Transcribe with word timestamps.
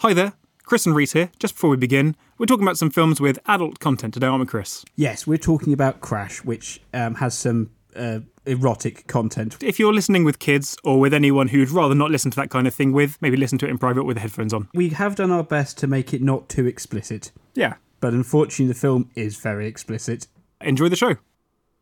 Hi 0.00 0.14
there, 0.14 0.32
Chris 0.64 0.86
and 0.86 0.94
Reese 0.96 1.12
here. 1.12 1.30
Just 1.38 1.54
before 1.54 1.68
we 1.70 1.76
begin, 1.76 2.16
we're 2.38 2.46
talking 2.46 2.64
about 2.64 2.78
some 2.78 2.88
films 2.90 3.20
with 3.20 3.38
adult 3.46 3.80
content 3.80 4.14
today, 4.14 4.26
aren't 4.26 4.40
we, 4.40 4.46
Chris? 4.46 4.82
Yes, 4.96 5.26
we're 5.26 5.36
talking 5.36 5.72
about 5.74 6.00
Crash, 6.00 6.42
which 6.42 6.80
um, 6.94 7.16
has 7.16 7.36
some 7.36 7.70
uh, 7.94 8.20
erotic 8.46 9.06
content. 9.06 9.58
If 9.62 9.78
you're 9.78 9.92
listening 9.92 10.24
with 10.24 10.38
kids 10.38 10.76
or 10.84 10.98
with 10.98 11.12
anyone 11.12 11.48
who'd 11.48 11.68
rather 11.70 11.94
not 11.94 12.10
listen 12.10 12.30
to 12.30 12.36
that 12.36 12.48
kind 12.48 12.66
of 12.66 12.74
thing 12.74 12.92
with, 12.92 13.20
maybe 13.20 13.36
listen 13.36 13.58
to 13.58 13.66
it 13.66 13.70
in 13.70 13.76
private 13.76 14.04
with 14.04 14.16
the 14.16 14.22
headphones 14.22 14.54
on. 14.54 14.68
We 14.72 14.88
have 14.90 15.16
done 15.16 15.30
our 15.30 15.44
best 15.44 15.76
to 15.78 15.86
make 15.86 16.14
it 16.14 16.22
not 16.22 16.48
too 16.48 16.66
explicit, 16.66 17.30
Yeah, 17.54 17.74
but 18.00 18.14
unfortunately, 18.14 18.68
the 18.72 18.78
film 18.78 19.10
is 19.14 19.36
very 19.36 19.66
explicit. 19.66 20.28
enjoy 20.62 20.88
the 20.88 20.96
show. 20.96 21.16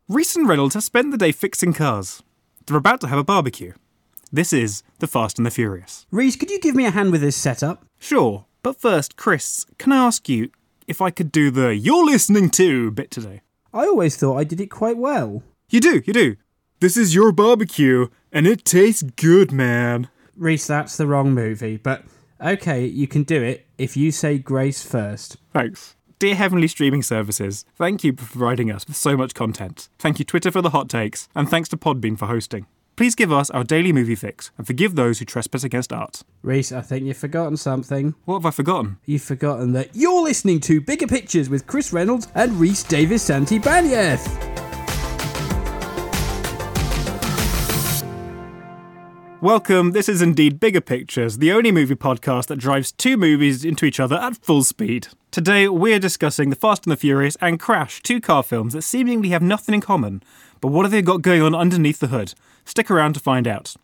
Reese 0.08 0.34
and 0.34 0.48
Reynolds 0.48 0.74
have 0.74 0.82
spent 0.82 1.12
the 1.12 1.18
day 1.18 1.30
fixing 1.30 1.72
cars. 1.72 2.22
They're 2.66 2.76
about 2.76 3.00
to 3.02 3.06
have 3.08 3.18
a 3.18 3.24
barbecue. 3.24 3.74
This 4.32 4.52
is 4.52 4.82
The 4.98 5.06
Fast 5.06 5.38
and 5.38 5.46
the 5.46 5.50
Furious. 5.50 6.06
Reese, 6.10 6.36
could 6.36 6.50
you 6.50 6.58
give 6.60 6.74
me 6.74 6.84
a 6.84 6.90
hand 6.90 7.12
with 7.12 7.20
this 7.20 7.36
setup? 7.36 7.84
Sure, 7.98 8.46
but 8.62 8.80
first, 8.80 9.16
Chris, 9.16 9.66
can 9.78 9.92
I 9.92 10.06
ask 10.06 10.28
you 10.28 10.50
if 10.86 11.00
I 11.00 11.10
could 11.10 11.32
do 11.32 11.50
the 11.50 11.74
you're 11.76 12.04
listening 12.04 12.50
to 12.50 12.90
bit 12.90 13.10
today? 13.10 13.42
I 13.72 13.86
always 13.86 14.16
thought 14.16 14.38
I 14.38 14.44
did 14.44 14.60
it 14.60 14.68
quite 14.68 14.96
well. 14.96 15.42
You 15.68 15.80
do, 15.80 16.02
you 16.06 16.12
do. 16.12 16.36
This 16.80 16.96
is 16.96 17.14
your 17.14 17.32
barbecue, 17.32 18.08
and 18.32 18.46
it 18.46 18.64
tastes 18.64 19.02
good, 19.02 19.52
man. 19.52 20.08
Reese, 20.36 20.66
that's 20.66 20.96
the 20.96 21.06
wrong 21.06 21.34
movie, 21.34 21.76
but 21.76 22.04
okay, 22.40 22.86
you 22.86 23.08
can 23.08 23.24
do 23.24 23.42
it 23.42 23.66
if 23.76 23.96
you 23.96 24.12
say 24.12 24.38
Grace 24.38 24.82
first. 24.82 25.36
Thanks. 25.52 25.96
Dear 26.18 26.36
Heavenly 26.36 26.68
Streaming 26.68 27.02
Services, 27.02 27.64
thank 27.76 28.02
you 28.02 28.12
for 28.12 28.24
providing 28.24 28.70
us 28.70 28.86
with 28.86 28.96
so 28.96 29.16
much 29.16 29.34
content. 29.34 29.88
Thank 29.98 30.18
you, 30.18 30.24
Twitter, 30.24 30.50
for 30.50 30.62
the 30.62 30.70
hot 30.70 30.88
takes, 30.88 31.28
and 31.34 31.48
thanks 31.48 31.68
to 31.70 31.76
Podbean 31.76 32.18
for 32.18 32.26
hosting. 32.26 32.66
Please 32.98 33.14
give 33.14 33.30
us 33.30 33.48
our 33.50 33.62
daily 33.62 33.92
movie 33.92 34.16
fix 34.16 34.50
and 34.58 34.66
forgive 34.66 34.96
those 34.96 35.20
who 35.20 35.24
trespass 35.24 35.62
against 35.62 35.92
art. 35.92 36.24
Reese, 36.42 36.72
I 36.72 36.80
think 36.80 37.06
you've 37.06 37.16
forgotten 37.16 37.56
something. 37.56 38.16
What 38.24 38.38
have 38.38 38.46
I 38.46 38.50
forgotten? 38.50 38.98
You've 39.06 39.22
forgotten 39.22 39.70
that 39.74 39.90
you're 39.94 40.20
listening 40.20 40.58
to 40.62 40.80
Bigger 40.80 41.06
Pictures 41.06 41.48
with 41.48 41.64
Chris 41.68 41.92
Reynolds 41.92 42.26
and 42.34 42.50
Reese 42.54 42.82
Davis 42.82 43.30
Santibanieth. 43.30 44.26
Welcome, 49.40 49.92
this 49.92 50.08
is 50.08 50.20
indeed 50.20 50.58
Bigger 50.58 50.80
Pictures, 50.80 51.38
the 51.38 51.52
only 51.52 51.70
movie 51.70 51.94
podcast 51.94 52.48
that 52.48 52.58
drives 52.58 52.90
two 52.90 53.16
movies 53.16 53.64
into 53.64 53.84
each 53.86 54.00
other 54.00 54.16
at 54.16 54.36
full 54.38 54.64
speed. 54.64 55.06
Today, 55.30 55.68
we're 55.68 56.00
discussing 56.00 56.50
The 56.50 56.56
Fast 56.56 56.84
and 56.86 56.92
the 56.92 56.96
Furious 56.96 57.36
and 57.40 57.60
Crash, 57.60 58.02
two 58.02 58.20
car 58.20 58.42
films 58.42 58.72
that 58.72 58.82
seemingly 58.82 59.28
have 59.28 59.42
nothing 59.42 59.76
in 59.76 59.80
common. 59.80 60.24
But 60.60 60.68
what 60.68 60.84
have 60.84 60.92
they 60.92 61.02
got 61.02 61.22
going 61.22 61.42
on 61.42 61.54
underneath 61.54 62.00
the 62.00 62.08
hood? 62.08 62.34
Stick 62.64 62.90
around 62.90 63.14
to 63.14 63.20
find 63.20 63.46
out. 63.46 63.74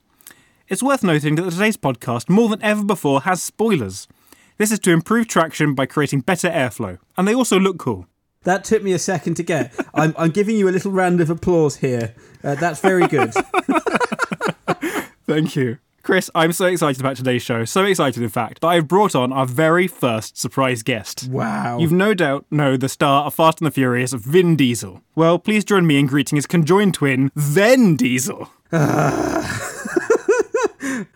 It's 0.68 0.82
worth 0.82 1.02
noting 1.02 1.34
that 1.34 1.50
today's 1.50 1.76
podcast, 1.76 2.28
more 2.28 2.48
than 2.48 2.62
ever 2.62 2.82
before, 2.82 3.22
has 3.22 3.42
spoilers. 3.42 4.08
This 4.56 4.70
is 4.70 4.78
to 4.80 4.92
improve 4.92 5.28
traction 5.28 5.74
by 5.74 5.86
creating 5.86 6.20
better 6.20 6.48
airflow, 6.48 6.98
and 7.16 7.26
they 7.26 7.34
also 7.34 7.58
look 7.58 7.78
cool. 7.78 8.06
That 8.44 8.64
took 8.64 8.82
me 8.82 8.92
a 8.92 8.98
second 8.98 9.34
to 9.34 9.42
get. 9.42 9.74
I'm, 9.94 10.14
I'm 10.16 10.30
giving 10.30 10.56
you 10.56 10.68
a 10.68 10.70
little 10.70 10.92
round 10.92 11.20
of 11.20 11.28
applause 11.30 11.76
here. 11.76 12.14
Uh, 12.42 12.54
that's 12.54 12.80
very 12.80 13.06
good. 13.08 13.32
Thank 15.26 15.56
you. 15.56 15.78
Chris, 16.04 16.30
I'm 16.34 16.52
so 16.52 16.66
excited 16.66 17.00
about 17.00 17.16
today's 17.16 17.42
show. 17.42 17.64
So 17.64 17.82
excited, 17.86 18.22
in 18.22 18.28
fact, 18.28 18.60
that 18.60 18.66
I've 18.66 18.86
brought 18.86 19.14
on 19.14 19.32
our 19.32 19.46
very 19.46 19.86
first 19.86 20.36
surprise 20.36 20.82
guest. 20.82 21.28
Wow. 21.30 21.78
You've 21.78 21.92
no 21.92 22.12
doubt 22.12 22.44
know 22.50 22.76
the 22.76 22.90
star 22.90 23.24
of 23.24 23.34
Fast 23.34 23.62
and 23.62 23.66
the 23.66 23.70
Furious, 23.70 24.12
Vin 24.12 24.54
Diesel. 24.54 25.00
Well, 25.14 25.38
please 25.38 25.64
join 25.64 25.86
me 25.86 25.98
in 25.98 26.06
greeting 26.06 26.36
his 26.36 26.44
conjoined 26.46 26.92
twin, 26.92 27.32
Then 27.34 27.96
Diesel. 27.96 28.50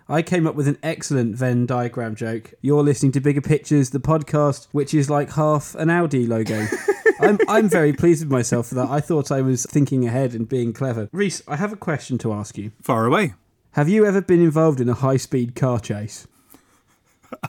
I 0.09 0.23
came 0.25 0.47
up 0.47 0.55
with 0.55 0.67
an 0.67 0.79
excellent 0.83 1.37
Venn 1.37 1.67
diagram 1.67 2.15
joke. 2.15 2.55
You're 2.63 2.83
listening 2.83 3.13
to 3.13 3.21
Bigger 3.21 3.43
Pictures, 3.43 3.91
the 3.91 4.01
podcast, 4.01 4.69
which 4.73 4.95
is 4.95 5.11
like 5.11 5.33
half 5.33 5.75
an 5.75 5.91
Audi 5.91 6.27
logo. 6.27 6.67
I'm, 7.21 7.39
I'm 7.47 7.69
very 7.69 7.93
pleased 7.93 8.25
with 8.25 8.33
myself 8.33 8.69
for 8.69 8.75
that. 8.77 8.89
I 8.89 9.01
thought 9.01 9.31
I 9.31 9.43
was 9.43 9.67
thinking 9.67 10.07
ahead 10.07 10.33
and 10.33 10.49
being 10.49 10.73
clever. 10.73 11.11
Reese, 11.13 11.43
I 11.47 11.57
have 11.57 11.75
a 11.75 11.77
question 11.77 12.17
to 12.19 12.33
ask 12.33 12.57
you. 12.57 12.73
Far 12.81 13.05
away. 13.05 13.35
Have 13.73 13.89
you 13.89 14.07
ever 14.07 14.21
been 14.21 14.43
involved 14.43 14.81
in 14.81 14.89
a 14.89 14.95
high 14.95 15.19
speed 15.19 15.55
car 15.55 15.79
chase? 15.79 16.27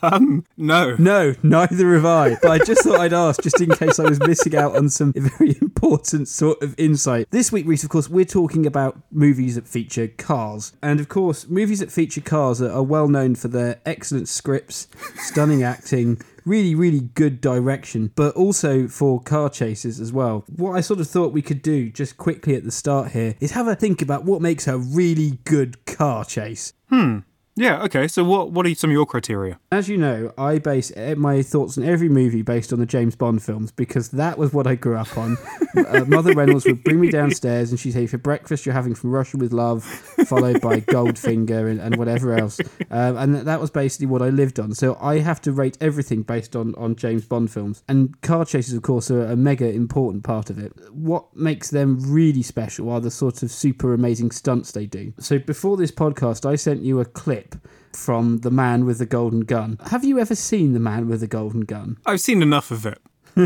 Um, 0.01 0.45
no. 0.57 0.95
No, 0.99 1.35
neither 1.41 1.93
have 1.93 2.05
I. 2.05 2.35
But 2.41 2.51
I 2.51 2.57
just 2.59 2.83
thought 2.83 2.99
I'd 2.99 3.13
ask, 3.13 3.41
just 3.41 3.61
in 3.61 3.69
case 3.69 3.97
I 3.97 4.03
was 4.03 4.19
missing 4.19 4.55
out 4.55 4.75
on 4.75 4.89
some 4.89 5.13
very 5.13 5.57
important 5.61 6.27
sort 6.27 6.61
of 6.61 6.75
insight. 6.77 7.29
This 7.31 7.51
week, 7.51 7.65
Reese, 7.65 7.85
of 7.85 7.89
course, 7.89 8.09
we're 8.09 8.25
talking 8.25 8.65
about 8.65 8.97
movies 9.11 9.55
that 9.55 9.67
feature 9.67 10.07
cars. 10.07 10.73
And 10.83 10.99
of 10.99 11.07
course, 11.07 11.47
movies 11.47 11.79
that 11.79 11.91
feature 11.91 12.21
cars 12.21 12.61
are, 12.61 12.71
are 12.71 12.83
well 12.83 13.07
known 13.07 13.35
for 13.35 13.47
their 13.47 13.79
excellent 13.85 14.27
scripts, 14.27 14.87
stunning 15.15 15.63
acting, 15.63 16.21
really, 16.49 16.73
really 16.73 17.01
good 17.01 17.39
direction, 17.39 18.11
but 18.15 18.35
also 18.35 18.87
for 18.87 19.21
car 19.21 19.49
chases 19.49 19.99
as 19.99 20.11
well. 20.11 20.43
What 20.55 20.71
I 20.71 20.81
sort 20.81 20.99
of 20.99 21.07
thought 21.07 21.31
we 21.31 21.43
could 21.43 21.61
do 21.61 21.89
just 21.91 22.17
quickly 22.17 22.55
at 22.55 22.63
the 22.63 22.71
start 22.71 23.11
here 23.11 23.35
is 23.39 23.51
have 23.51 23.67
a 23.67 23.75
think 23.75 24.01
about 24.01 24.25
what 24.25 24.41
makes 24.41 24.67
a 24.67 24.77
really 24.77 25.39
good 25.45 25.85
car 25.85 26.25
chase. 26.25 26.73
Hmm. 26.89 27.19
Yeah, 27.59 27.83
okay, 27.83 28.07
so 28.07 28.23
what, 28.23 28.51
what 28.51 28.65
are 28.65 28.73
some 28.73 28.89
of 28.89 28.93
your 28.93 29.05
criteria? 29.05 29.59
As 29.69 29.89
you 29.89 29.97
know, 29.97 30.31
I 30.37 30.59
base 30.59 30.95
my 31.17 31.41
thoughts 31.41 31.77
on 31.77 31.83
every 31.83 32.07
movie 32.07 32.41
based 32.41 32.71
on 32.71 32.79
the 32.79 32.85
James 32.85 33.17
Bond 33.17 33.43
films 33.43 33.69
because 33.69 34.11
that 34.11 34.37
was 34.37 34.53
what 34.53 34.65
I 34.65 34.75
grew 34.75 34.95
up 34.95 35.17
on. 35.17 35.37
uh, 35.75 36.05
Mother 36.07 36.31
Reynolds 36.31 36.65
would 36.65 36.85
bring 36.85 37.01
me 37.01 37.11
downstairs 37.11 37.69
and 37.71 37.77
she'd 37.77 37.91
say, 37.91 38.07
For 38.07 38.17
breakfast, 38.17 38.65
you're 38.65 38.71
having 38.71 38.95
from 38.95 39.11
Russia 39.11 39.35
with 39.35 39.51
Love, 39.51 39.83
followed 39.83 40.61
by 40.61 40.79
Goldfinger 40.79 41.69
and, 41.69 41.81
and 41.81 41.97
whatever 41.97 42.33
else. 42.33 42.61
Um, 42.91 43.17
and 43.17 43.35
that 43.35 43.59
was 43.59 43.69
basically 43.69 44.07
what 44.07 44.21
I 44.21 44.29
lived 44.29 44.57
on. 44.57 44.73
So 44.73 44.97
I 45.01 45.19
have 45.19 45.41
to 45.41 45.51
rate 45.51 45.77
everything 45.81 46.23
based 46.23 46.55
on, 46.55 46.73
on 46.75 46.95
James 46.95 47.25
Bond 47.25 47.51
films. 47.51 47.83
And 47.89 48.19
car 48.21 48.45
chases, 48.45 48.73
of 48.73 48.83
course, 48.83 49.11
are 49.11 49.25
a 49.25 49.35
mega 49.35 49.69
important 49.69 50.23
part 50.23 50.49
of 50.49 50.59
it. 50.59 50.71
What 50.93 51.35
makes 51.35 51.71
them 51.71 51.99
really 51.99 52.41
special 52.41 52.89
are 52.89 53.01
the 53.01 53.11
sort 53.11 53.43
of 53.43 53.51
super 53.51 53.93
amazing 53.93 54.31
stunts 54.31 54.71
they 54.71 54.85
do. 54.85 55.13
So 55.19 55.39
before 55.39 55.75
this 55.75 55.91
podcast, 55.91 56.49
I 56.49 56.55
sent 56.55 56.83
you 56.83 57.01
a 57.01 57.05
clip 57.05 57.48
from 57.93 58.39
The 58.39 58.51
Man 58.51 58.85
with 58.85 58.99
the 58.99 59.05
Golden 59.05 59.41
Gun. 59.41 59.77
Have 59.87 60.03
you 60.03 60.19
ever 60.19 60.35
seen 60.35 60.73
The 60.73 60.79
Man 60.79 61.07
with 61.09 61.21
the 61.21 61.27
Golden 61.27 61.61
Gun? 61.61 61.97
I've 62.05 62.21
seen 62.21 62.41
enough 62.41 62.71
of 62.71 62.85
it. 62.85 62.99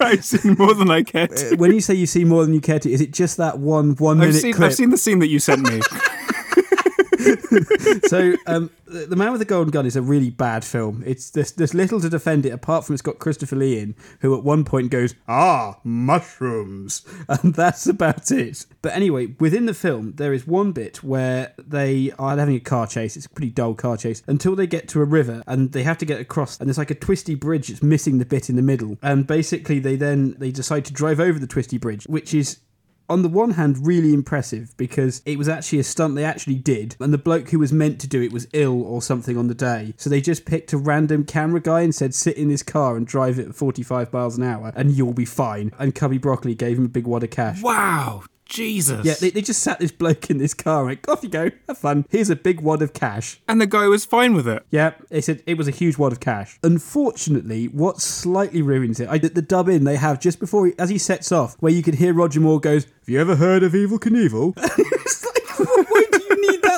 I've 0.00 0.24
seen 0.24 0.56
more 0.58 0.74
than 0.74 0.90
I 0.90 1.02
care 1.02 1.26
to. 1.28 1.56
When 1.56 1.72
you 1.72 1.80
say 1.80 1.94
you 1.94 2.06
see 2.06 2.24
more 2.24 2.44
than 2.44 2.52
you 2.54 2.60
care 2.60 2.78
to, 2.78 2.90
is 2.90 3.00
it 3.00 3.12
just 3.12 3.36
that 3.38 3.58
one 3.58 3.94
one 3.96 4.20
I've 4.20 4.28
minute 4.28 4.40
seen, 4.40 4.52
clip? 4.52 4.66
I've 4.68 4.74
seen 4.74 4.90
the 4.90 4.98
scene 4.98 5.20
that 5.20 5.28
you 5.28 5.38
sent 5.38 5.62
me. 5.62 5.80
so 8.06 8.34
um, 8.46 8.70
the 8.86 9.16
man 9.16 9.32
with 9.32 9.40
the 9.40 9.44
golden 9.44 9.70
gun 9.70 9.86
is 9.86 9.96
a 9.96 10.02
really 10.02 10.30
bad 10.30 10.64
film. 10.64 11.02
It's 11.06 11.30
there's, 11.30 11.52
there's 11.52 11.74
little 11.74 12.00
to 12.00 12.08
defend 12.08 12.46
it 12.46 12.50
apart 12.50 12.84
from 12.84 12.94
it's 12.94 13.02
got 13.02 13.18
christopher 13.18 13.56
lee 13.56 13.78
in 13.78 13.94
who 14.20 14.36
at 14.36 14.44
one 14.44 14.64
point 14.64 14.90
goes 14.90 15.14
ah 15.28 15.78
mushrooms. 15.84 17.04
And 17.28 17.54
that's 17.54 17.86
about 17.86 18.30
it. 18.30 18.66
But 18.82 18.94
anyway 18.94 19.34
within 19.40 19.66
the 19.66 19.74
film 19.74 20.12
there 20.16 20.32
is 20.32 20.46
one 20.46 20.72
bit 20.72 21.02
where 21.02 21.54
they 21.58 22.12
are 22.18 22.36
having 22.36 22.54
a 22.54 22.60
car 22.60 22.86
chase. 22.86 23.16
It's 23.16 23.26
a 23.26 23.30
pretty 23.30 23.50
dull 23.50 23.74
car 23.74 23.96
chase. 23.96 24.22
Until 24.26 24.54
they 24.54 24.66
get 24.66 24.88
to 24.88 25.00
a 25.00 25.04
river 25.04 25.42
and 25.46 25.72
they 25.72 25.82
have 25.82 25.98
to 25.98 26.04
get 26.04 26.20
across 26.20 26.58
and 26.58 26.68
there's 26.68 26.78
like 26.78 26.90
a 26.90 26.94
twisty 26.94 27.34
bridge 27.34 27.68
that's 27.68 27.82
missing 27.82 28.18
the 28.18 28.24
bit 28.24 28.48
in 28.48 28.56
the 28.56 28.62
middle. 28.62 28.98
And 29.02 29.26
basically 29.26 29.78
they 29.78 29.96
then 29.96 30.36
they 30.38 30.50
decide 30.50 30.84
to 30.86 30.92
drive 30.92 31.20
over 31.20 31.38
the 31.38 31.46
twisty 31.46 31.78
bridge 31.78 32.04
which 32.06 32.32
is 32.32 32.58
on 33.08 33.22
the 33.22 33.28
one 33.28 33.52
hand, 33.52 33.86
really 33.86 34.12
impressive 34.12 34.76
because 34.76 35.22
it 35.24 35.38
was 35.38 35.48
actually 35.48 35.78
a 35.78 35.84
stunt 35.84 36.14
they 36.14 36.24
actually 36.24 36.56
did, 36.56 36.96
and 37.00 37.12
the 37.12 37.18
bloke 37.18 37.50
who 37.50 37.58
was 37.58 37.72
meant 37.72 38.00
to 38.00 38.06
do 38.06 38.22
it 38.22 38.32
was 38.32 38.46
ill 38.52 38.82
or 38.82 39.02
something 39.02 39.36
on 39.36 39.48
the 39.48 39.54
day. 39.54 39.94
So 39.96 40.10
they 40.10 40.20
just 40.20 40.44
picked 40.44 40.72
a 40.72 40.78
random 40.78 41.24
camera 41.24 41.60
guy 41.60 41.82
and 41.82 41.94
said, 41.94 42.14
sit 42.14 42.36
in 42.36 42.48
this 42.48 42.62
car 42.62 42.96
and 42.96 43.06
drive 43.06 43.38
it 43.38 43.48
at 43.48 43.54
45 43.54 44.12
miles 44.12 44.38
an 44.38 44.44
hour, 44.44 44.72
and 44.74 44.92
you'll 44.92 45.12
be 45.12 45.24
fine. 45.24 45.72
And 45.78 45.94
Cubby 45.94 46.18
Broccoli 46.18 46.54
gave 46.54 46.78
him 46.78 46.86
a 46.86 46.88
big 46.88 47.06
wad 47.06 47.24
of 47.24 47.30
cash. 47.30 47.62
wow, 47.62 48.24
Jesus. 48.46 49.04
Yeah, 49.04 49.14
they, 49.20 49.30
they 49.30 49.42
just 49.42 49.62
sat 49.62 49.78
this 49.78 49.92
bloke 49.92 50.30
in 50.30 50.38
this 50.38 50.54
car 50.54 50.80
and 50.80 50.86
went, 50.88 51.08
off 51.08 51.22
you 51.22 51.28
go, 51.28 51.50
have 51.68 51.78
fun. 51.78 52.06
Here's 52.10 52.30
a 52.30 52.36
big 52.36 52.60
wad 52.60 52.80
of 52.82 52.92
cash. 52.92 53.40
and 53.48 53.60
the 53.60 53.66
guy 53.66 53.86
was 53.86 54.04
fine 54.04 54.34
with 54.34 54.48
it. 54.48 54.64
Yeah, 54.70 54.94
they 55.10 55.20
said 55.20 55.42
it 55.46 55.58
was 55.58 55.68
a 55.68 55.72
huge 55.72 55.98
wad 55.98 56.12
of 56.12 56.20
cash. 56.20 56.58
Unfortunately, 56.62 57.66
what 57.66 58.00
slightly 58.00 58.62
ruins 58.62 59.00
it, 59.00 59.08
I 59.08 59.18
did 59.18 59.34
the 59.34 59.42
dub 59.42 59.68
in 59.68 59.84
they 59.84 59.96
have 59.96 60.20
just 60.20 60.38
before, 60.40 60.66
he, 60.66 60.72
as 60.78 60.88
he 60.88 60.98
sets 60.98 61.32
off, 61.32 61.56
where 61.60 61.72
you 61.72 61.82
could 61.82 61.96
hear 61.96 62.14
Roger 62.14 62.40
Moore 62.40 62.60
goes, 62.60 62.84
"Have 62.84 63.08
you 63.08 63.20
ever 63.20 63.36
heard 63.36 63.62
of 63.62 63.72
Evel 63.72 63.98
Knievel?" 63.98 64.54
it's 64.56 65.24
like, 65.24 65.58
why 65.58 65.66
do 65.66 65.80
you 65.80 65.84
need 65.90 65.90
that 65.90 66.05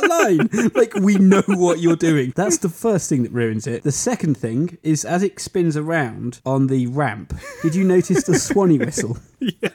line? 0.08 0.48
Like, 0.74 0.94
we 0.94 1.16
know 1.16 1.42
what 1.46 1.80
you're 1.80 1.96
doing. 1.96 2.32
That's 2.36 2.58
the 2.58 2.68
first 2.68 3.08
thing 3.08 3.22
that 3.22 3.32
ruins 3.32 3.66
it. 3.66 3.82
The 3.82 3.92
second 3.92 4.36
thing 4.36 4.78
is 4.82 5.04
as 5.04 5.22
it 5.22 5.40
spins 5.40 5.76
around 5.76 6.40
on 6.44 6.68
the 6.68 6.86
ramp. 6.86 7.34
Did 7.62 7.74
you 7.74 7.84
notice 7.84 8.24
the 8.24 8.38
Swanee 8.38 8.78
whistle? 8.78 9.18
Yeah. 9.40 9.68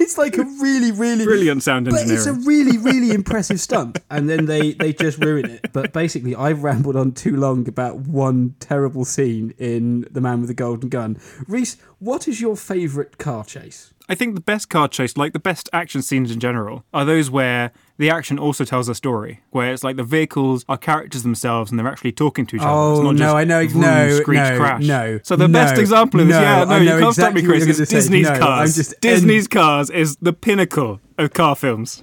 it's 0.00 0.16
like 0.16 0.38
a 0.38 0.44
really, 0.44 0.92
really 0.92 1.24
Brilliant 1.24 1.62
sound 1.62 1.86
but 1.86 2.08
it's 2.08 2.26
a 2.26 2.32
really, 2.32 2.78
really 2.78 3.10
impressive 3.10 3.60
stunt. 3.60 3.98
And 4.10 4.28
then 4.28 4.46
they, 4.46 4.72
they 4.72 4.92
just 4.92 5.18
ruin 5.18 5.50
it. 5.50 5.72
But 5.72 5.92
basically, 5.92 6.34
I've 6.34 6.62
rambled 6.62 6.96
on 6.96 7.12
too 7.12 7.36
long 7.36 7.68
about 7.68 7.96
one 7.96 8.54
terrible 8.60 9.04
scene 9.04 9.54
in 9.58 10.06
The 10.10 10.20
Man 10.20 10.40
with 10.40 10.48
the 10.48 10.54
Golden 10.54 10.88
Gun. 10.88 11.18
Reese, 11.46 11.76
what 12.00 12.26
is 12.26 12.40
your 12.40 12.56
favourite 12.56 13.16
car 13.18 13.44
chase? 13.44 13.92
I 14.08 14.16
think 14.16 14.34
the 14.34 14.40
best 14.40 14.68
car 14.68 14.88
chase, 14.88 15.16
like 15.16 15.32
the 15.32 15.38
best 15.38 15.68
action 15.72 16.02
scenes 16.02 16.32
in 16.32 16.40
general, 16.40 16.84
are 16.92 17.04
those 17.04 17.30
where 17.30 17.70
the 17.96 18.10
action 18.10 18.40
also 18.40 18.64
tells 18.64 18.88
a 18.88 18.94
story, 18.94 19.40
where 19.50 19.72
it's 19.72 19.84
like 19.84 19.94
the 19.96 20.02
vehicles 20.02 20.64
are 20.68 20.76
characters 20.76 21.22
themselves 21.22 21.70
and 21.70 21.78
they're 21.78 21.86
actually 21.86 22.10
talking 22.10 22.44
to 22.46 22.56
each 22.56 22.62
other. 22.62 22.70
Oh 22.72 22.92
It's 22.94 23.00
not 23.02 23.08
oh, 23.08 23.12
no, 23.12 23.18
just 23.18 23.34
I 23.36 23.44
know. 23.44 23.68
vroom, 23.68 23.80
no, 23.82 24.10
screech, 24.20 24.38
no, 24.38 24.56
crash. 24.58 24.82
no. 24.84 25.20
So 25.22 25.36
the 25.36 25.46
no, 25.46 25.52
best 25.60 25.78
example 25.80 26.20
of 26.20 26.26
this, 26.26 26.34
no, 26.36 26.42
yeah, 26.42 26.64
no, 26.64 26.76
you 26.78 26.98
can't 26.98 27.14
stop 27.14 27.34
me, 27.34 27.42
Chris. 27.44 27.64
Disney's 27.88 28.28
No, 28.28 28.38
Cars. 28.38 28.74
just- 28.74 29.00
Disney's 29.00 29.46
Cars 29.46 29.90
is 29.90 30.16
the 30.16 30.32
pinnacle 30.32 31.00
of 31.18 31.32
car 31.32 31.54
films. 31.54 32.02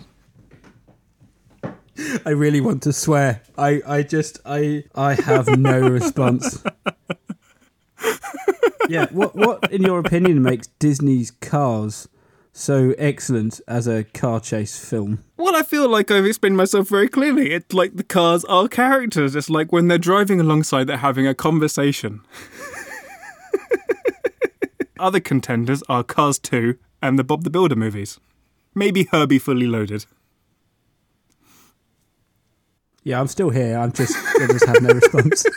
I 2.25 2.29
really 2.29 2.61
want 2.61 2.83
to 2.83 2.94
swear. 2.94 3.41
I, 3.57 3.81
I 3.85 4.03
just, 4.03 4.39
I, 4.45 4.83
I 4.95 5.15
have 5.15 5.47
no 5.59 5.79
response. 5.81 6.63
yeah. 8.89 9.07
What, 9.12 9.36
what, 9.36 9.72
in 9.72 9.84
your 9.84 10.00
opinion, 10.00 10.42
makes 10.42 10.68
Disney's 10.80 11.31
Cars 11.31 12.07
so 12.54 12.95
excellent 12.98 13.62
as 13.68 13.88
a 13.88 14.04
car 14.04 14.39
chase 14.39 14.78
film? 14.78 15.24
Well, 15.38 15.56
I 15.56 15.63
feel 15.63 15.88
like 15.88 16.10
I've 16.10 16.25
explained 16.25 16.57
myself 16.57 16.89
very 16.89 17.07
clearly. 17.07 17.51
It's 17.51 17.74
like 17.74 17.95
the 17.95 18.04
cars 18.04 18.44
are 18.45 18.68
characters. 18.68 19.36
It's 19.36 19.50
like 19.50 19.72
when 19.72 19.88
they're 19.88 19.98
driving 19.98 20.39
alongside, 20.39 20.86
they're 20.86 20.98
having 20.98 21.28
a 21.28 21.36
conversation. 21.36 22.22
Other 25.00 25.19
contenders 25.19 25.83
are 25.88 26.04
Cars 26.04 26.40
2 26.40 26.78
and 27.01 27.19
the 27.19 27.24
Bob 27.24 27.44
the 27.44 27.51
Builder 27.51 27.75
movies. 27.75 28.19
Maybe 28.74 29.07
Herbie 29.12 29.40
Fully 29.40 29.68
Loaded. 29.68 30.06
Yeah, 33.04 33.19
I'm 33.19 33.28
still 33.28 33.51
here. 33.51 33.78
I'm 33.78 33.92
just, 33.92 34.18
I 34.18 34.48
just 34.48 34.66
have 34.66 34.81
no 34.81 34.94
response. 34.94 35.45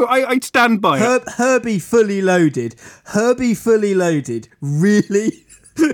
No, 0.00 0.06
I, 0.06 0.30
I 0.30 0.38
stand 0.40 0.80
by 0.80 0.98
it. 0.98 1.22
Herbie 1.36 1.78
fully 1.78 2.22
loaded. 2.22 2.74
Herbie 3.06 3.54
fully 3.54 3.94
loaded. 3.94 4.48
Really? 4.60 5.44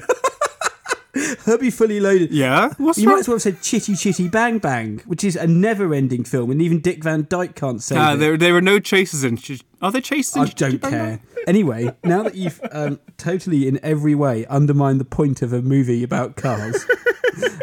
Herbie 1.44 1.70
fully 1.70 1.98
loaded. 1.98 2.30
Yeah? 2.30 2.70
What's 2.78 2.98
You 2.98 3.06
wrong? 3.08 3.16
might 3.16 3.20
as 3.20 3.28
well 3.28 3.34
have 3.36 3.42
said 3.42 3.60
Chitty 3.62 3.96
Chitty 3.96 4.28
Bang 4.28 4.58
Bang, 4.58 5.00
which 5.06 5.24
is 5.24 5.34
a 5.34 5.46
never-ending 5.48 6.24
film, 6.24 6.50
and 6.52 6.62
even 6.62 6.80
Dick 6.80 7.02
Van 7.02 7.26
Dyke 7.28 7.56
can't 7.56 7.82
say 7.82 7.96
Ah, 7.96 8.14
there, 8.14 8.36
there 8.36 8.54
are 8.54 8.60
no 8.60 8.78
chases 8.78 9.24
in. 9.24 9.36
Ch- 9.36 9.62
Are 9.82 9.90
there 9.90 10.00
chases 10.00 10.36
in 10.36 10.42
I 10.42 10.46
Ch- 10.46 10.54
don't 10.54 10.82
care. 10.82 11.20
Anyway, 11.46 11.90
now 12.04 12.22
that 12.24 12.34
you've 12.34 12.60
um, 12.72 13.00
totally, 13.16 13.66
in 13.66 13.80
every 13.82 14.14
way, 14.14 14.44
undermined 14.46 15.00
the 15.00 15.04
point 15.06 15.40
of 15.40 15.50
a 15.54 15.62
movie 15.62 16.02
about 16.02 16.36
cars, 16.36 16.84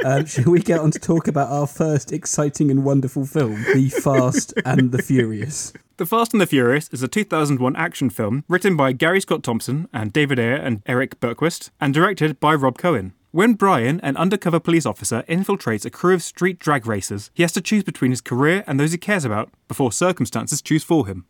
um, 0.05 0.25
shall 0.25 0.51
we 0.51 0.59
get 0.59 0.79
on 0.79 0.91
to 0.91 0.99
talk 0.99 1.27
about 1.27 1.49
our 1.49 1.67
first 1.67 2.11
exciting 2.11 2.71
and 2.71 2.83
wonderful 2.83 3.25
film, 3.25 3.63
The 3.73 3.89
Fast 3.89 4.53
and 4.65 4.91
the 4.91 5.01
Furious? 5.01 5.73
The 5.97 6.05
Fast 6.05 6.33
and 6.33 6.41
the 6.41 6.45
Furious 6.45 6.89
is 6.89 7.03
a 7.03 7.07
2001 7.07 7.75
action 7.75 8.09
film 8.09 8.43
written 8.47 8.75
by 8.75 8.91
Gary 8.91 9.21
Scott 9.21 9.43
Thompson 9.43 9.87
and 9.93 10.11
David 10.11 10.39
Ayer 10.39 10.55
and 10.55 10.81
Erik 10.85 11.19
Bergquist 11.19 11.69
and 11.79 11.93
directed 11.93 12.39
by 12.39 12.53
Rob 12.53 12.77
Cohen. 12.77 13.13
When 13.31 13.53
Brian, 13.53 13.99
an 14.01 14.17
undercover 14.17 14.59
police 14.59 14.85
officer, 14.85 15.23
infiltrates 15.27 15.85
a 15.85 15.89
crew 15.89 16.13
of 16.13 16.23
street 16.23 16.59
drag 16.59 16.85
racers, 16.85 17.31
he 17.33 17.43
has 17.43 17.51
to 17.53 17.61
choose 17.61 17.83
between 17.83 18.11
his 18.11 18.21
career 18.21 18.63
and 18.65 18.79
those 18.79 18.91
he 18.91 18.97
cares 18.97 19.25
about 19.25 19.51
before 19.67 19.91
circumstances 19.91 20.61
choose 20.61 20.83
for 20.83 21.07
him. 21.07 21.25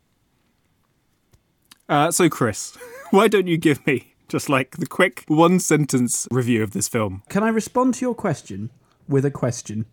Uh, 1.88 2.12
so, 2.12 2.30
Chris, 2.30 2.78
why 3.12 3.28
don't 3.28 3.48
you 3.48 3.58
give 3.58 3.86
me 3.86 4.15
just 4.28 4.50
like 4.50 4.78
the 4.78 4.86
quick 4.86 5.24
one 5.28 5.60
sentence 5.60 6.28
review 6.32 6.64
of 6.64 6.72
this 6.72 6.88
film? 6.88 7.24
Can 7.30 7.44
I 7.44 7.50
respond 7.50 7.96
to 7.96 8.06
your 8.06 8.16
question 8.16 8.72
with 9.08 9.26
a 9.26 9.32
question? 9.32 9.86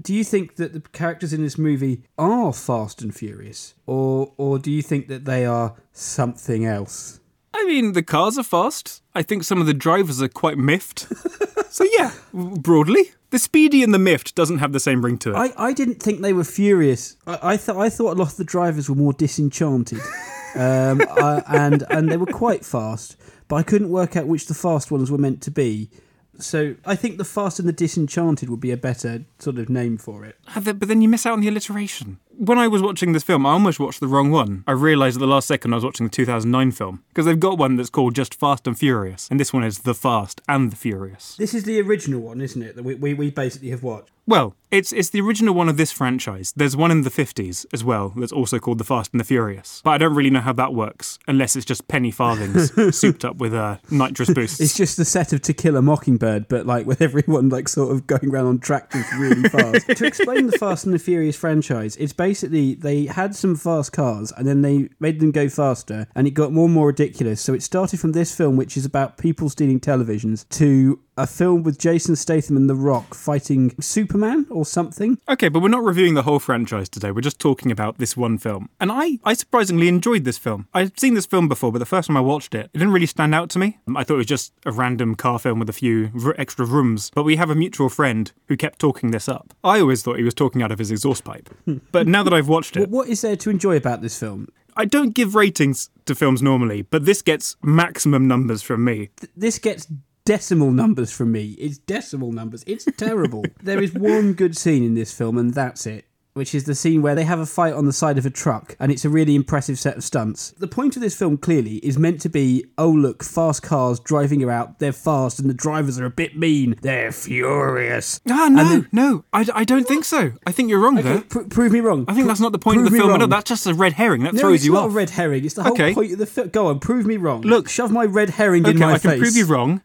Do 0.00 0.14
you 0.14 0.24
think 0.24 0.56
that 0.56 0.72
the 0.72 0.80
characters 0.80 1.32
in 1.32 1.42
this 1.42 1.58
movie 1.58 2.02
are 2.16 2.52
fast 2.52 3.02
and 3.02 3.14
furious, 3.14 3.74
or 3.86 4.32
or 4.38 4.58
do 4.58 4.70
you 4.70 4.80
think 4.80 5.08
that 5.08 5.26
they 5.26 5.44
are 5.44 5.74
something 5.92 6.64
else? 6.64 7.20
I 7.52 7.64
mean, 7.64 7.92
the 7.92 8.02
cars 8.02 8.38
are 8.38 8.42
fast. 8.42 9.02
I 9.14 9.22
think 9.22 9.44
some 9.44 9.60
of 9.60 9.66
the 9.66 9.74
drivers 9.74 10.22
are 10.22 10.28
quite 10.28 10.56
miffed. 10.56 11.08
so, 11.70 11.84
yeah, 11.98 12.12
broadly. 12.32 13.12
The 13.30 13.38
speedy 13.38 13.82
and 13.82 13.92
the 13.92 13.98
miffed 13.98 14.34
doesn't 14.34 14.58
have 14.58 14.72
the 14.72 14.80
same 14.80 15.04
ring 15.04 15.18
to 15.18 15.30
it. 15.30 15.36
I, 15.36 15.52
I 15.68 15.72
didn't 15.72 16.02
think 16.02 16.20
they 16.20 16.32
were 16.32 16.44
furious. 16.44 17.16
I 17.26 17.38
I, 17.42 17.56
th- 17.56 17.76
I 17.76 17.88
thought 17.88 18.16
a 18.16 18.18
lot 18.18 18.28
of 18.28 18.36
the 18.36 18.44
drivers 18.44 18.88
were 18.88 18.96
more 18.96 19.12
disenchanted, 19.12 20.00
um, 20.54 21.00
I, 21.02 21.42
and 21.48 21.84
and 21.90 22.10
they 22.10 22.16
were 22.16 22.26
quite 22.26 22.64
fast. 22.64 23.16
But 23.50 23.56
I 23.56 23.62
couldn't 23.64 23.90
work 23.90 24.16
out 24.16 24.28
which 24.28 24.46
the 24.46 24.54
fast 24.54 24.92
ones 24.92 25.10
were 25.10 25.18
meant 25.18 25.42
to 25.42 25.50
be. 25.50 25.90
So 26.38 26.76
I 26.86 26.94
think 26.94 27.18
the 27.18 27.24
fast 27.24 27.58
and 27.58 27.68
the 27.68 27.72
disenchanted 27.72 28.48
would 28.48 28.60
be 28.60 28.70
a 28.70 28.76
better 28.76 29.24
sort 29.40 29.58
of 29.58 29.68
name 29.68 29.98
for 29.98 30.24
it. 30.24 30.38
But 30.54 30.80
then 30.80 31.02
you 31.02 31.08
miss 31.08 31.26
out 31.26 31.32
on 31.32 31.40
the 31.40 31.48
alliteration. 31.48 32.20
When 32.36 32.58
I 32.58 32.68
was 32.68 32.80
watching 32.80 33.12
this 33.12 33.22
film, 33.22 33.44
I 33.44 33.50
almost 33.50 33.80
watched 33.80 34.00
the 34.00 34.06
wrong 34.06 34.30
one. 34.30 34.64
I 34.66 34.72
realised 34.72 35.16
at 35.16 35.20
the 35.20 35.26
last 35.26 35.48
second 35.48 35.72
I 35.72 35.76
was 35.76 35.84
watching 35.84 36.06
the 36.06 36.10
2009 36.10 36.70
film 36.72 37.02
because 37.08 37.26
they've 37.26 37.38
got 37.38 37.58
one 37.58 37.76
that's 37.76 37.90
called 37.90 38.14
just 38.14 38.34
Fast 38.34 38.66
and 38.66 38.78
Furious, 38.78 39.28
and 39.30 39.38
this 39.38 39.52
one 39.52 39.64
is 39.64 39.80
The 39.80 39.94
Fast 39.94 40.40
and 40.48 40.72
the 40.72 40.76
Furious. 40.76 41.36
This 41.36 41.52
is 41.54 41.64
the 41.64 41.80
original 41.80 42.20
one, 42.20 42.40
isn't 42.40 42.62
it? 42.62 42.76
That 42.76 42.84
we, 42.84 42.94
we, 42.94 43.14
we 43.14 43.30
basically 43.30 43.70
have 43.70 43.82
watched. 43.82 44.10
Well, 44.26 44.54
it's 44.70 44.92
it's 44.92 45.10
the 45.10 45.20
original 45.20 45.54
one 45.54 45.68
of 45.68 45.76
this 45.76 45.90
franchise. 45.90 46.52
There's 46.54 46.76
one 46.76 46.92
in 46.92 47.02
the 47.02 47.10
50s 47.10 47.66
as 47.72 47.82
well 47.82 48.12
that's 48.16 48.30
also 48.30 48.60
called 48.60 48.78
The 48.78 48.84
Fast 48.84 49.12
and 49.12 49.18
the 49.18 49.24
Furious. 49.24 49.80
But 49.82 49.90
I 49.90 49.98
don't 49.98 50.14
really 50.14 50.30
know 50.30 50.40
how 50.40 50.52
that 50.52 50.72
works 50.72 51.18
unless 51.26 51.56
it's 51.56 51.66
just 51.66 51.88
penny 51.88 52.12
farthings 52.12 52.96
souped 52.96 53.24
up 53.24 53.36
with 53.38 53.52
uh, 53.52 53.78
nitrous 53.90 54.32
boosts. 54.32 54.60
It's 54.60 54.76
just 54.76 54.96
the 54.96 55.04
set 55.04 55.32
of 55.32 55.42
To 55.42 55.52
Kill 55.52 55.76
a 55.76 55.82
Mockingbird, 55.82 56.46
but 56.46 56.64
like 56.64 56.86
with 56.86 57.02
everyone 57.02 57.48
like 57.48 57.68
sort 57.68 57.90
of 57.92 58.06
going 58.06 58.30
around 58.30 58.46
on 58.46 58.58
tractors 58.60 59.04
really 59.18 59.48
fast. 59.48 59.88
to 59.88 60.06
explain 60.06 60.46
the 60.46 60.56
Fast 60.58 60.84
and 60.84 60.94
the 60.94 61.00
Furious 61.00 61.34
franchise, 61.34 61.96
it's 61.96 62.12
basically 62.12 62.29
they 62.32 63.06
had 63.06 63.34
some 63.34 63.56
fast 63.56 63.92
cars 63.92 64.32
and 64.36 64.46
then 64.46 64.62
they 64.62 64.88
made 65.00 65.20
them 65.20 65.30
go 65.30 65.48
faster, 65.48 66.06
and 66.14 66.26
it 66.26 66.32
got 66.32 66.52
more 66.52 66.66
and 66.66 66.74
more 66.74 66.88
ridiculous. 66.88 67.40
So 67.40 67.54
it 67.54 67.62
started 67.62 68.00
from 68.00 68.12
this 68.12 68.34
film, 68.34 68.56
which 68.56 68.76
is 68.76 68.84
about 68.84 69.18
people 69.18 69.48
stealing 69.48 69.80
televisions, 69.80 70.48
to 70.50 71.00
a 71.22 71.26
film 71.26 71.62
with 71.62 71.78
Jason 71.78 72.16
Statham 72.16 72.56
and 72.56 72.68
The 72.68 72.74
Rock 72.74 73.14
fighting 73.14 73.74
Superman 73.80 74.46
or 74.50 74.64
something. 74.64 75.18
Okay, 75.28 75.48
but 75.48 75.60
we're 75.60 75.68
not 75.68 75.84
reviewing 75.84 76.14
the 76.14 76.22
whole 76.22 76.38
franchise 76.38 76.88
today. 76.88 77.10
We're 77.10 77.20
just 77.20 77.38
talking 77.38 77.70
about 77.70 77.98
this 77.98 78.16
one 78.16 78.38
film. 78.38 78.70
And 78.80 78.90
I, 78.90 79.18
I 79.24 79.34
surprisingly 79.34 79.88
enjoyed 79.88 80.24
this 80.24 80.38
film. 80.38 80.66
I'd 80.72 80.98
seen 80.98 81.14
this 81.14 81.26
film 81.26 81.46
before, 81.48 81.72
but 81.72 81.78
the 81.78 81.84
first 81.86 82.08
time 82.08 82.16
I 82.16 82.20
watched 82.20 82.54
it, 82.54 82.70
it 82.72 82.78
didn't 82.78 82.92
really 82.92 83.06
stand 83.06 83.34
out 83.34 83.50
to 83.50 83.58
me. 83.58 83.78
I 83.94 84.02
thought 84.02 84.14
it 84.14 84.18
was 84.18 84.26
just 84.26 84.52
a 84.64 84.72
random 84.72 85.14
car 85.14 85.38
film 85.38 85.58
with 85.58 85.68
a 85.68 85.74
few 85.74 86.10
r- 86.24 86.34
extra 86.38 86.64
rooms. 86.64 87.10
But 87.14 87.24
we 87.24 87.36
have 87.36 87.50
a 87.50 87.54
mutual 87.54 87.88
friend 87.90 88.32
who 88.48 88.56
kept 88.56 88.78
talking 88.78 89.10
this 89.10 89.28
up. 89.28 89.52
I 89.62 89.80
always 89.80 90.02
thought 90.02 90.16
he 90.16 90.24
was 90.24 90.34
talking 90.34 90.62
out 90.62 90.72
of 90.72 90.78
his 90.78 90.90
exhaust 90.90 91.24
pipe. 91.24 91.50
but 91.92 92.06
now 92.06 92.22
that 92.22 92.32
I've 92.32 92.48
watched 92.48 92.76
it, 92.76 92.80
What, 92.80 92.90
what 92.90 93.08
is 93.08 93.20
there 93.20 93.36
to 93.36 93.50
enjoy 93.50 93.76
about 93.76 94.00
this 94.00 94.18
film? 94.18 94.48
I 94.76 94.84
don't 94.86 95.14
give 95.14 95.34
ratings 95.34 95.90
to 96.06 96.14
films 96.14 96.40
normally, 96.40 96.82
but 96.82 97.04
this 97.04 97.20
gets 97.22 97.56
maximum 97.62 98.26
numbers 98.28 98.62
from 98.62 98.84
me. 98.84 99.10
Th- 99.20 99.30
This 99.36 99.58
gets 99.58 99.86
decimal 100.30 100.70
numbers 100.70 101.10
from 101.10 101.32
me. 101.32 101.56
It's 101.58 101.78
decimal 101.78 102.30
numbers. 102.30 102.62
It's 102.64 102.84
terrible. 102.96 103.44
there 103.64 103.82
is 103.82 103.92
one 103.92 104.34
good 104.34 104.56
scene 104.56 104.84
in 104.84 104.94
this 104.94 105.12
film, 105.12 105.36
and 105.36 105.52
that's 105.52 105.86
it. 105.86 106.04
Which 106.34 106.54
is 106.54 106.62
the 106.62 106.76
scene 106.76 107.02
where 107.02 107.16
they 107.16 107.24
have 107.24 107.40
a 107.40 107.46
fight 107.46 107.72
on 107.74 107.86
the 107.86 107.92
side 107.92 108.16
of 108.16 108.24
a 108.24 108.30
truck, 108.30 108.76
and 108.78 108.92
it's 108.92 109.04
a 109.04 109.08
really 109.08 109.34
impressive 109.34 109.76
set 109.76 109.96
of 109.96 110.04
stunts. 110.04 110.52
The 110.52 110.68
point 110.68 110.94
of 110.94 111.02
this 111.02 111.18
film 111.18 111.36
clearly 111.36 111.78
is 111.78 111.98
meant 111.98 112.20
to 112.20 112.28
be 112.28 112.64
oh, 112.78 112.88
look, 112.92 113.24
fast 113.24 113.64
cars 113.64 113.98
driving 113.98 114.40
about, 114.40 114.78
they're 114.78 114.92
fast, 114.92 115.40
and 115.40 115.50
the 115.50 115.54
drivers 115.54 115.98
are 115.98 116.04
a 116.06 116.10
bit 116.10 116.38
mean, 116.38 116.76
they're 116.80 117.10
furious. 117.10 118.20
Ah, 118.30 118.48
no, 118.48 118.62
then- 118.62 118.88
no, 118.92 119.24
I, 119.32 119.44
I 119.52 119.64
don't 119.64 119.88
think 119.88 120.04
so. 120.04 120.30
I 120.46 120.52
think 120.52 120.70
you're 120.70 120.78
wrong 120.78 120.94
there. 120.94 121.22
Pr- 121.22 121.40
prove 121.40 121.72
me 121.72 121.80
wrong. 121.80 122.04
I 122.06 122.14
think 122.14 122.28
that's 122.28 122.38
not 122.38 122.52
the 122.52 122.60
point 122.60 122.78
of 122.78 122.84
the 122.84 122.96
film. 122.96 123.18
No, 123.18 123.26
that's 123.26 123.48
just 123.48 123.66
a 123.66 123.74
red 123.74 123.94
herring. 123.94 124.22
That 124.22 124.34
no, 124.34 124.40
throws 124.42 124.54
it's 124.60 124.64
you 124.64 124.74
not 124.74 124.84
off. 124.84 124.92
a 124.92 124.94
red 124.94 125.10
herring. 125.10 125.44
It's 125.44 125.54
the 125.54 125.64
whole 125.64 125.72
Okay. 125.72 125.92
point 125.92 126.12
of 126.12 126.18
the 126.18 126.26
film. 126.26 126.50
Go 126.50 126.68
on, 126.68 126.78
prove 126.78 127.06
me 127.06 127.16
wrong. 127.16 127.40
Look. 127.42 127.68
shove 127.68 127.90
my 127.90 128.04
red 128.04 128.30
herring 128.30 128.64
in 128.64 128.76
okay, 128.76 128.78
my 128.78 128.92
I 128.92 128.98
can 128.98 129.10
face. 129.10 129.18
prove 129.20 129.36
you 129.36 129.46
wrong. 129.46 129.82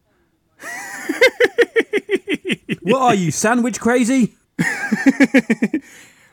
What 2.85 3.01
are 3.01 3.15
you, 3.15 3.31
sandwich 3.31 3.79
crazy? 3.79 4.35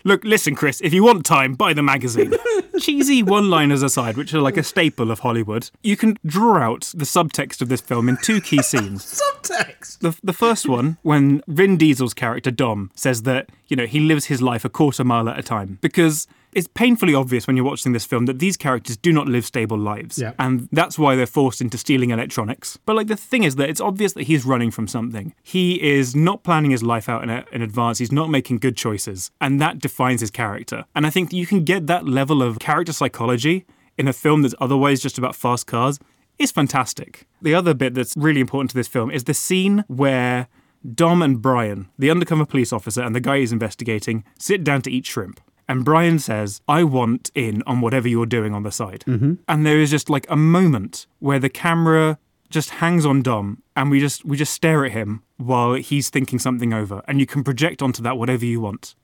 Look, 0.04 0.22
listen, 0.22 0.54
Chris, 0.54 0.82
if 0.82 0.92
you 0.92 1.02
want 1.02 1.24
time, 1.24 1.54
buy 1.54 1.72
the 1.72 1.82
magazine. 1.82 2.34
Cheesy 2.78 3.22
one 3.22 3.48
liners 3.48 3.82
aside, 3.82 4.18
which 4.18 4.34
are 4.34 4.40
like 4.40 4.58
a 4.58 4.62
staple 4.62 5.10
of 5.10 5.20
Hollywood, 5.20 5.70
you 5.82 5.96
can 5.96 6.18
draw 6.26 6.58
out 6.58 6.92
the 6.94 7.06
subtext 7.06 7.62
of 7.62 7.70
this 7.70 7.80
film 7.80 8.06
in 8.08 8.18
two 8.18 8.42
key 8.42 8.62
scenes. 8.62 9.22
Subtext. 9.22 10.00
The, 10.00 10.14
the 10.22 10.34
first 10.34 10.68
one, 10.68 10.98
when 11.02 11.42
Vin 11.46 11.78
Diesel's 11.78 12.12
character 12.12 12.50
Dom 12.50 12.90
says 12.94 13.22
that, 13.22 13.48
you 13.68 13.76
know, 13.76 13.86
he 13.86 14.00
lives 14.00 14.26
his 14.26 14.42
life 14.42 14.64
a 14.64 14.68
quarter 14.68 15.04
mile 15.04 15.30
at 15.30 15.38
a 15.38 15.42
time. 15.42 15.78
Because 15.80 16.26
it's 16.52 16.68
painfully 16.68 17.14
obvious 17.14 17.46
when 17.46 17.56
you're 17.56 17.64
watching 17.64 17.92
this 17.92 18.04
film 18.04 18.26
that 18.26 18.38
these 18.38 18.56
characters 18.56 18.96
do 18.96 19.12
not 19.12 19.26
live 19.26 19.44
stable 19.46 19.78
lives. 19.78 20.18
Yeah. 20.18 20.32
And 20.38 20.68
that's 20.72 20.98
why 20.98 21.16
they're 21.16 21.26
forced 21.26 21.60
into 21.60 21.78
stealing 21.78 22.10
electronics. 22.10 22.78
But 22.84 22.96
like 22.96 23.06
the 23.06 23.16
thing 23.16 23.42
is 23.42 23.56
that 23.56 23.70
it's 23.70 23.80
obvious 23.80 24.12
that 24.14 24.24
he's 24.24 24.44
running 24.44 24.70
from 24.70 24.86
something. 24.86 25.34
He 25.42 25.82
is 25.82 26.14
not 26.14 26.44
planning 26.44 26.70
his 26.70 26.82
life 26.82 27.08
out 27.08 27.22
in, 27.22 27.30
a, 27.30 27.44
in 27.52 27.62
advance. 27.62 27.98
He's 27.98 28.12
not 28.12 28.28
making 28.28 28.58
good 28.58 28.76
choices. 28.76 29.30
And 29.40 29.60
that 29.60 29.78
defines 29.78 30.20
his 30.20 30.30
character. 30.30 30.84
And 30.94 31.06
I 31.06 31.10
think 31.10 31.32
you 31.32 31.46
can 31.46 31.64
get 31.64 31.86
that 31.86 32.06
level 32.06 32.42
of 32.42 32.58
character 32.58 32.92
psychology 32.92 33.64
in 33.96 34.08
a 34.08 34.12
film 34.12 34.42
that's 34.42 34.54
otherwise 34.60 35.00
just 35.00 35.18
about 35.18 35.34
fast 35.34 35.66
cars 35.66 35.98
is 36.38 36.50
fantastic. 36.50 37.26
The 37.40 37.54
other 37.54 37.74
bit 37.74 37.94
that's 37.94 38.14
really 38.16 38.40
important 38.40 38.70
to 38.70 38.76
this 38.76 38.88
film 38.88 39.10
is 39.10 39.24
the 39.24 39.34
scene 39.34 39.84
where 39.86 40.48
Dom 40.94 41.22
and 41.22 41.40
Brian, 41.40 41.88
the 41.98 42.10
undercover 42.10 42.44
police 42.44 42.72
officer 42.72 43.02
and 43.02 43.14
the 43.14 43.20
guy 43.20 43.38
he's 43.38 43.52
investigating, 43.52 44.24
sit 44.38 44.64
down 44.64 44.82
to 44.82 44.90
eat 44.90 45.06
shrimp. 45.06 45.40
And 45.72 45.86
Brian 45.86 46.18
says, 46.18 46.60
I 46.68 46.84
want 46.84 47.30
in 47.34 47.62
on 47.66 47.80
whatever 47.80 48.06
you're 48.06 48.26
doing 48.26 48.54
on 48.54 48.62
the 48.62 48.70
side. 48.70 49.04
Mm-hmm. 49.06 49.36
And 49.48 49.64
there 49.64 49.80
is 49.80 49.90
just 49.90 50.10
like 50.10 50.26
a 50.28 50.36
moment 50.36 51.06
where 51.18 51.38
the 51.38 51.48
camera 51.48 52.18
just 52.50 52.68
hangs 52.68 53.06
on 53.06 53.22
Dom 53.22 53.62
and 53.74 53.90
we 53.90 53.98
just 53.98 54.22
we 54.22 54.36
just 54.36 54.52
stare 54.52 54.84
at 54.84 54.92
him 54.92 55.22
while 55.38 55.72
he's 55.72 56.10
thinking 56.10 56.38
something 56.38 56.74
over 56.74 57.00
and 57.08 57.20
you 57.20 57.24
can 57.24 57.42
project 57.42 57.80
onto 57.80 58.02
that 58.02 58.18
whatever 58.18 58.44
you 58.44 58.60
want. 58.60 58.94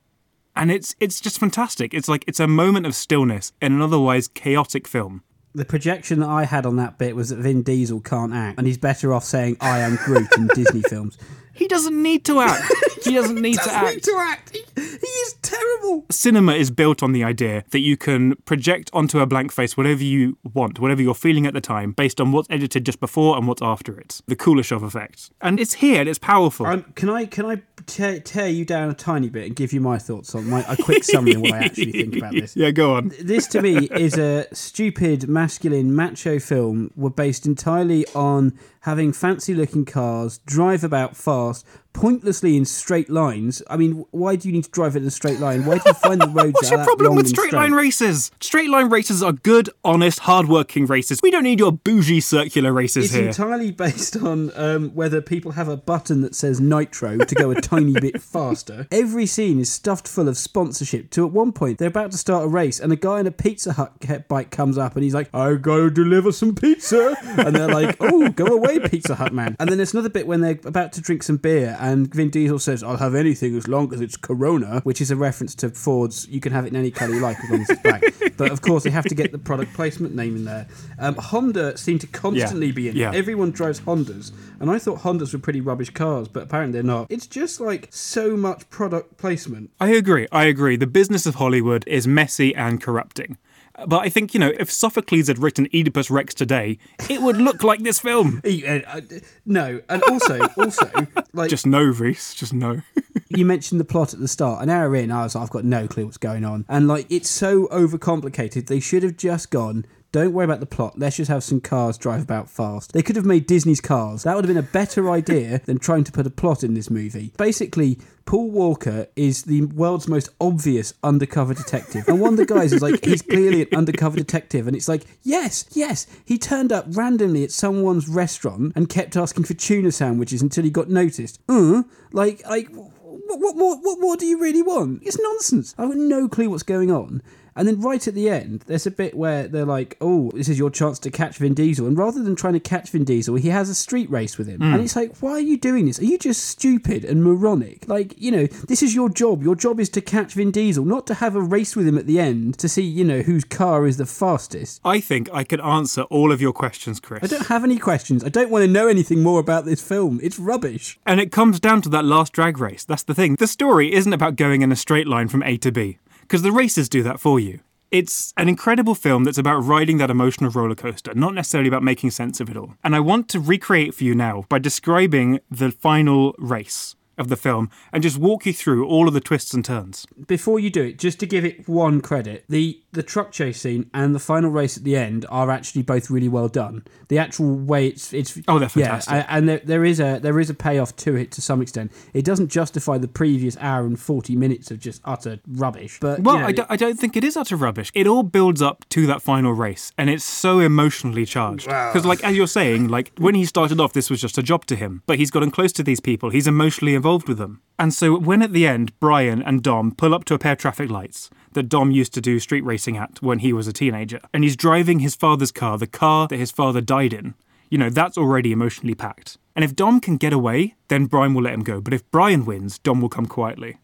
And 0.54 0.70
it's 0.70 0.94
it's 1.00 1.22
just 1.22 1.40
fantastic. 1.40 1.94
It's 1.94 2.06
like 2.06 2.22
it's 2.26 2.38
a 2.38 2.46
moment 2.46 2.84
of 2.84 2.94
stillness 2.94 3.50
in 3.62 3.72
an 3.72 3.80
otherwise 3.80 4.28
chaotic 4.28 4.86
film. 4.86 5.22
The 5.54 5.64
projection 5.64 6.20
that 6.20 6.28
I 6.28 6.44
had 6.44 6.66
on 6.66 6.76
that 6.76 6.98
bit 6.98 7.16
was 7.16 7.30
that 7.30 7.38
Vin 7.38 7.62
Diesel 7.62 8.00
can't 8.02 8.34
act, 8.34 8.58
and 8.58 8.66
he's 8.66 8.76
better 8.76 9.14
off 9.14 9.24
saying 9.24 9.56
"I 9.62 9.78
am 9.78 9.96
Groot" 9.96 10.28
in 10.36 10.48
Disney 10.48 10.82
films. 10.82 11.16
He 11.58 11.66
doesn't 11.66 12.00
need 12.00 12.24
to 12.26 12.40
act. 12.40 12.72
He 13.04 13.14
doesn't 13.14 13.40
need 13.40 13.56
to 13.56 13.72
act. 13.72 13.84
Doesn't 13.84 13.94
need 13.94 14.02
to 14.04 14.16
act. 14.18 14.50
He, 14.56 14.64
he 14.76 15.06
is 15.06 15.34
terrible. 15.42 16.06
cinema 16.10 16.54
is 16.54 16.70
built 16.70 17.02
on 17.02 17.12
the 17.12 17.24
idea 17.24 17.64
that 17.70 17.80
you 17.80 17.96
can 17.96 18.36
project 18.44 18.90
onto 18.92 19.18
a 19.18 19.26
blank 19.26 19.50
face 19.50 19.76
whatever 19.76 20.04
you 20.04 20.38
want, 20.54 20.78
whatever 20.78 21.02
you're 21.02 21.14
feeling 21.14 21.46
at 21.46 21.54
the 21.54 21.60
time, 21.60 21.92
based 21.92 22.20
on 22.20 22.30
what's 22.30 22.48
edited 22.48 22.86
just 22.86 23.00
before 23.00 23.36
and 23.36 23.48
what's 23.48 23.62
after 23.62 23.98
it. 23.98 24.20
The 24.26 24.36
Kuleshov 24.36 24.82
effect. 24.82 25.30
And 25.40 25.58
it's 25.58 25.74
here 25.74 26.00
and 26.00 26.08
it's 26.08 26.18
powerful. 26.18 26.66
Um, 26.66 26.84
can 26.94 27.10
I 27.10 27.26
can 27.26 27.46
I 27.46 27.62
tear, 27.86 28.20
tear 28.20 28.48
you 28.48 28.64
down 28.64 28.90
a 28.90 28.94
tiny 28.94 29.28
bit 29.28 29.46
and 29.46 29.56
give 29.56 29.72
you 29.72 29.80
my 29.80 29.98
thoughts 29.98 30.34
on 30.34 30.48
my 30.48 30.64
a 30.68 30.76
quick 30.76 31.02
summary 31.02 31.34
of 31.34 31.40
what 31.40 31.54
I 31.54 31.64
actually 31.64 31.92
think 31.92 32.16
about 32.16 32.34
this? 32.34 32.54
yeah, 32.56 32.70
go 32.70 32.94
on. 32.94 33.12
This 33.20 33.46
to 33.48 33.62
me 33.62 33.88
is 33.90 34.16
a 34.16 34.46
stupid, 34.52 35.28
masculine, 35.28 35.94
macho 35.94 36.38
film. 36.38 36.92
We're 36.94 37.10
based 37.10 37.46
entirely 37.46 38.06
on 38.14 38.56
having 38.82 39.12
fancy 39.12 39.54
looking 39.54 39.84
cars, 39.84 40.38
drive 40.46 40.84
about 40.84 41.16
fast, 41.48 41.66
pointlessly 41.92 42.56
in 42.56 42.64
straight 42.64 43.10
lines. 43.10 43.62
I 43.68 43.76
mean, 43.76 44.04
why 44.12 44.36
do 44.36 44.48
you 44.48 44.52
need 44.54 44.64
to 44.64 44.70
drive 44.70 44.94
it 44.94 45.02
in 45.02 45.08
a 45.08 45.10
straight 45.10 45.40
line? 45.40 45.64
Why 45.64 45.78
do 45.78 45.82
you 45.86 45.94
find 45.94 46.20
the 46.20 46.28
roads 46.28 46.52
What's 46.54 46.70
your 46.70 46.84
problem 46.84 47.16
with 47.16 47.26
and 47.26 47.28
straight 47.36 47.52
line 47.52 47.72
races? 47.72 48.30
Straight 48.40 48.70
line 48.70 48.88
races 48.88 49.22
are 49.22 49.32
good, 49.32 49.68
honest, 49.84 50.20
hard-working 50.20 50.86
races. 50.86 51.20
We 51.22 51.30
don't 51.32 51.42
need 51.42 51.58
your 51.58 51.72
bougie 51.72 52.20
circular 52.20 52.72
races 52.72 53.06
It's 53.06 53.14
here. 53.14 53.26
entirely 53.28 53.72
based 53.72 54.16
on 54.16 54.52
um, 54.54 54.90
whether 54.94 55.20
people 55.20 55.52
have 55.52 55.68
a 55.68 55.76
button 55.76 56.20
that 56.20 56.34
says 56.36 56.60
nitro 56.60 57.18
to 57.18 57.34
go 57.34 57.50
a 57.50 57.60
tiny 57.60 57.94
bit 57.94 58.22
faster. 58.22 58.86
Every 58.92 59.26
scene 59.26 59.58
is 59.58 59.70
stuffed 59.72 60.06
full 60.06 60.28
of 60.28 60.36
sponsorship. 60.36 61.10
To 61.10 61.26
at 61.26 61.32
one 61.32 61.52
point, 61.52 61.78
they're 61.78 61.88
about 61.88 62.12
to 62.12 62.18
start 62.18 62.44
a 62.44 62.48
race, 62.48 62.78
and 62.78 62.92
a 62.92 62.96
guy 62.96 63.18
in 63.20 63.26
a 63.26 63.32
Pizza 63.32 63.72
Hut 63.72 64.28
bike 64.28 64.50
comes 64.50 64.78
up, 64.78 64.94
and 64.94 65.02
he's 65.02 65.14
like, 65.14 65.28
"I 65.34 65.54
gotta 65.54 65.90
deliver 65.90 66.30
some 66.32 66.54
pizza," 66.54 67.16
and 67.38 67.56
they're 67.56 67.68
like, 67.68 67.96
"Oh, 68.00 68.28
go 68.28 68.46
away, 68.46 68.78
Pizza 68.78 69.14
Hut 69.16 69.32
man." 69.32 69.56
And 69.58 69.68
then 69.68 69.78
there's 69.78 69.94
another 69.94 70.08
bit 70.08 70.26
when 70.26 70.40
they're 70.42 70.58
about 70.64 70.92
to 70.94 71.00
drink 71.00 71.22
some 71.22 71.36
beer, 71.38 71.76
and 71.80 71.87
Vin 71.96 72.30
Diesel 72.30 72.58
says, 72.58 72.82
"I'll 72.82 72.96
have 72.96 73.14
anything 73.14 73.56
as 73.56 73.68
long 73.68 73.92
as 73.92 74.00
it's 74.00 74.16
Corona," 74.16 74.80
which 74.84 75.00
is 75.00 75.10
a 75.10 75.16
reference 75.16 75.54
to 75.56 75.70
Ford's. 75.70 76.26
You 76.28 76.40
can 76.40 76.52
have 76.52 76.64
it 76.64 76.68
in 76.68 76.76
any 76.76 76.90
colour 76.90 77.14
you 77.14 77.20
like 77.20 77.38
as 77.42 77.50
long 77.50 77.60
as 77.62 77.70
it's 77.70 77.82
black. 77.82 78.02
but 78.36 78.50
of 78.50 78.60
course, 78.62 78.84
they 78.84 78.90
have 78.90 79.04
to 79.06 79.14
get 79.14 79.32
the 79.32 79.38
product 79.38 79.74
placement 79.74 80.14
name 80.14 80.36
in 80.36 80.44
there. 80.44 80.66
Um, 80.98 81.16
Honda 81.16 81.76
seem 81.76 81.98
to 82.00 82.06
constantly 82.06 82.72
be 82.72 82.88
in 82.88 82.96
it. 82.96 82.98
Yeah. 82.98 83.12
Everyone 83.12 83.50
drives 83.50 83.80
Hondas, 83.80 84.32
and 84.60 84.70
I 84.70 84.78
thought 84.78 85.00
Hondas 85.00 85.32
were 85.32 85.38
pretty 85.38 85.60
rubbish 85.60 85.90
cars, 85.90 86.28
but 86.28 86.44
apparently 86.44 86.72
they're 86.72 86.82
not. 86.82 87.06
It's 87.10 87.26
just 87.26 87.60
like 87.60 87.88
so 87.90 88.36
much 88.36 88.68
product 88.70 89.16
placement. 89.18 89.70
I 89.80 89.90
agree. 89.90 90.26
I 90.32 90.44
agree. 90.44 90.76
The 90.76 90.86
business 90.86 91.26
of 91.26 91.36
Hollywood 91.36 91.84
is 91.86 92.06
messy 92.06 92.54
and 92.54 92.80
corrupting. 92.80 93.38
But 93.86 93.98
I 93.98 94.08
think, 94.08 94.34
you 94.34 94.40
know, 94.40 94.52
if 94.58 94.70
Sophocles 94.70 95.28
had 95.28 95.38
written 95.38 95.68
Oedipus 95.72 96.10
Rex 96.10 96.34
today, 96.34 96.78
it 97.08 97.22
would 97.22 97.36
look 97.36 97.62
like 97.62 97.80
this 97.80 97.98
film. 97.98 98.42
Uh, 98.48 98.80
uh, 98.86 99.00
No, 99.44 99.80
and 99.88 100.02
also, 100.04 100.40
also, 100.56 100.90
like 101.32 101.50
Just 101.50 101.66
no, 101.66 101.82
Reese. 101.82 102.34
Just 102.34 102.52
no. 102.52 102.80
you 103.28 103.44
mentioned 103.44 103.78
the 103.80 103.84
plot 103.84 104.14
at 104.14 104.20
the 104.20 104.28
start. 104.28 104.62
An 104.62 104.70
hour 104.70 104.94
in, 104.96 105.10
I 105.10 105.22
was 105.22 105.34
like, 105.34 105.42
I've 105.42 105.50
got 105.50 105.64
no 105.64 105.86
clue 105.86 106.06
what's 106.06 106.16
going 106.16 106.44
on, 106.44 106.64
and 106.68 106.88
like 106.88 107.06
it's 107.10 107.28
so 107.28 107.66
overcomplicated. 107.66 108.66
They 108.66 108.80
should 108.80 109.02
have 109.02 109.16
just 109.16 109.50
gone. 109.50 109.84
Don't 110.10 110.32
worry 110.32 110.46
about 110.46 110.60
the 110.60 110.66
plot. 110.66 110.98
Let's 110.98 111.16
just 111.16 111.30
have 111.30 111.44
some 111.44 111.60
cars 111.60 111.98
drive 111.98 112.22
about 112.22 112.48
fast. 112.48 112.92
They 112.92 113.02
could 113.02 113.16
have 113.16 113.26
made 113.26 113.46
Disney's 113.46 113.82
cars. 113.82 114.22
That 114.22 114.34
would 114.34 114.44
have 114.44 114.54
been 114.54 114.64
a 114.64 114.66
better 114.66 115.10
idea 115.10 115.60
than 115.66 115.78
trying 115.78 116.04
to 116.04 116.12
put 116.12 116.26
a 116.26 116.30
plot 116.30 116.64
in 116.64 116.72
this 116.72 116.88
movie. 116.88 117.32
Basically, 117.36 117.98
Paul 118.24 118.50
Walker 118.50 119.06
is 119.16 119.42
the 119.42 119.66
world's 119.66 120.08
most 120.08 120.30
obvious 120.40 120.94
undercover 121.02 121.52
detective. 121.52 122.08
And 122.08 122.20
one 122.20 122.32
of 122.32 122.36
the 122.38 122.46
guys 122.46 122.72
is 122.72 122.80
like, 122.80 123.04
he's 123.04 123.20
clearly 123.20 123.62
an 123.62 123.68
undercover 123.76 124.16
detective. 124.16 124.66
And 124.66 124.74
it's 124.74 124.88
like, 124.88 125.04
yes, 125.22 125.66
yes. 125.72 126.06
He 126.24 126.38
turned 126.38 126.72
up 126.72 126.86
randomly 126.88 127.44
at 127.44 127.52
someone's 127.52 128.08
restaurant 128.08 128.72
and 128.74 128.88
kept 128.88 129.14
asking 129.14 129.44
for 129.44 129.54
tuna 129.54 129.92
sandwiches 129.92 130.40
until 130.40 130.64
he 130.64 130.70
got 130.70 130.88
noticed. 130.88 131.38
Uh, 131.50 131.82
like, 132.12 132.42
like, 132.48 132.70
what, 132.70 133.40
what 133.40 133.56
more? 133.56 133.76
What 133.76 134.00
more 134.00 134.16
do 134.16 134.24
you 134.24 134.40
really 134.40 134.62
want? 134.62 135.02
It's 135.04 135.20
nonsense. 135.20 135.74
I've 135.76 135.94
no 135.94 136.28
clue 136.28 136.48
what's 136.48 136.62
going 136.62 136.90
on. 136.90 137.22
And 137.58 137.68
then 137.68 137.80
right 137.80 138.06
at 138.06 138.14
the 138.14 138.30
end, 138.30 138.64
there's 138.66 138.86
a 138.86 138.90
bit 138.90 139.14
where 139.14 139.48
they're 139.48 139.66
like, 139.66 139.96
"Oh, 140.00 140.30
this 140.34 140.48
is 140.48 140.58
your 140.58 140.70
chance 140.70 140.98
to 141.00 141.10
catch 141.10 141.36
Vin 141.36 141.54
Diesel." 141.54 141.86
And 141.86 141.98
rather 141.98 142.22
than 142.22 142.36
trying 142.36 142.54
to 142.54 142.60
catch 142.60 142.90
Vin 142.90 143.04
Diesel, 143.04 143.34
he 143.36 143.48
has 143.48 143.68
a 143.68 143.74
street 143.74 144.08
race 144.10 144.38
with 144.38 144.46
him. 144.46 144.62
And 144.62 144.76
hmm. 144.76 144.80
it's 144.80 144.96
like, 144.96 145.16
why 145.18 145.32
are 145.32 145.40
you 145.40 145.56
doing 145.56 145.86
this? 145.86 145.98
Are 145.98 146.04
you 146.04 146.18
just 146.18 146.44
stupid 146.44 147.04
and 147.04 147.22
moronic? 147.22 147.88
Like, 147.88 148.14
you 148.16 148.30
know, 148.30 148.46
this 148.46 148.82
is 148.82 148.94
your 148.94 149.08
job. 149.08 149.42
Your 149.42 149.54
job 149.54 149.80
is 149.80 149.88
to 149.90 150.00
catch 150.00 150.34
Vin 150.34 150.50
Diesel, 150.50 150.84
not 150.84 151.06
to 151.08 151.14
have 151.14 151.34
a 151.34 151.40
race 151.40 151.74
with 151.74 151.88
him 151.88 151.98
at 151.98 152.06
the 152.06 152.20
end 152.20 152.58
to 152.58 152.68
see, 152.68 152.82
you 152.82 153.04
know, 153.04 153.22
whose 153.22 153.44
car 153.44 153.86
is 153.86 153.96
the 153.96 154.06
fastest. 154.06 154.80
I 154.84 155.00
think 155.00 155.28
I 155.32 155.44
could 155.44 155.60
answer 155.60 156.02
all 156.02 156.32
of 156.32 156.40
your 156.40 156.52
questions, 156.52 157.00
Chris. 157.00 157.24
I 157.24 157.26
don't 157.26 157.48
have 157.48 157.64
any 157.64 157.78
questions. 157.78 158.24
I 158.24 158.28
don't 158.28 158.50
want 158.50 158.62
to 158.62 158.70
know 158.70 158.88
anything 158.88 159.22
more 159.22 159.40
about 159.40 159.64
this 159.64 159.82
film. 159.82 160.20
It's 160.22 160.38
rubbish. 160.38 160.98
And 161.06 161.20
it 161.20 161.32
comes 161.32 161.60
down 161.60 161.82
to 161.82 161.88
that 161.90 162.04
last 162.04 162.32
drag 162.32 162.58
race. 162.58 162.84
That's 162.84 163.02
the 163.02 163.14
thing. 163.14 163.36
The 163.36 163.46
story 163.46 163.92
isn't 163.92 164.12
about 164.12 164.36
going 164.36 164.62
in 164.62 164.72
a 164.72 164.76
straight 164.76 165.06
line 165.06 165.28
from 165.28 165.42
A 165.42 165.56
to 165.58 165.72
B, 165.72 165.98
because 166.28 166.42
the 166.42 166.52
racers 166.52 166.90
do 166.90 167.02
that 167.02 167.18
for 167.18 167.40
you. 167.40 167.60
It's 167.90 168.34
an 168.36 168.50
incredible 168.50 168.94
film 168.94 169.24
that's 169.24 169.38
about 169.38 169.60
riding 169.60 169.96
that 169.96 170.10
emotional 170.10 170.50
roller 170.50 170.74
coaster, 170.74 171.14
not 171.14 171.32
necessarily 171.32 171.68
about 171.68 171.82
making 171.82 172.10
sense 172.10 172.38
of 172.38 172.50
it 172.50 172.56
all. 172.56 172.74
And 172.84 172.94
I 172.94 173.00
want 173.00 173.30
to 173.30 173.40
recreate 173.40 173.94
for 173.94 174.04
you 174.04 174.14
now 174.14 174.44
by 174.50 174.58
describing 174.58 175.40
the 175.50 175.70
final 175.70 176.34
race 176.38 176.96
of 177.16 177.28
the 177.28 177.36
film 177.36 177.70
and 177.92 178.02
just 178.02 178.18
walk 178.18 178.44
you 178.44 178.52
through 178.52 178.86
all 178.86 179.08
of 179.08 179.14
the 179.14 179.20
twists 179.20 179.54
and 179.54 179.64
turns. 179.64 180.06
before 180.26 180.60
you 180.60 180.68
do 180.68 180.82
it, 180.82 180.98
just 180.98 181.18
to 181.20 181.26
give 181.26 181.46
it 181.46 181.66
one 181.66 182.02
credit, 182.02 182.44
the 182.48 182.78
the 182.92 183.02
truck 183.02 183.32
chase 183.32 183.60
scene 183.60 183.90
and 183.92 184.14
the 184.14 184.18
final 184.18 184.50
race 184.50 184.78
at 184.78 184.84
the 184.84 184.96
end 184.96 185.26
are 185.28 185.50
actually 185.50 185.82
both 185.82 186.10
really 186.10 186.28
well 186.28 186.48
done. 186.48 186.84
The 187.08 187.18
actual 187.18 187.54
way 187.54 187.88
it's 187.88 188.12
it's 188.12 188.38
Oh, 188.48 188.58
they're 188.58 188.68
fantastic. 188.68 189.12
Yeah, 189.12 189.26
and 189.28 189.48
there, 189.48 189.60
there 189.62 189.84
is 189.84 190.00
a 190.00 190.18
there 190.20 190.40
is 190.40 190.48
a 190.48 190.54
payoff 190.54 190.96
to 190.96 191.14
it 191.14 191.30
to 191.32 191.42
some 191.42 191.60
extent. 191.60 191.92
It 192.14 192.24
doesn't 192.24 192.48
justify 192.48 192.96
the 192.98 193.08
previous 193.08 193.56
hour 193.58 193.84
and 193.84 194.00
forty 194.00 194.36
minutes 194.36 194.70
of 194.70 194.80
just 194.80 195.02
utter 195.04 195.38
rubbish. 195.46 195.98
But 196.00 196.20
Well, 196.20 196.36
you 196.36 196.40
know, 196.40 196.46
I, 196.46 196.52
don't, 196.52 196.70
I 196.70 196.76
don't 196.76 196.98
think 196.98 197.16
it 197.16 197.24
is 197.24 197.36
utter 197.36 197.56
rubbish. 197.56 197.90
It 197.94 198.06
all 198.06 198.22
builds 198.22 198.62
up 198.62 198.88
to 198.90 199.06
that 199.06 199.20
final 199.20 199.52
race, 199.52 199.92
and 199.98 200.08
it's 200.08 200.24
so 200.24 200.60
emotionally 200.60 201.26
charged. 201.26 201.66
Because, 201.66 202.06
like 202.06 202.24
as 202.24 202.36
you're 202.36 202.46
saying, 202.46 202.88
like 202.88 203.12
when 203.18 203.34
he 203.34 203.44
started 203.44 203.80
off, 203.80 203.92
this 203.92 204.08
was 204.08 204.20
just 204.20 204.38
a 204.38 204.42
job 204.42 204.64
to 204.66 204.76
him, 204.76 205.02
but 205.06 205.18
he's 205.18 205.30
gotten 205.30 205.50
close 205.50 205.72
to 205.72 205.82
these 205.82 206.00
people. 206.00 206.30
He's 206.30 206.46
emotionally 206.46 206.94
involved 206.94 207.28
with 207.28 207.36
them, 207.38 207.60
and 207.78 207.92
so 207.92 208.18
when 208.18 208.42
at 208.42 208.52
the 208.52 208.66
end, 208.66 208.98
Brian 208.98 209.42
and 209.42 209.62
Dom 209.62 209.94
pull 209.94 210.14
up 210.14 210.24
to 210.24 210.34
a 210.34 210.38
pair 210.38 210.52
of 210.52 210.58
traffic 210.58 210.90
lights 210.90 211.28
that 211.52 211.68
Dom 211.68 211.90
used 211.90 212.12
to 212.14 212.20
do 212.20 212.38
street 212.38 212.62
racing 212.64 212.77
at 212.96 213.20
when 213.22 213.40
he 213.40 213.52
was 213.52 213.66
a 213.66 213.72
teenager, 213.72 214.20
and 214.32 214.44
he's 214.44 214.56
driving 214.56 215.00
his 215.00 215.14
father's 215.14 215.52
car, 215.52 215.78
the 215.78 215.86
car 215.86 216.28
that 216.28 216.36
his 216.36 216.50
father 216.50 216.80
died 216.80 217.12
in. 217.12 217.34
You 217.70 217.78
know, 217.78 217.90
that's 217.90 218.16
already 218.16 218.52
emotionally 218.52 218.94
packed. 218.94 219.36
And 219.54 219.64
if 219.64 219.74
Dom 219.74 220.00
can 220.00 220.16
get 220.16 220.32
away, 220.32 220.76
then 220.88 221.06
Brian 221.06 221.34
will 221.34 221.42
let 221.42 221.54
him 221.54 221.64
go. 221.64 221.80
But 221.80 221.92
if 221.92 222.08
Brian 222.10 222.44
wins, 222.44 222.78
Dom 222.78 223.00
will 223.00 223.08
come 223.08 223.26
quietly. 223.26 223.78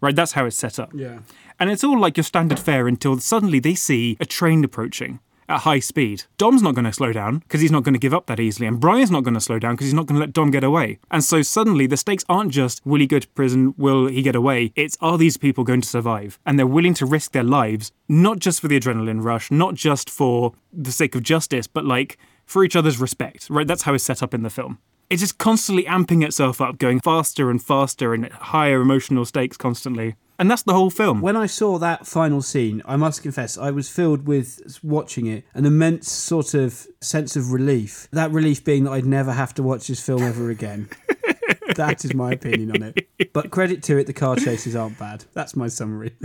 Right? 0.00 0.16
That's 0.16 0.32
how 0.32 0.46
it's 0.46 0.56
set 0.56 0.78
up. 0.78 0.90
Yeah. 0.94 1.20
And 1.58 1.70
it's 1.70 1.84
all 1.84 1.98
like 1.98 2.16
your 2.16 2.24
standard 2.24 2.58
fare 2.58 2.88
until 2.88 3.18
suddenly 3.18 3.60
they 3.60 3.74
see 3.74 4.16
a 4.18 4.26
train 4.26 4.64
approaching 4.64 5.20
at 5.50 5.60
high 5.60 5.80
speed. 5.80 6.24
Dom's 6.38 6.62
not 6.62 6.74
going 6.74 6.84
to 6.84 6.92
slow 6.92 7.12
down 7.12 7.38
because 7.40 7.60
he's 7.60 7.72
not 7.72 7.82
going 7.82 7.94
to 7.94 7.98
give 7.98 8.14
up 8.14 8.26
that 8.26 8.40
easily, 8.40 8.66
and 8.66 8.80
Brian's 8.80 9.10
not 9.10 9.24
going 9.24 9.34
to 9.34 9.40
slow 9.40 9.58
down 9.58 9.74
because 9.74 9.86
he's 9.86 9.94
not 9.94 10.06
going 10.06 10.18
to 10.18 10.20
let 10.20 10.32
Dom 10.32 10.50
get 10.50 10.64
away. 10.64 10.98
And 11.10 11.24
so 11.24 11.42
suddenly 11.42 11.86
the 11.86 11.96
stakes 11.96 12.24
aren't 12.28 12.52
just 12.52 12.84
will 12.86 13.00
he 13.00 13.06
go 13.06 13.18
to 13.18 13.28
prison, 13.28 13.74
will 13.76 14.06
he 14.06 14.22
get 14.22 14.36
away? 14.36 14.72
It's 14.76 14.96
are 15.00 15.18
these 15.18 15.36
people 15.36 15.64
going 15.64 15.80
to 15.80 15.88
survive? 15.88 16.38
And 16.46 16.58
they're 16.58 16.66
willing 16.66 16.94
to 16.94 17.06
risk 17.06 17.32
their 17.32 17.42
lives, 17.42 17.92
not 18.08 18.38
just 18.38 18.60
for 18.60 18.68
the 18.68 18.78
adrenaline 18.78 19.22
rush, 19.22 19.50
not 19.50 19.74
just 19.74 20.08
for 20.08 20.52
the 20.72 20.92
sake 20.92 21.14
of 21.14 21.22
justice, 21.22 21.66
but 21.66 21.84
like 21.84 22.16
for 22.46 22.64
each 22.64 22.76
other's 22.76 22.98
respect, 22.98 23.48
right? 23.50 23.66
That's 23.66 23.82
how 23.82 23.94
it's 23.94 24.04
set 24.04 24.22
up 24.22 24.34
in 24.34 24.42
the 24.42 24.50
film. 24.50 24.78
It's 25.08 25.22
just 25.22 25.38
constantly 25.38 25.84
amping 25.84 26.24
itself 26.24 26.60
up, 26.60 26.78
going 26.78 27.00
faster 27.00 27.50
and 27.50 27.60
faster 27.60 28.14
and 28.14 28.30
higher 28.30 28.80
emotional 28.80 29.24
stakes 29.24 29.56
constantly. 29.56 30.14
And 30.40 30.50
that's 30.50 30.62
the 30.62 30.72
whole 30.72 30.88
film. 30.88 31.20
When 31.20 31.36
I 31.36 31.44
saw 31.44 31.76
that 31.78 32.06
final 32.06 32.40
scene, 32.40 32.80
I 32.86 32.96
must 32.96 33.22
confess, 33.22 33.58
I 33.58 33.70
was 33.70 33.90
filled 33.90 34.26
with 34.26 34.78
watching 34.82 35.26
it 35.26 35.44
an 35.52 35.66
immense 35.66 36.10
sort 36.10 36.54
of 36.54 36.86
sense 37.02 37.36
of 37.36 37.52
relief. 37.52 38.08
That 38.10 38.30
relief 38.32 38.64
being 38.64 38.84
that 38.84 38.92
I'd 38.92 39.04
never 39.04 39.32
have 39.32 39.52
to 39.56 39.62
watch 39.62 39.86
this 39.88 40.00
film 40.04 40.22
ever 40.22 40.48
again. 40.48 40.88
that 41.76 42.06
is 42.06 42.14
my 42.14 42.32
opinion 42.32 42.70
on 42.74 42.82
it. 42.94 43.32
But 43.34 43.50
credit 43.50 43.82
to 43.84 43.98
it, 43.98 44.06
the 44.06 44.14
car 44.14 44.34
chases 44.36 44.74
aren't 44.74 44.98
bad. 44.98 45.26
That's 45.34 45.54
my 45.54 45.68
summary. 45.68 46.16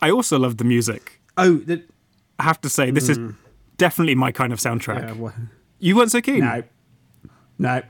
I 0.00 0.10
also 0.10 0.40
love 0.40 0.56
the 0.56 0.64
music. 0.64 1.20
Oh, 1.36 1.58
the, 1.58 1.84
I 2.40 2.42
have 2.42 2.60
to 2.62 2.68
say, 2.68 2.90
this 2.90 3.08
is 3.08 3.18
definitely 3.76 4.16
my 4.16 4.32
kind 4.32 4.52
of 4.52 4.58
soundtrack. 4.58 5.12
uh, 5.12 5.14
wha- 5.14 5.32
You 5.78 5.94
weren't 5.94 6.10
so 6.10 6.20
keen. 6.20 6.40
no, 6.40 6.64
no, 7.60 7.82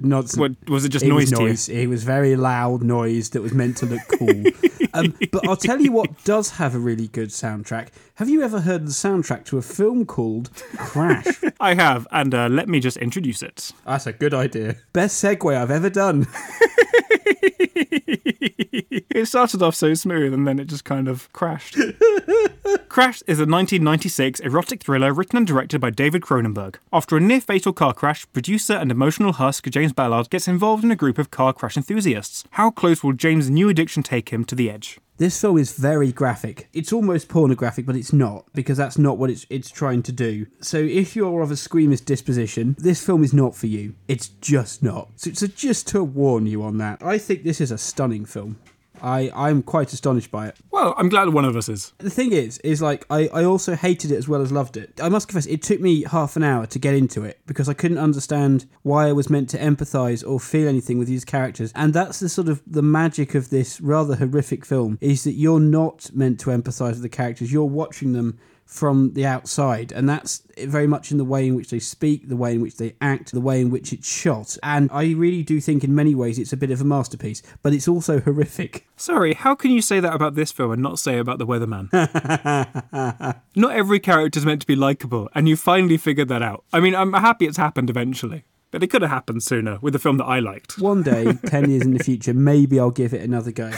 not. 0.00 0.32
What, 0.36 0.68
was 0.68 0.84
it 0.84 0.88
just 0.88 1.04
it 1.04 1.08
noise 1.08 1.30
was 1.30 1.38
noise. 1.40 1.68
It 1.68 1.86
was 1.86 2.02
very 2.02 2.34
loud 2.34 2.82
noise 2.82 3.30
that 3.30 3.40
was 3.42 3.52
meant 3.54 3.76
to 3.76 3.86
look 3.86 4.02
cool. 4.18 4.42
Um, 4.96 5.14
but 5.30 5.46
I'll 5.48 5.56
tell 5.56 5.80
you 5.80 5.92
what 5.92 6.24
does 6.24 6.50
have 6.50 6.74
a 6.74 6.78
really 6.78 7.08
good 7.08 7.28
soundtrack. 7.28 7.88
Have 8.14 8.28
you 8.28 8.42
ever 8.42 8.60
heard 8.60 8.86
the 8.86 8.90
soundtrack 8.92 9.44
to 9.46 9.58
a 9.58 9.62
film 9.62 10.06
called 10.06 10.50
Crash? 10.76 11.26
I 11.60 11.74
have, 11.74 12.06
and 12.10 12.34
uh, 12.34 12.48
let 12.48 12.68
me 12.68 12.80
just 12.80 12.96
introduce 12.96 13.42
it. 13.42 13.72
That's 13.84 14.06
a 14.06 14.12
good 14.12 14.32
idea. 14.34 14.76
Best 14.92 15.22
segue 15.22 15.54
I've 15.56 15.70
ever 15.70 15.90
done. 15.90 16.26
it 18.08 19.26
started 19.26 19.62
off 19.62 19.74
so 19.74 19.94
smooth 19.94 20.32
and 20.32 20.46
then 20.46 20.58
it 20.58 20.66
just 20.66 20.84
kind 20.84 21.08
of 21.08 21.32
crashed. 21.32 21.76
Crash 22.88 23.22
is 23.22 23.38
a 23.38 23.46
1996 23.46 24.40
erotic 24.40 24.82
thriller 24.82 25.12
written 25.12 25.36
and 25.38 25.46
directed 25.46 25.80
by 25.80 25.90
David 25.90 26.22
Cronenberg. 26.22 26.76
After 26.92 27.16
a 27.16 27.20
near 27.20 27.40
fatal 27.40 27.72
car 27.72 27.92
crash, 27.92 28.26
producer 28.32 28.74
and 28.74 28.90
emotional 28.90 29.34
husk 29.34 29.68
James 29.68 29.92
Ballard 29.92 30.30
gets 30.30 30.48
involved 30.48 30.84
in 30.84 30.90
a 30.90 30.96
group 30.96 31.18
of 31.18 31.30
car 31.30 31.52
crash 31.52 31.76
enthusiasts. 31.76 32.44
How 32.52 32.70
close 32.70 33.02
will 33.02 33.12
James' 33.12 33.50
new 33.50 33.68
addiction 33.68 34.02
take 34.02 34.30
him 34.30 34.44
to 34.46 34.54
the 34.54 34.70
edge? 34.70 34.98
This 35.18 35.40
film 35.40 35.56
is 35.56 35.72
very 35.72 36.12
graphic. 36.12 36.68
It's 36.74 36.92
almost 36.92 37.28
pornographic, 37.28 37.86
but 37.86 37.96
it's 37.96 38.12
not 38.12 38.44
because 38.52 38.76
that's 38.76 38.98
not 38.98 39.16
what 39.16 39.30
it's 39.30 39.46
it's 39.48 39.70
trying 39.70 40.02
to 40.04 40.12
do. 40.12 40.46
So 40.60 40.78
if 40.78 41.16
you're 41.16 41.40
of 41.40 41.50
a 41.50 41.56
squeamish 41.56 42.00
disposition, 42.00 42.76
this 42.78 43.04
film 43.04 43.24
is 43.24 43.32
not 43.32 43.54
for 43.54 43.66
you. 43.66 43.94
It's 44.08 44.28
just 44.28 44.82
not. 44.82 45.08
So, 45.16 45.32
so 45.32 45.46
just 45.46 45.86
to 45.88 46.04
warn 46.04 46.46
you 46.46 46.62
on 46.62 46.78
that, 46.78 47.02
I 47.02 47.16
think 47.16 47.44
this 47.44 47.60
is 47.60 47.70
a 47.70 47.78
stunning 47.78 48.26
film. 48.26 48.58
I, 49.02 49.30
I'm 49.34 49.62
quite 49.62 49.92
astonished 49.92 50.30
by 50.30 50.48
it. 50.48 50.56
Well, 50.70 50.94
I'm 50.96 51.08
glad 51.08 51.28
one 51.30 51.44
of 51.44 51.56
us 51.56 51.68
is. 51.68 51.92
The 51.98 52.10
thing 52.10 52.32
is, 52.32 52.58
is 52.58 52.82
like 52.82 53.04
I, 53.10 53.28
I 53.28 53.44
also 53.44 53.74
hated 53.74 54.10
it 54.10 54.16
as 54.16 54.28
well 54.28 54.40
as 54.40 54.52
loved 54.52 54.76
it. 54.76 55.00
I 55.02 55.08
must 55.08 55.28
confess, 55.28 55.46
it 55.46 55.62
took 55.62 55.80
me 55.80 56.04
half 56.04 56.36
an 56.36 56.42
hour 56.42 56.66
to 56.66 56.78
get 56.78 56.94
into 56.94 57.22
it 57.22 57.40
because 57.46 57.68
I 57.68 57.74
couldn't 57.74 57.98
understand 57.98 58.66
why 58.82 59.08
I 59.08 59.12
was 59.12 59.30
meant 59.30 59.48
to 59.50 59.58
empathise 59.58 60.26
or 60.28 60.40
feel 60.40 60.68
anything 60.68 60.98
with 60.98 61.08
these 61.08 61.24
characters. 61.24 61.72
And 61.74 61.92
that's 61.92 62.20
the 62.20 62.28
sort 62.28 62.48
of 62.48 62.62
the 62.66 62.82
magic 62.82 63.34
of 63.34 63.50
this 63.50 63.80
rather 63.80 64.16
horrific 64.16 64.64
film 64.64 64.98
is 65.00 65.24
that 65.24 65.32
you're 65.32 65.60
not 65.60 66.10
meant 66.14 66.40
to 66.40 66.50
empathise 66.50 66.90
with 66.90 67.02
the 67.02 67.08
characters. 67.08 67.52
You're 67.52 67.64
watching 67.64 68.12
them 68.12 68.38
from 68.66 69.12
the 69.14 69.24
outside 69.24 69.92
and 69.92 70.08
that's 70.08 70.42
very 70.58 70.86
much 70.86 71.12
in 71.12 71.18
the 71.18 71.24
way 71.24 71.46
in 71.46 71.54
which 71.54 71.70
they 71.70 71.78
speak 71.78 72.28
the 72.28 72.36
way 72.36 72.52
in 72.52 72.60
which 72.60 72.76
they 72.76 72.94
act 73.00 73.30
the 73.32 73.40
way 73.40 73.60
in 73.60 73.70
which 73.70 73.92
it's 73.92 74.08
shot 74.08 74.58
and 74.62 74.90
i 74.92 75.12
really 75.12 75.42
do 75.42 75.60
think 75.60 75.84
in 75.84 75.94
many 75.94 76.14
ways 76.14 76.36
it's 76.38 76.52
a 76.52 76.56
bit 76.56 76.70
of 76.72 76.80
a 76.80 76.84
masterpiece 76.84 77.42
but 77.62 77.72
it's 77.72 77.86
also 77.88 78.20
horrific 78.26 78.86
Sorry, 78.98 79.34
how 79.34 79.54
can 79.54 79.70
you 79.70 79.82
say 79.82 80.00
that 80.00 80.14
about 80.14 80.34
this 80.36 80.50
film 80.50 80.72
and 80.72 80.82
not 80.82 80.98
say 80.98 81.18
about 81.18 81.38
The 81.38 81.46
Weatherman? 81.46 81.92
not 83.56 83.72
every 83.76 84.00
character 84.00 84.38
is 84.38 84.46
meant 84.46 84.62
to 84.62 84.66
be 84.66 84.74
likable, 84.74 85.28
and 85.34 85.46
you 85.46 85.54
finally 85.54 85.98
figured 85.98 86.28
that 86.28 86.40
out. 86.40 86.64
I 86.72 86.80
mean, 86.80 86.94
I'm 86.94 87.12
happy 87.12 87.44
it's 87.46 87.58
happened 87.58 87.90
eventually, 87.90 88.44
but 88.70 88.82
it 88.82 88.86
could 88.86 89.02
have 89.02 89.10
happened 89.10 89.42
sooner 89.42 89.78
with 89.82 89.94
a 89.94 89.98
film 89.98 90.16
that 90.16 90.24
I 90.24 90.38
liked. 90.40 90.78
one 90.78 91.02
day 91.02 91.34
10 91.46 91.70
years 91.70 91.82
in 91.82 91.92
the 91.92 92.02
future 92.10 92.32
maybe 92.32 92.80
i'll 92.80 92.90
give 92.90 93.12
it 93.12 93.20
another 93.20 93.52
go 93.52 93.70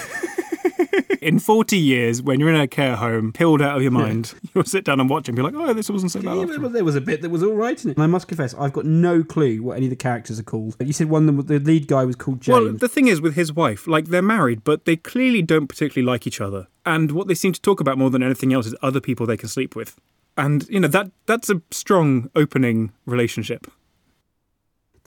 In 1.29 1.39
40 1.39 1.77
years, 1.77 2.23
when 2.23 2.41
you're 2.41 2.49
in 2.49 2.59
a 2.59 2.67
care 2.67 2.97
home, 2.97 3.35
pilled 3.35 3.61
out 3.61 3.77
of 3.77 3.83
your 3.83 3.91
mind, 3.91 4.33
you'll 4.55 4.65
sit 4.65 4.83
down 4.83 4.99
and 4.99 5.11
watch 5.11 5.25
it 5.25 5.29
and 5.29 5.37
be 5.37 5.43
like, 5.43 5.53
oh, 5.55 5.75
this 5.75 5.91
wasn't 5.91 6.11
so 6.11 6.23
bad. 6.23 6.37
Yeah, 6.37 6.43
after 6.45 6.69
there 6.71 6.85
was 6.85 6.97
a 6.97 7.03
bit 7.03 7.21
that 7.21 7.29
was 7.29 7.43
all 7.43 7.53
right 7.53 7.85
in 7.85 7.91
it. 7.91 7.99
And 7.99 8.03
I 8.03 8.07
must 8.07 8.29
confess, 8.29 8.55
I've 8.55 8.73
got 8.73 8.87
no 8.87 9.23
clue 9.23 9.63
what 9.63 9.77
any 9.77 9.85
of 9.85 9.91
the 9.91 9.97
characters 9.97 10.41
are 10.41 10.43
called. 10.43 10.77
You 10.81 10.95
said 10.95 11.11
one 11.11 11.29
of 11.29 11.37
them, 11.37 11.47
the 11.47 11.59
lead 11.59 11.87
guy 11.87 12.07
was 12.07 12.17
called 12.17 12.41
James. 12.41 12.59
Well, 12.59 12.73
the 12.73 12.89
thing 12.89 13.09
is 13.09 13.21
with 13.21 13.35
his 13.35 13.53
wife, 13.53 13.87
like 13.87 14.07
they're 14.07 14.23
married, 14.23 14.65
but 14.65 14.87
they 14.87 14.97
clearly 14.97 15.43
don't 15.43 15.67
particularly 15.67 16.07
like 16.11 16.27
each 16.27 16.41
other. 16.41 16.67
And 16.87 17.13
what 17.13 17.29
they 17.29 17.35
seem 17.35 17.53
to 17.53 17.61
talk 17.61 17.79
about 17.79 17.99
more 17.99 18.09
than 18.09 18.23
anything 18.23 18.55
else 18.55 18.65
is 18.65 18.75
other 18.81 19.01
people 19.01 19.27
they 19.27 19.37
can 19.37 19.51
sleep 19.51 19.77
with. 19.77 20.01
And 20.39 20.67
you 20.71 20.81
know 20.81 20.89
that 20.89 21.11
that's 21.27 21.51
a 21.51 21.61
strong 21.71 22.31
opening 22.35 22.93
relationship. 23.05 23.67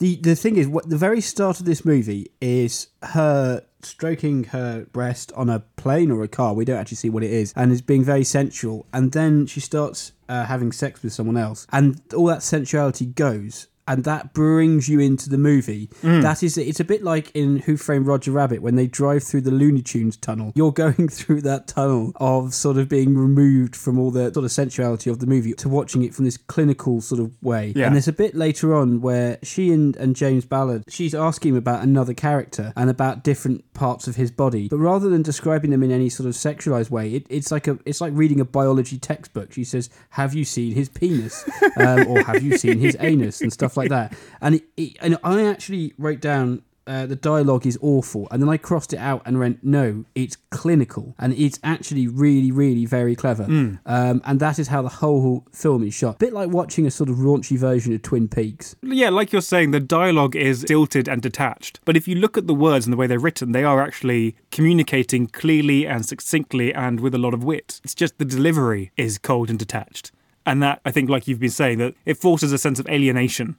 The 0.01 0.15
the 0.15 0.35
thing 0.35 0.57
is, 0.57 0.67
what 0.67 0.89
the 0.89 0.97
very 0.97 1.21
start 1.21 1.59
of 1.59 1.65
this 1.65 1.85
movie 1.85 2.31
is 2.41 2.87
her 3.03 3.63
stroking 3.83 4.45
her 4.45 4.85
breast 4.91 5.31
on 5.33 5.47
a 5.47 5.59
plane 5.77 6.09
or 6.11 6.23
a 6.23 6.27
car. 6.27 6.55
We 6.55 6.65
don't 6.65 6.77
actually 6.77 6.97
see 6.97 7.09
what 7.11 7.23
it 7.23 7.31
is, 7.31 7.53
and 7.55 7.71
is 7.71 7.83
being 7.83 8.03
very 8.03 8.23
sensual. 8.23 8.87
And 8.91 9.11
then 9.11 9.45
she 9.45 9.59
starts 9.59 10.13
uh, 10.27 10.45
having 10.45 10.71
sex 10.71 11.03
with 11.03 11.13
someone 11.13 11.37
else, 11.37 11.67
and 11.71 12.01
all 12.15 12.25
that 12.25 12.41
sensuality 12.41 13.05
goes. 13.05 13.67
And 13.91 14.05
that 14.05 14.33
brings 14.33 14.87
you 14.87 15.01
into 15.01 15.29
the 15.29 15.37
movie. 15.37 15.89
That 16.21 16.43
is, 16.43 16.57
it's 16.57 16.79
a 16.79 16.85
bit 16.85 17.03
like 17.03 17.29
in 17.35 17.57
Who 17.57 17.75
Framed 17.75 18.07
Roger 18.07 18.31
Rabbit 18.31 18.61
when 18.61 18.75
they 18.75 18.87
drive 18.87 19.21
through 19.21 19.41
the 19.41 19.51
Looney 19.51 19.81
Tunes 19.81 20.15
tunnel. 20.15 20.53
You're 20.55 20.71
going 20.71 21.09
through 21.09 21.41
that 21.41 21.67
tunnel 21.67 22.13
of 22.15 22.53
sort 22.53 22.77
of 22.77 22.87
being 22.87 23.17
removed 23.17 23.75
from 23.75 23.99
all 23.99 24.09
the 24.09 24.31
sort 24.33 24.45
of 24.45 24.51
sensuality 24.53 25.09
of 25.09 25.19
the 25.19 25.27
movie 25.27 25.51
to 25.55 25.67
watching 25.67 26.03
it 26.03 26.15
from 26.15 26.23
this 26.23 26.37
clinical 26.37 27.01
sort 27.01 27.19
of 27.19 27.33
way. 27.43 27.73
Yeah. 27.75 27.87
And 27.87 27.95
there's 27.95 28.07
a 28.07 28.13
bit 28.13 28.33
later 28.33 28.73
on 28.73 29.01
where 29.01 29.39
she 29.43 29.73
and, 29.73 29.93
and 29.97 30.15
James 30.15 30.45
Ballard, 30.45 30.85
she's 30.87 31.13
asking 31.13 31.49
him 31.49 31.57
about 31.57 31.83
another 31.83 32.13
character 32.13 32.71
and 32.77 32.89
about 32.89 33.25
different 33.25 33.73
parts 33.73 34.07
of 34.07 34.15
his 34.15 34.31
body. 34.31 34.69
But 34.69 34.77
rather 34.77 35.09
than 35.09 35.21
describing 35.21 35.71
them 35.71 35.83
in 35.83 35.91
any 35.91 36.07
sort 36.07 36.27
of 36.27 36.35
sexualized 36.35 36.91
way, 36.91 37.15
it, 37.15 37.25
it's 37.29 37.51
like 37.51 37.67
a 37.67 37.77
it's 37.83 37.99
like 37.99 38.13
reading 38.15 38.39
a 38.39 38.45
biology 38.45 38.97
textbook. 38.97 39.51
She 39.51 39.65
says, 39.65 39.89
"Have 40.11 40.33
you 40.33 40.45
seen 40.45 40.75
his 40.75 40.87
penis?" 40.87 41.43
um, 41.77 42.07
or 42.07 42.23
"Have 42.23 42.41
you 42.41 42.57
seen 42.57 42.79
his 42.79 42.95
anus?" 42.99 43.41
and 43.41 43.51
stuff 43.51 43.75
like 43.75 43.80
that. 43.89 44.15
And 44.41 44.55
it, 44.55 44.63
it, 44.77 44.97
and 45.01 45.17
I 45.23 45.43
actually 45.45 45.93
wrote 45.97 46.21
down 46.21 46.63
uh, 46.87 47.05
the 47.05 47.15
dialogue 47.15 47.65
is 47.65 47.77
awful. 47.81 48.27
And 48.31 48.41
then 48.41 48.49
I 48.49 48.57
crossed 48.57 48.91
it 48.91 48.97
out 48.97 49.21
and 49.25 49.39
went, 49.39 49.63
no, 49.63 50.03
it's 50.15 50.35
clinical. 50.49 51.15
And 51.19 51.33
it's 51.33 51.59
actually 51.63 52.07
really, 52.07 52.51
really 52.51 52.85
very 52.85 53.15
clever. 53.15 53.43
Um, 53.85 54.21
and 54.25 54.39
that 54.39 54.57
is 54.57 54.67
how 54.67 54.81
the 54.81 54.89
whole 54.89 55.45
film 55.53 55.83
is 55.83 55.93
shot. 55.93 56.15
A 56.15 56.17
bit 56.17 56.33
like 56.33 56.49
watching 56.49 56.87
a 56.87 56.91
sort 56.91 57.09
of 57.09 57.17
raunchy 57.17 57.57
version 57.57 57.93
of 57.93 58.01
Twin 58.01 58.27
Peaks. 58.27 58.75
Yeah, 58.81 59.09
like 59.09 59.31
you're 59.31 59.41
saying, 59.41 59.71
the 59.71 59.79
dialogue 59.79 60.35
is 60.35 60.61
stilted 60.61 61.07
and 61.07 61.21
detached. 61.21 61.79
But 61.85 61.95
if 61.95 62.07
you 62.07 62.15
look 62.15 62.37
at 62.37 62.47
the 62.47 62.55
words 62.55 62.85
and 62.85 62.93
the 62.93 62.97
way 62.97 63.07
they're 63.07 63.19
written, 63.19 63.51
they 63.51 63.63
are 63.63 63.81
actually 63.81 64.35
communicating 64.49 65.27
clearly 65.27 65.85
and 65.85 66.05
succinctly 66.05 66.73
and 66.73 66.99
with 66.99 67.13
a 67.13 67.19
lot 67.19 67.33
of 67.33 67.43
wit. 67.43 67.79
It's 67.83 67.95
just 67.95 68.17
the 68.17 68.25
delivery 68.25 68.91
is 68.97 69.17
cold 69.19 69.49
and 69.49 69.59
detached. 69.59 70.11
And 70.45 70.63
that, 70.63 70.81
I 70.83 70.89
think, 70.89 71.09
like 71.09 71.27
you've 71.27 71.39
been 71.39 71.51
saying, 71.51 71.77
that 71.77 71.93
it 72.05 72.17
forces 72.17 72.51
a 72.51 72.57
sense 72.57 72.79
of 72.79 72.87
alienation, 72.89 73.57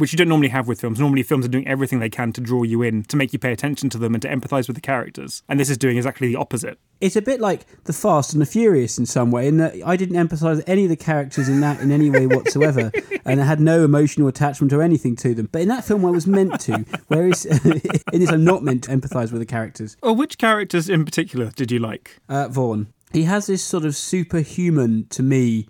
which 0.00 0.12
you 0.12 0.16
don't 0.16 0.28
normally 0.28 0.48
have 0.48 0.66
with 0.66 0.80
films. 0.80 0.98
Normally, 0.98 1.22
films 1.22 1.44
are 1.44 1.48
doing 1.48 1.68
everything 1.68 1.98
they 1.98 2.08
can 2.08 2.32
to 2.32 2.40
draw 2.40 2.62
you 2.62 2.82
in, 2.82 3.04
to 3.04 3.16
make 3.16 3.32
you 3.32 3.38
pay 3.38 3.52
attention 3.52 3.90
to 3.90 3.98
them 3.98 4.14
and 4.14 4.22
to 4.22 4.28
empathize 4.28 4.66
with 4.66 4.76
the 4.76 4.80
characters. 4.80 5.42
And 5.48 5.60
this 5.60 5.68
is 5.68 5.76
doing 5.76 5.96
exactly 5.96 6.28
the 6.28 6.36
opposite. 6.36 6.78
It's 7.00 7.16
a 7.16 7.22
bit 7.22 7.40
like 7.40 7.66
The 7.84 7.92
Fast 7.92 8.32
and 8.32 8.40
the 8.40 8.46
Furious 8.46 8.98
in 8.98 9.06
some 9.06 9.30
way, 9.30 9.46
in 9.46 9.58
that 9.58 9.74
I 9.84 9.96
didn't 9.96 10.16
empathise 10.16 10.56
with 10.56 10.68
any 10.68 10.84
of 10.84 10.88
the 10.88 10.96
characters 10.96 11.48
in 11.48 11.60
that 11.60 11.80
in 11.80 11.92
any 11.92 12.10
way 12.10 12.26
whatsoever, 12.26 12.90
and 13.24 13.40
I 13.40 13.44
had 13.44 13.60
no 13.60 13.84
emotional 13.84 14.28
attachment 14.28 14.72
or 14.72 14.82
anything 14.82 15.16
to 15.16 15.34
them. 15.34 15.48
But 15.52 15.62
in 15.62 15.68
that 15.68 15.84
film, 15.84 16.04
I 16.06 16.10
was 16.10 16.26
meant 16.26 16.58
to, 16.62 16.84
whereas 17.08 17.44
in 18.12 18.20
this, 18.20 18.30
I'm 18.30 18.44
not 18.44 18.62
meant 18.62 18.84
to 18.84 18.90
empathise 18.90 19.32
with 19.32 19.40
the 19.40 19.46
characters. 19.46 19.96
Well, 20.02 20.16
which 20.16 20.38
characters 20.38 20.88
in 20.88 21.04
particular 21.04 21.50
did 21.50 21.70
you 21.70 21.78
like? 21.78 22.20
Uh, 22.28 22.48
Vaughan, 22.48 22.92
he 23.12 23.24
has 23.24 23.46
this 23.46 23.62
sort 23.62 23.84
of 23.84 23.96
superhuman 23.96 25.06
to 25.10 25.22
me 25.22 25.68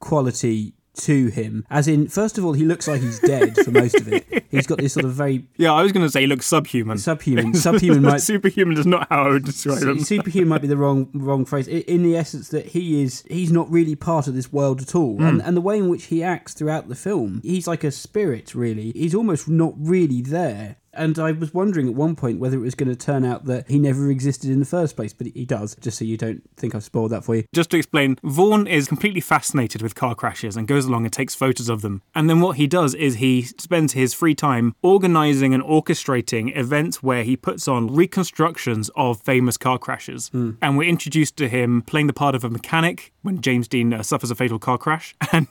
quality 0.00 0.74
to 0.98 1.28
him. 1.28 1.64
As 1.70 1.88
in, 1.88 2.08
first 2.08 2.38
of 2.38 2.44
all, 2.44 2.52
he 2.52 2.64
looks 2.64 2.88
like 2.88 3.00
he's 3.00 3.18
dead 3.20 3.56
for 3.56 3.70
most 3.70 3.96
of 3.96 4.12
it. 4.12 4.26
He's 4.50 4.66
got 4.66 4.78
this 4.78 4.94
sort 4.94 5.04
of 5.04 5.12
very 5.12 5.44
Yeah, 5.58 5.74
I 5.74 5.82
was 5.82 5.92
going 5.92 6.06
to 6.06 6.10
say 6.10 6.22
he 6.22 6.26
looks 6.26 6.46
subhuman. 6.46 6.96
subhuman. 6.96 7.52
Subhuman 7.68 8.00
might 8.02 8.18
Superhuman 8.22 8.78
is 8.78 8.86
not 8.86 9.06
how 9.10 9.24
I 9.24 9.28
would 9.28 9.44
describe 9.44 9.82
him. 9.82 10.00
superhuman 10.00 10.48
might 10.48 10.62
be 10.62 10.68
the 10.68 10.76
wrong 10.76 11.10
wrong 11.12 11.44
phrase 11.44 11.68
in 11.68 12.02
the 12.02 12.16
essence 12.16 12.48
that 12.48 12.66
he 12.66 13.02
is 13.02 13.24
he's 13.28 13.52
not 13.52 13.70
really 13.70 13.94
part 13.94 14.26
of 14.26 14.34
this 14.34 14.50
world 14.50 14.80
at 14.80 14.94
all 14.94 15.22
and, 15.22 15.42
hmm. 15.42 15.46
and 15.46 15.56
the 15.56 15.60
way 15.60 15.76
in 15.76 15.88
which 15.88 16.04
he 16.04 16.22
acts 16.22 16.54
throughout 16.54 16.88
the 16.88 16.94
film 16.94 17.40
he's 17.44 17.66
like 17.66 17.84
a 17.84 17.90
spirit 17.90 18.54
really 18.54 18.92
he's 18.92 19.14
almost 19.14 19.48
not 19.48 19.74
really 19.76 20.22
there 20.22 20.76
and 20.98 21.18
I 21.18 21.32
was 21.32 21.54
wondering 21.54 21.88
at 21.88 21.94
one 21.94 22.16
point 22.16 22.40
whether 22.40 22.56
it 22.56 22.60
was 22.60 22.74
going 22.74 22.88
to 22.88 22.96
turn 22.96 23.24
out 23.24 23.44
that 23.46 23.68
he 23.68 23.78
never 23.78 24.10
existed 24.10 24.50
in 24.50 24.60
the 24.60 24.66
first 24.66 24.96
place, 24.96 25.12
but 25.12 25.28
he 25.28 25.44
does, 25.44 25.76
just 25.80 25.98
so 25.98 26.04
you 26.04 26.16
don't 26.16 26.42
think 26.56 26.74
I've 26.74 26.84
spoiled 26.84 27.12
that 27.12 27.24
for 27.24 27.36
you. 27.36 27.44
Just 27.54 27.70
to 27.70 27.76
explain, 27.76 28.18
Vaughan 28.22 28.66
is 28.66 28.88
completely 28.88 29.20
fascinated 29.20 29.80
with 29.80 29.94
car 29.94 30.14
crashes 30.14 30.56
and 30.56 30.66
goes 30.66 30.84
along 30.84 31.04
and 31.04 31.12
takes 31.12 31.34
photos 31.34 31.68
of 31.68 31.82
them. 31.82 32.02
And 32.14 32.28
then 32.28 32.40
what 32.40 32.56
he 32.56 32.66
does 32.66 32.94
is 32.94 33.16
he 33.16 33.42
spends 33.42 33.92
his 33.92 34.12
free 34.12 34.34
time 34.34 34.74
organizing 34.82 35.54
and 35.54 35.62
orchestrating 35.62 36.56
events 36.56 37.02
where 37.02 37.22
he 37.22 37.36
puts 37.36 37.68
on 37.68 37.94
reconstructions 37.94 38.90
of 38.96 39.22
famous 39.22 39.56
car 39.56 39.78
crashes. 39.78 40.30
And 40.60 40.76
we're 40.76 40.88
introduced 40.88 41.36
to 41.36 41.48
him 41.48 41.82
playing 41.82 42.08
the 42.08 42.12
part 42.12 42.34
of 42.34 42.44
a 42.44 42.50
mechanic 42.50 43.12
when 43.22 43.40
James 43.40 43.68
Dean 43.68 43.92
uh, 43.92 44.02
suffers 44.02 44.30
a 44.30 44.34
fatal 44.34 44.58
car 44.58 44.78
crash. 44.78 45.14
And 45.30 45.46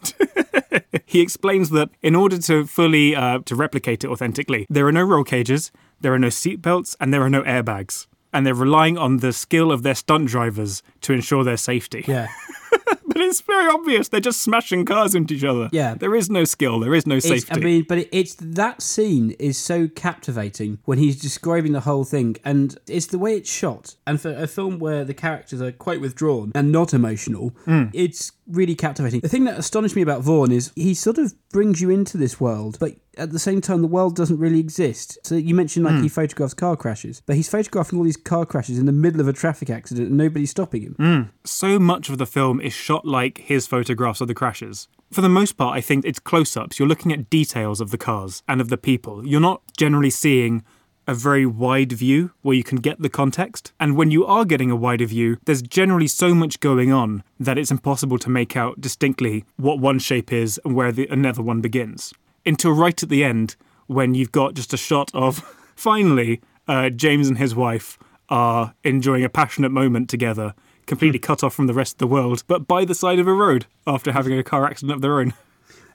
he 1.08 1.22
explains 1.22 1.70
that 1.72 1.90
in 2.02 2.14
order 2.16 2.38
to 2.38 2.66
fully 2.68 3.16
uh, 3.16 3.40
to 3.46 3.56
replicate 3.56 4.04
it 4.04 4.10
authentically, 4.10 4.68
there 4.70 4.86
are 4.86 4.92
no 4.92 5.04
roll 5.04 5.24
cages, 5.24 5.72
there 6.02 6.14
are 6.14 6.20
no 6.20 6.28
seatbelts, 6.28 6.96
and 7.00 7.12
there 7.14 7.22
are 7.24 7.30
no 7.30 7.42
airbags. 7.44 8.06
And 8.34 8.46
they're 8.46 8.54
relying 8.54 8.98
on 8.98 9.18
the 9.18 9.32
skill 9.34 9.72
of 9.72 9.82
their 9.84 9.96
stunt 9.96 10.28
drivers 10.28 10.84
to 11.02 11.14
ensure 11.14 11.44
their 11.46 11.58
safety. 11.58 12.04
Yeah. 12.08 12.28
but 13.08 13.22
it's 13.22 13.40
very 13.42 13.68
obvious. 13.72 14.10
They're 14.10 14.20
just 14.20 14.42
smashing 14.42 14.84
cars 14.86 15.16
into 15.16 15.34
each 15.34 15.46
other. 15.46 15.70
Yeah. 15.72 15.96
There 15.96 16.14
is 16.14 16.30
no 16.30 16.44
skill. 16.44 16.80
There 16.82 16.94
is 16.94 17.08
no 17.08 17.16
It's, 17.16 17.28
safety. 17.28 17.54
I 17.54 17.64
mean, 17.64 17.86
but 17.88 18.00
it, 18.00 18.10
it's 18.12 18.36
that 18.36 18.82
scene 18.82 19.32
is 19.40 19.58
so 19.58 19.88
captivating 19.88 20.80
when 20.84 20.98
he's 21.00 21.20
describing 21.20 21.72
the 21.72 21.80
whole 21.80 22.04
thing, 22.04 22.36
and 22.44 22.78
it's 22.86 23.08
the 23.08 23.18
way 23.18 23.38
it's 23.38 23.50
shot. 23.50 23.96
And 24.06 24.20
for 24.22 24.34
a 24.34 24.46
film 24.46 24.78
where 24.78 25.06
the 25.06 25.14
characters 25.14 25.62
are 25.62 25.72
quite 25.72 26.02
withdrawn 26.02 26.52
and 26.54 26.70
not 26.72 26.94
emotional, 26.94 27.54
Hmm. 27.66 27.86
it's 27.94 28.34
really 28.50 28.76
captivating. 28.76 29.20
The 29.20 29.30
thing 29.30 29.44
that 29.46 29.58
astonished 29.60 29.96
me 29.96 30.02
about 30.02 30.22
Vaughan 30.22 30.52
is 30.52 30.72
he 30.76 30.94
sort 30.94 31.18
of 31.18 31.34
brings 31.50 31.82
you 31.82 31.90
into 31.90 32.18
this 32.18 32.40
world, 32.40 32.78
but 32.80 32.94
at 33.18 33.32
the 33.32 33.40
same 33.40 33.62
time, 33.62 33.82
the 33.82 33.88
world 33.88 34.16
doesn't 34.16 34.38
really 34.40 34.60
exist. 34.60 35.18
So 35.24 35.36
you 35.36 35.54
mentioned 35.56 35.86
like 35.86 35.96
Hmm. 35.96 36.04
he 36.04 36.10
photographs 36.10 36.54
car 36.54 36.76
crashes, 36.78 37.22
but 37.26 37.36
he's 37.36 37.50
photographing 37.50 37.98
all 38.00 38.06
these 38.06 38.16
car 38.18 38.46
crashes 38.46 38.78
in 38.80 38.86
the 38.86 38.92
middle 38.92 39.20
of 39.20 39.28
a 39.28 39.34
traffic 39.34 39.70
accident, 39.70 40.10
and 40.10 40.18
nobody's 40.18 40.52
stopping 40.52 40.82
him. 40.84 41.30
so 41.44 41.78
much 41.80 42.10
of 42.10 42.18
the 42.18 42.26
film 42.26 42.62
is 42.62 42.74
shot 42.74 43.06
like 43.06 43.40
his 43.40 43.68
photographs 43.68 44.22
of 44.22 44.28
the 44.28 44.34
crashes. 44.36 44.88
For 45.12 45.22
the 45.22 45.30
most 45.30 45.54
part, 45.54 45.76
I 45.78 45.82
think 45.82 46.06
it's 46.06 46.20
close 46.20 46.56
ups. 46.58 46.80
You're 46.80 46.88
looking 46.88 47.12
at 47.14 47.30
details 47.30 47.80
of 47.82 47.92
the 47.92 47.98
cars 47.98 48.44
and 48.48 48.60
of 48.62 48.70
the 48.70 48.78
people. 48.78 49.26
You're 49.26 49.40
not 49.40 49.62
generally 49.78 50.10
seeing 50.10 50.64
a 51.08 51.14
very 51.14 51.46
wide 51.46 51.92
view 51.94 52.32
where 52.42 52.56
you 52.56 52.64
can 52.64 52.80
get 52.80 53.02
the 53.02 53.10
context. 53.10 53.72
And 53.80 53.96
when 53.96 54.12
you 54.12 54.26
are 54.26 54.46
getting 54.46 54.70
a 54.70 54.76
wider 54.76 55.06
view, 55.06 55.38
there's 55.46 55.62
generally 55.62 56.08
so 56.08 56.36
much 56.36 56.60
going 56.60 56.92
on 56.92 57.24
that 57.40 57.58
it's 57.58 57.72
impossible 57.72 58.20
to 58.20 58.30
make 58.30 58.58
out 58.58 58.82
distinctly 58.82 59.46
what 59.56 59.80
one 59.80 60.00
shape 60.00 60.34
is 60.34 60.60
and 60.66 60.76
where 60.76 60.92
the 60.92 61.08
another 61.08 61.42
one 61.42 61.62
begins. 61.62 62.14
Until 62.46 62.72
right 62.72 63.02
at 63.02 63.10
the 63.10 63.24
end, 63.24 63.56
when 63.88 64.14
you've 64.14 64.32
got 64.32 64.54
just 64.54 64.74
a 64.74 64.78
shot 64.78 65.10
of 65.14 65.38
finally 65.76 66.42
uh, 66.68 66.90
James 66.90 67.28
and 67.30 67.38
his 67.38 67.56
wife 67.56 67.98
are 68.30 68.74
enjoying 68.84 69.24
a 69.24 69.30
passionate 69.30 69.72
moment 69.72 70.10
together, 70.10 70.54
completely 70.86 71.20
cut 71.20 71.44
off 71.44 71.54
from 71.54 71.68
the 71.68 71.74
rest 71.74 71.94
of 71.94 72.00
the 72.00 72.08
world, 72.08 72.44
but 72.48 72.68
by 72.68 72.84
the 72.84 72.96
side 72.96 73.20
of 73.20 73.28
a 73.28 73.34
road 73.34 73.66
after 73.86 74.12
having 74.12 74.38
a 74.38 74.44
car 74.44 74.66
accident 74.66 74.96
of 74.96 75.02
their 75.02 75.20
own. 75.20 75.34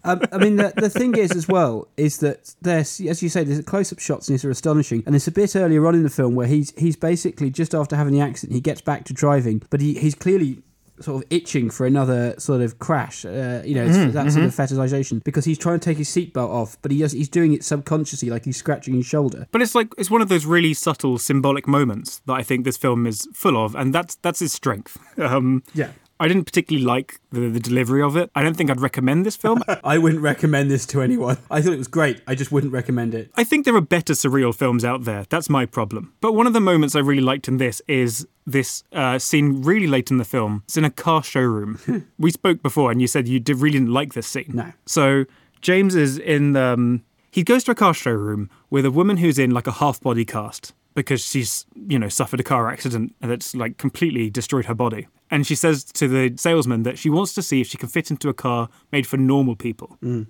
Um, 0.04 0.20
I 0.32 0.38
mean, 0.38 0.56
the, 0.56 0.72
the 0.76 0.90
thing 0.90 1.16
is, 1.16 1.30
as 1.32 1.46
well, 1.46 1.88
is 1.96 2.18
that 2.18 2.54
there's, 2.60 3.00
as 3.00 3.22
you 3.22 3.28
say, 3.28 3.44
there's 3.44 3.64
close-up 3.64 4.00
shots 4.00 4.28
and 4.28 4.34
these 4.34 4.44
are 4.44 4.50
astonishing. 4.50 5.02
And 5.06 5.14
it's 5.14 5.28
a 5.28 5.32
bit 5.32 5.54
earlier 5.54 5.86
on 5.86 5.94
in 5.94 6.02
the 6.02 6.10
film 6.10 6.34
where 6.34 6.46
he's 6.46 6.72
he's 6.76 6.96
basically 6.96 7.50
just 7.50 7.74
after 7.74 7.96
having 7.96 8.12
the 8.12 8.20
accident, 8.20 8.54
he 8.54 8.60
gets 8.60 8.80
back 8.80 9.04
to 9.04 9.12
driving, 9.12 9.62
but 9.70 9.80
he, 9.80 9.94
he's 9.94 10.14
clearly 10.14 10.62
sort 11.00 11.22
of 11.22 11.32
itching 11.32 11.70
for 11.70 11.86
another 11.86 12.34
sort 12.38 12.60
of 12.60 12.78
crash. 12.78 13.24
Uh, 13.24 13.62
you 13.64 13.74
know, 13.74 13.84
it's 13.84 14.14
that 14.14 14.30
sort 14.32 14.44
of 14.44 14.54
fetishization 14.54 15.22
because 15.24 15.44
he's 15.44 15.58
trying 15.58 15.78
to 15.78 15.84
take 15.84 15.98
his 15.98 16.08
seatbelt 16.08 16.48
off, 16.48 16.76
but 16.82 16.90
he 16.90 16.98
does, 16.98 17.12
he's 17.12 17.28
doing 17.28 17.52
it 17.52 17.64
subconsciously, 17.64 18.30
like 18.30 18.44
he's 18.44 18.56
scratching 18.56 18.94
his 18.94 19.06
shoulder. 19.06 19.46
But 19.50 19.62
it's 19.62 19.74
like 19.74 19.88
it's 19.98 20.10
one 20.10 20.22
of 20.22 20.28
those 20.28 20.46
really 20.46 20.74
subtle 20.74 21.18
symbolic 21.18 21.66
moments 21.66 22.20
that 22.26 22.34
I 22.34 22.42
think 22.42 22.64
this 22.64 22.76
film 22.76 23.06
is 23.06 23.26
full 23.34 23.62
of, 23.62 23.74
and 23.74 23.94
that's 23.94 24.16
that's 24.16 24.40
his 24.40 24.52
strength. 24.52 24.98
Um, 25.22 25.62
Yeah. 25.72 25.90
I 26.22 26.28
didn't 26.28 26.44
particularly 26.44 26.86
like 26.86 27.18
the, 27.32 27.48
the 27.48 27.58
delivery 27.58 28.00
of 28.00 28.16
it. 28.16 28.30
I 28.36 28.44
don't 28.44 28.56
think 28.56 28.70
I'd 28.70 28.80
recommend 28.80 29.26
this 29.26 29.34
film. 29.34 29.60
I 29.82 29.98
wouldn't 29.98 30.22
recommend 30.22 30.70
this 30.70 30.86
to 30.86 31.02
anyone. 31.02 31.36
I 31.50 31.60
thought 31.60 31.72
it 31.72 31.78
was 31.78 31.88
great. 31.88 32.22
I 32.28 32.36
just 32.36 32.52
wouldn't 32.52 32.72
recommend 32.72 33.12
it. 33.12 33.32
I 33.34 33.42
think 33.42 33.64
there 33.64 33.74
are 33.74 33.80
better 33.80 34.12
surreal 34.12 34.54
films 34.54 34.84
out 34.84 35.02
there. 35.02 35.26
That's 35.30 35.50
my 35.50 35.66
problem. 35.66 36.14
But 36.20 36.34
one 36.34 36.46
of 36.46 36.52
the 36.52 36.60
moments 36.60 36.94
I 36.94 37.00
really 37.00 37.22
liked 37.22 37.48
in 37.48 37.56
this 37.56 37.82
is 37.88 38.24
this 38.46 38.84
uh, 38.92 39.18
scene 39.18 39.62
really 39.62 39.88
late 39.88 40.12
in 40.12 40.18
the 40.18 40.24
film. 40.24 40.62
It's 40.66 40.76
in 40.76 40.84
a 40.84 40.90
car 40.90 41.24
showroom. 41.24 42.06
we 42.20 42.30
spoke 42.30 42.62
before, 42.62 42.92
and 42.92 43.00
you 43.00 43.08
said 43.08 43.26
you 43.26 43.40
did, 43.40 43.56
really 43.56 43.78
didn't 43.78 43.92
like 43.92 44.14
this 44.14 44.28
scene. 44.28 44.52
No. 44.54 44.72
So 44.86 45.24
James 45.60 45.96
is 45.96 46.18
in. 46.18 46.54
Um, 46.54 47.02
he 47.32 47.42
goes 47.42 47.64
to 47.64 47.72
a 47.72 47.74
car 47.74 47.94
showroom 47.94 48.48
with 48.70 48.84
a 48.84 48.92
woman 48.92 49.16
who's 49.16 49.40
in 49.40 49.50
like 49.50 49.66
a 49.66 49.72
half 49.72 50.00
body 50.00 50.24
cast 50.24 50.72
because 50.94 51.24
she's 51.24 51.66
you 51.74 51.98
know 51.98 52.08
suffered 52.08 52.40
a 52.40 52.42
car 52.42 52.70
accident 52.70 53.14
that's 53.20 53.54
like 53.54 53.76
completely 53.76 54.30
destroyed 54.30 54.66
her 54.66 54.74
body. 54.74 55.08
And 55.32 55.46
she 55.46 55.54
says 55.54 55.82
to 55.84 56.06
the 56.06 56.36
salesman 56.36 56.82
that 56.82 56.98
she 56.98 57.08
wants 57.08 57.32
to 57.34 57.42
see 57.42 57.62
if 57.62 57.66
she 57.66 57.78
can 57.78 57.88
fit 57.88 58.10
into 58.10 58.28
a 58.28 58.34
car 58.34 58.68
made 58.92 59.06
for 59.06 59.16
normal 59.16 59.56
people. 59.56 59.96
Mm. 60.02 60.26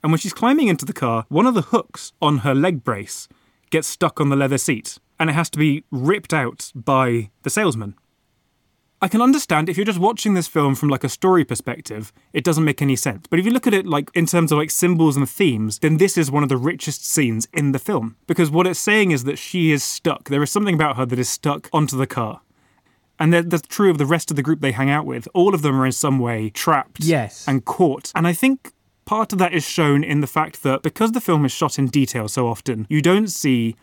And 0.00 0.12
when 0.12 0.18
she's 0.20 0.32
climbing 0.32 0.68
into 0.68 0.84
the 0.84 0.92
car, 0.92 1.26
one 1.28 1.44
of 1.44 1.54
the 1.54 1.62
hooks 1.62 2.12
on 2.22 2.38
her 2.38 2.54
leg 2.54 2.84
brace 2.84 3.26
gets 3.70 3.88
stuck 3.88 4.20
on 4.20 4.28
the 4.28 4.36
leather 4.36 4.56
seat 4.56 4.98
and 5.18 5.28
it 5.28 5.32
has 5.32 5.50
to 5.50 5.58
be 5.58 5.82
ripped 5.90 6.32
out 6.32 6.70
by 6.72 7.30
the 7.42 7.50
salesman. 7.50 7.96
I 9.02 9.08
can 9.08 9.20
understand 9.20 9.68
if 9.68 9.76
you're 9.76 9.84
just 9.84 9.98
watching 9.98 10.34
this 10.34 10.46
film 10.46 10.76
from 10.76 10.88
like 10.88 11.02
a 11.02 11.08
story 11.08 11.44
perspective, 11.44 12.12
it 12.32 12.44
doesn't 12.44 12.64
make 12.64 12.80
any 12.80 12.94
sense. 12.94 13.26
But 13.28 13.40
if 13.40 13.44
you 13.44 13.50
look 13.50 13.66
at 13.66 13.74
it 13.74 13.86
like 13.86 14.08
in 14.14 14.26
terms 14.26 14.52
of 14.52 14.58
like 14.58 14.70
symbols 14.70 15.16
and 15.16 15.28
themes, 15.28 15.80
then 15.80 15.96
this 15.96 16.16
is 16.16 16.30
one 16.30 16.44
of 16.44 16.48
the 16.48 16.56
richest 16.56 17.04
scenes 17.04 17.48
in 17.52 17.72
the 17.72 17.80
film 17.80 18.16
because 18.28 18.52
what 18.52 18.68
it's 18.68 18.78
saying 18.78 19.10
is 19.10 19.24
that 19.24 19.38
she 19.38 19.72
is 19.72 19.82
stuck. 19.82 20.28
There 20.28 20.44
is 20.44 20.50
something 20.52 20.76
about 20.76 20.96
her 20.96 21.06
that 21.06 21.18
is 21.18 21.28
stuck 21.28 21.68
onto 21.72 21.96
the 21.96 22.06
car. 22.06 22.40
And 23.18 23.32
that- 23.32 23.50
that's 23.50 23.66
true 23.68 23.90
of 23.90 23.98
the 23.98 24.06
rest 24.06 24.30
of 24.30 24.36
the 24.36 24.42
group 24.42 24.60
they 24.60 24.72
hang 24.72 24.90
out 24.90 25.06
with. 25.06 25.28
All 25.34 25.54
of 25.54 25.62
them 25.62 25.80
are 25.80 25.86
in 25.86 25.92
some 25.92 26.18
way 26.18 26.50
trapped 26.50 27.00
Yes. 27.04 27.44
and 27.48 27.64
caught. 27.64 28.12
And 28.14 28.26
I 28.26 28.32
think 28.32 28.72
part 29.04 29.32
of 29.32 29.38
that 29.38 29.52
is 29.52 29.64
shown 29.64 30.04
in 30.04 30.20
the 30.20 30.26
fact 30.26 30.62
that 30.62 30.82
because 30.82 31.12
the 31.12 31.20
film 31.20 31.44
is 31.44 31.52
shot 31.52 31.78
in 31.78 31.86
detail 31.88 32.28
so 32.28 32.46
often, 32.46 32.86
you 32.88 33.00
don't 33.02 33.28
see 33.28 33.74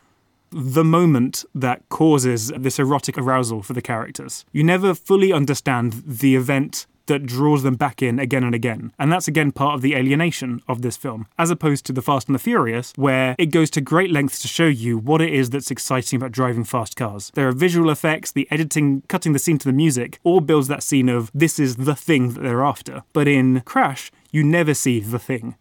the 0.52 0.84
moment 0.86 1.44
that 1.54 1.82
causes 1.90 2.52
this 2.58 2.80
erotic 2.80 3.18
arousal 3.18 3.62
for 3.62 3.74
the 3.74 3.82
characters. 3.82 4.46
You 4.54 4.64
never 4.64 4.94
fully 4.94 5.34
understand 5.34 6.04
the 6.06 6.36
event 6.36 6.86
that 7.08 7.26
draws 7.26 7.64
them 7.64 7.76
back 7.76 8.02
in 8.02 8.20
again 8.20 8.44
and 8.44 8.56
again. 8.56 8.92
And 9.00 9.12
that's 9.12 9.28
again 9.28 9.52
part 9.52 9.76
of 9.76 9.82
the 9.82 9.96
alienation 9.96 10.62
of 10.68 10.82
this 10.82 10.98
film, 10.98 11.28
as 11.38 11.50
opposed 11.52 11.86
to 11.86 11.94
The 11.94 12.02
Fast 12.02 12.28
and 12.28 12.36
the 12.36 12.40
Furious, 12.40 12.94
where 12.96 13.36
it 13.38 13.48
goes 13.48 13.70
to 13.72 13.82
great 13.82 14.12
lengths 14.12 14.40
to 14.40 14.48
show 14.48 14.68
you 14.68 14.98
what 14.98 15.22
it 15.22 15.34
is 15.34 15.50
that's 15.50 15.72
exciting 15.72 16.18
about 16.18 16.32
driving 16.32 16.64
fast 16.64 16.96
cars. 16.96 17.32
There 17.36 17.48
are 17.48 17.52
visual 17.52 17.90
effects, 17.90 18.32
the 18.32 18.48
editing, 18.52 19.02
cutting 19.08 19.34
the 19.34 19.40
scene 19.40 19.58
to 19.60 19.68
the 19.68 19.74
music, 19.74 20.20
all 20.24 20.40
builds 20.42 20.68
that 20.68 20.84
scene 20.84 21.10
of 21.10 21.32
this 21.34 21.60
is 21.60 21.76
the 21.78 21.96
thing 21.96 22.34
that 22.34 22.42
they're 22.42 22.64
after. 22.64 23.04
But 23.14 23.28
in 23.28 23.62
Crash, 23.62 24.12
you 24.32 24.44
never 24.44 24.74
see 24.74 25.00
the 25.00 25.20
thing 25.20 25.56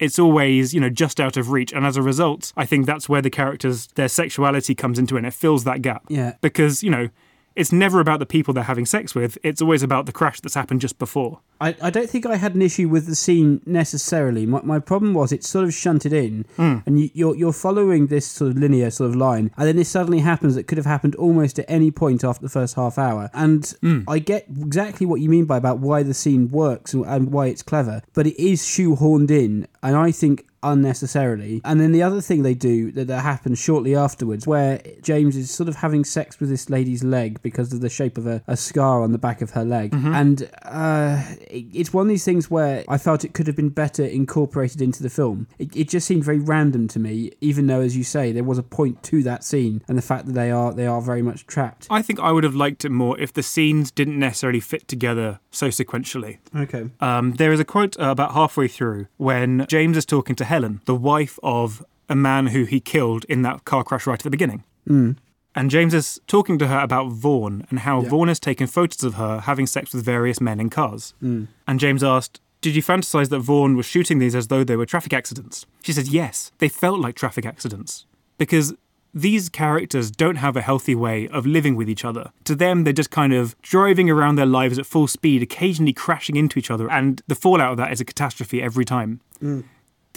it's 0.00 0.16
always 0.16 0.72
you 0.72 0.80
know 0.80 0.88
just 0.88 1.18
out 1.18 1.36
of 1.36 1.50
reach 1.50 1.72
and 1.72 1.84
as 1.84 1.96
a 1.96 2.02
result 2.02 2.52
i 2.56 2.64
think 2.64 2.86
that's 2.86 3.08
where 3.08 3.20
the 3.20 3.28
characters 3.30 3.88
their 3.96 4.06
sexuality 4.06 4.72
comes 4.72 4.96
into 4.96 5.16
it 5.16 5.18
and 5.18 5.26
it 5.26 5.34
fills 5.34 5.64
that 5.64 5.82
gap 5.82 6.04
Yeah. 6.08 6.34
because 6.40 6.84
you 6.84 6.90
know 6.90 7.08
it's 7.58 7.72
never 7.72 8.00
about 8.00 8.20
the 8.20 8.26
people 8.26 8.54
they're 8.54 8.64
having 8.64 8.86
sex 8.86 9.14
with 9.14 9.36
it's 9.42 9.60
always 9.60 9.82
about 9.82 10.06
the 10.06 10.12
crash 10.12 10.40
that's 10.40 10.54
happened 10.54 10.80
just 10.80 10.98
before 10.98 11.40
I, 11.60 11.74
I 11.82 11.90
don't 11.90 12.08
think 12.08 12.26
I 12.26 12.36
had 12.36 12.54
an 12.54 12.62
issue 12.62 12.88
with 12.88 13.06
the 13.06 13.16
scene 13.16 13.60
necessarily. 13.66 14.46
My, 14.46 14.60
my 14.62 14.78
problem 14.78 15.14
was 15.14 15.32
it's 15.32 15.48
sort 15.48 15.64
of 15.64 15.74
shunted 15.74 16.12
in, 16.12 16.44
hmm. 16.56 16.78
and 16.86 17.00
you, 17.00 17.10
you're 17.14 17.36
you're 17.36 17.52
following 17.52 18.06
this 18.06 18.26
sort 18.26 18.52
of 18.52 18.58
linear 18.58 18.90
sort 18.90 19.10
of 19.10 19.16
line, 19.16 19.50
and 19.56 19.66
then 19.66 19.76
this 19.76 19.88
suddenly 19.88 20.20
happens 20.20 20.54
that 20.54 20.64
could 20.64 20.78
have 20.78 20.86
happened 20.86 21.14
almost 21.16 21.58
at 21.58 21.64
any 21.68 21.90
point 21.90 22.22
after 22.24 22.42
the 22.42 22.48
first 22.48 22.76
half 22.76 22.98
hour. 22.98 23.30
And 23.34 23.66
hmm. 23.80 24.02
I 24.06 24.18
get 24.18 24.46
exactly 24.48 25.06
what 25.06 25.20
you 25.20 25.28
mean 25.28 25.46
by 25.46 25.56
about 25.56 25.78
why 25.78 26.02
the 26.02 26.14
scene 26.14 26.48
works 26.48 26.94
and, 26.94 27.04
and 27.06 27.32
why 27.32 27.46
it's 27.46 27.62
clever, 27.62 28.02
but 28.14 28.26
it 28.26 28.40
is 28.40 28.62
shoehorned 28.62 29.30
in, 29.30 29.66
and 29.82 29.96
I 29.96 30.12
think 30.12 30.46
unnecessarily. 30.62 31.60
And 31.64 31.80
then 31.80 31.92
the 31.92 32.02
other 32.02 32.20
thing 32.20 32.42
they 32.42 32.54
do 32.54 32.90
that, 32.92 33.06
that 33.08 33.22
happens 33.22 33.58
shortly 33.58 33.94
afterwards, 33.94 34.46
where 34.46 34.80
James 35.02 35.36
is 35.36 35.50
sort 35.50 35.68
of 35.68 35.76
having 35.76 36.04
sex 36.04 36.40
with 36.40 36.48
this 36.48 36.70
lady's 36.70 37.04
leg 37.04 37.40
because 37.42 37.72
of 37.72 37.80
the 37.80 37.88
shape 37.88 38.18
of 38.18 38.26
a, 38.26 38.42
a 38.46 38.56
scar 38.56 39.02
on 39.02 39.12
the 39.12 39.18
back 39.18 39.42
of 39.42 39.50
her 39.50 39.64
leg. 39.64 39.92
And 39.92 40.48
uh, 40.62 41.22
it, 41.50 41.66
it's 41.72 41.92
one 41.92 42.06
of 42.06 42.08
these 42.08 42.24
things 42.24 42.50
where 42.50 42.84
I 42.88 42.98
felt 42.98 43.24
it 43.24 43.34
could 43.34 43.46
have 43.46 43.56
been 43.56 43.68
better 43.68 44.04
incorporated 44.04 44.80
into 44.80 45.02
the 45.02 45.10
film. 45.10 45.46
It, 45.58 45.74
it 45.76 45.88
just 45.88 46.06
seemed 46.06 46.24
very 46.24 46.38
random 46.38 46.88
to 46.88 46.98
me, 46.98 47.32
even 47.40 47.66
though, 47.66 47.80
as 47.80 47.96
you 47.96 48.04
say, 48.04 48.32
there 48.32 48.44
was 48.44 48.58
a 48.58 48.62
point 48.62 49.02
to 49.04 49.22
that 49.24 49.44
scene 49.44 49.82
and 49.88 49.96
the 49.98 50.02
fact 50.02 50.26
that 50.26 50.32
they 50.32 50.50
are 50.50 50.72
they 50.72 50.86
are 50.86 51.00
very 51.00 51.22
much 51.22 51.46
trapped. 51.46 51.86
i 51.90 52.02
think 52.02 52.18
i 52.20 52.30
would 52.30 52.44
have 52.44 52.54
liked 52.54 52.84
it 52.84 52.90
more 52.90 53.18
if 53.18 53.32
the 53.32 53.42
scenes 53.42 53.90
didn't 53.90 54.18
necessarily 54.18 54.60
fit 54.60 54.86
together 54.88 55.40
so 55.50 55.68
sequentially 55.68 56.38
Okay. 56.56 56.88
Um, 57.00 57.32
there 57.34 57.52
is 57.52 57.60
a 57.60 57.64
quote 57.64 57.98
uh, 58.00 58.04
about 58.10 58.32
halfway 58.32 58.68
through 58.68 59.06
when 59.16 59.66
James 59.68 59.96
is 59.96 60.06
talking 60.06 60.34
to 60.36 60.44
Helen, 60.48 60.80
the 60.84 60.94
wife 60.94 61.38
of 61.42 61.84
a 62.08 62.16
man 62.16 62.48
who 62.48 62.64
he 62.64 62.80
killed 62.80 63.24
in 63.26 63.42
that 63.42 63.64
car 63.64 63.84
crash 63.84 64.06
right 64.06 64.18
at 64.18 64.24
the 64.24 64.30
beginning. 64.30 64.64
Hmm. 64.86 65.12
And 65.54 65.70
James 65.70 65.92
is 65.92 66.20
talking 66.26 66.58
to 66.58 66.68
her 66.68 66.78
about 66.78 67.10
Vaughan 67.10 67.66
and 67.68 67.80
how 67.80 68.00
Vaughan 68.00 68.28
has 68.28 68.38
taken 68.38 68.66
photos 68.66 69.02
of 69.02 69.14
her 69.14 69.40
having 69.40 69.66
sex 69.66 69.92
with 69.92 70.04
various 70.04 70.40
men 70.40 70.60
in 70.60 70.70
cars. 70.70 71.14
Hmm. 71.20 71.44
And 71.66 71.80
James 71.80 72.04
asked, 72.04 72.40
Did 72.60 72.76
you 72.76 72.82
fantasize 72.82 73.28
that 73.30 73.40
Vaughan 73.40 73.76
was 73.76 73.86
shooting 73.86 74.18
these 74.18 74.34
as 74.34 74.48
though 74.48 74.62
they 74.62 74.76
were 74.76 74.86
traffic 74.86 75.12
accidents? 75.12 75.66
She 75.82 75.92
said, 75.92 76.08
Yes, 76.08 76.52
they 76.58 76.68
felt 76.68 77.00
like 77.00 77.16
traffic 77.16 77.44
accidents. 77.44 78.06
Because 78.36 78.74
these 79.12 79.48
characters 79.48 80.10
don't 80.10 80.36
have 80.36 80.56
a 80.56 80.62
healthy 80.62 80.94
way 80.94 81.28
of 81.28 81.46
living 81.46 81.74
with 81.74 81.88
each 81.88 82.04
other. 82.04 82.30
To 82.44 82.54
them, 82.54 82.84
they're 82.84 82.92
just 82.92 83.10
kind 83.10 83.32
of 83.32 83.60
driving 83.62 84.08
around 84.08 84.36
their 84.36 84.46
lives 84.46 84.78
at 84.78 84.86
full 84.86 85.08
speed, 85.08 85.42
occasionally 85.42 85.92
crashing 85.92 86.36
into 86.36 86.58
each 86.58 86.70
other, 86.70 86.90
and 86.90 87.22
the 87.26 87.34
fallout 87.34 87.72
of 87.72 87.76
that 87.78 87.92
is 87.92 88.00
a 88.00 88.04
catastrophe 88.04 88.62
every 88.62 88.84
time. 88.84 89.20
Hmm. 89.40 89.62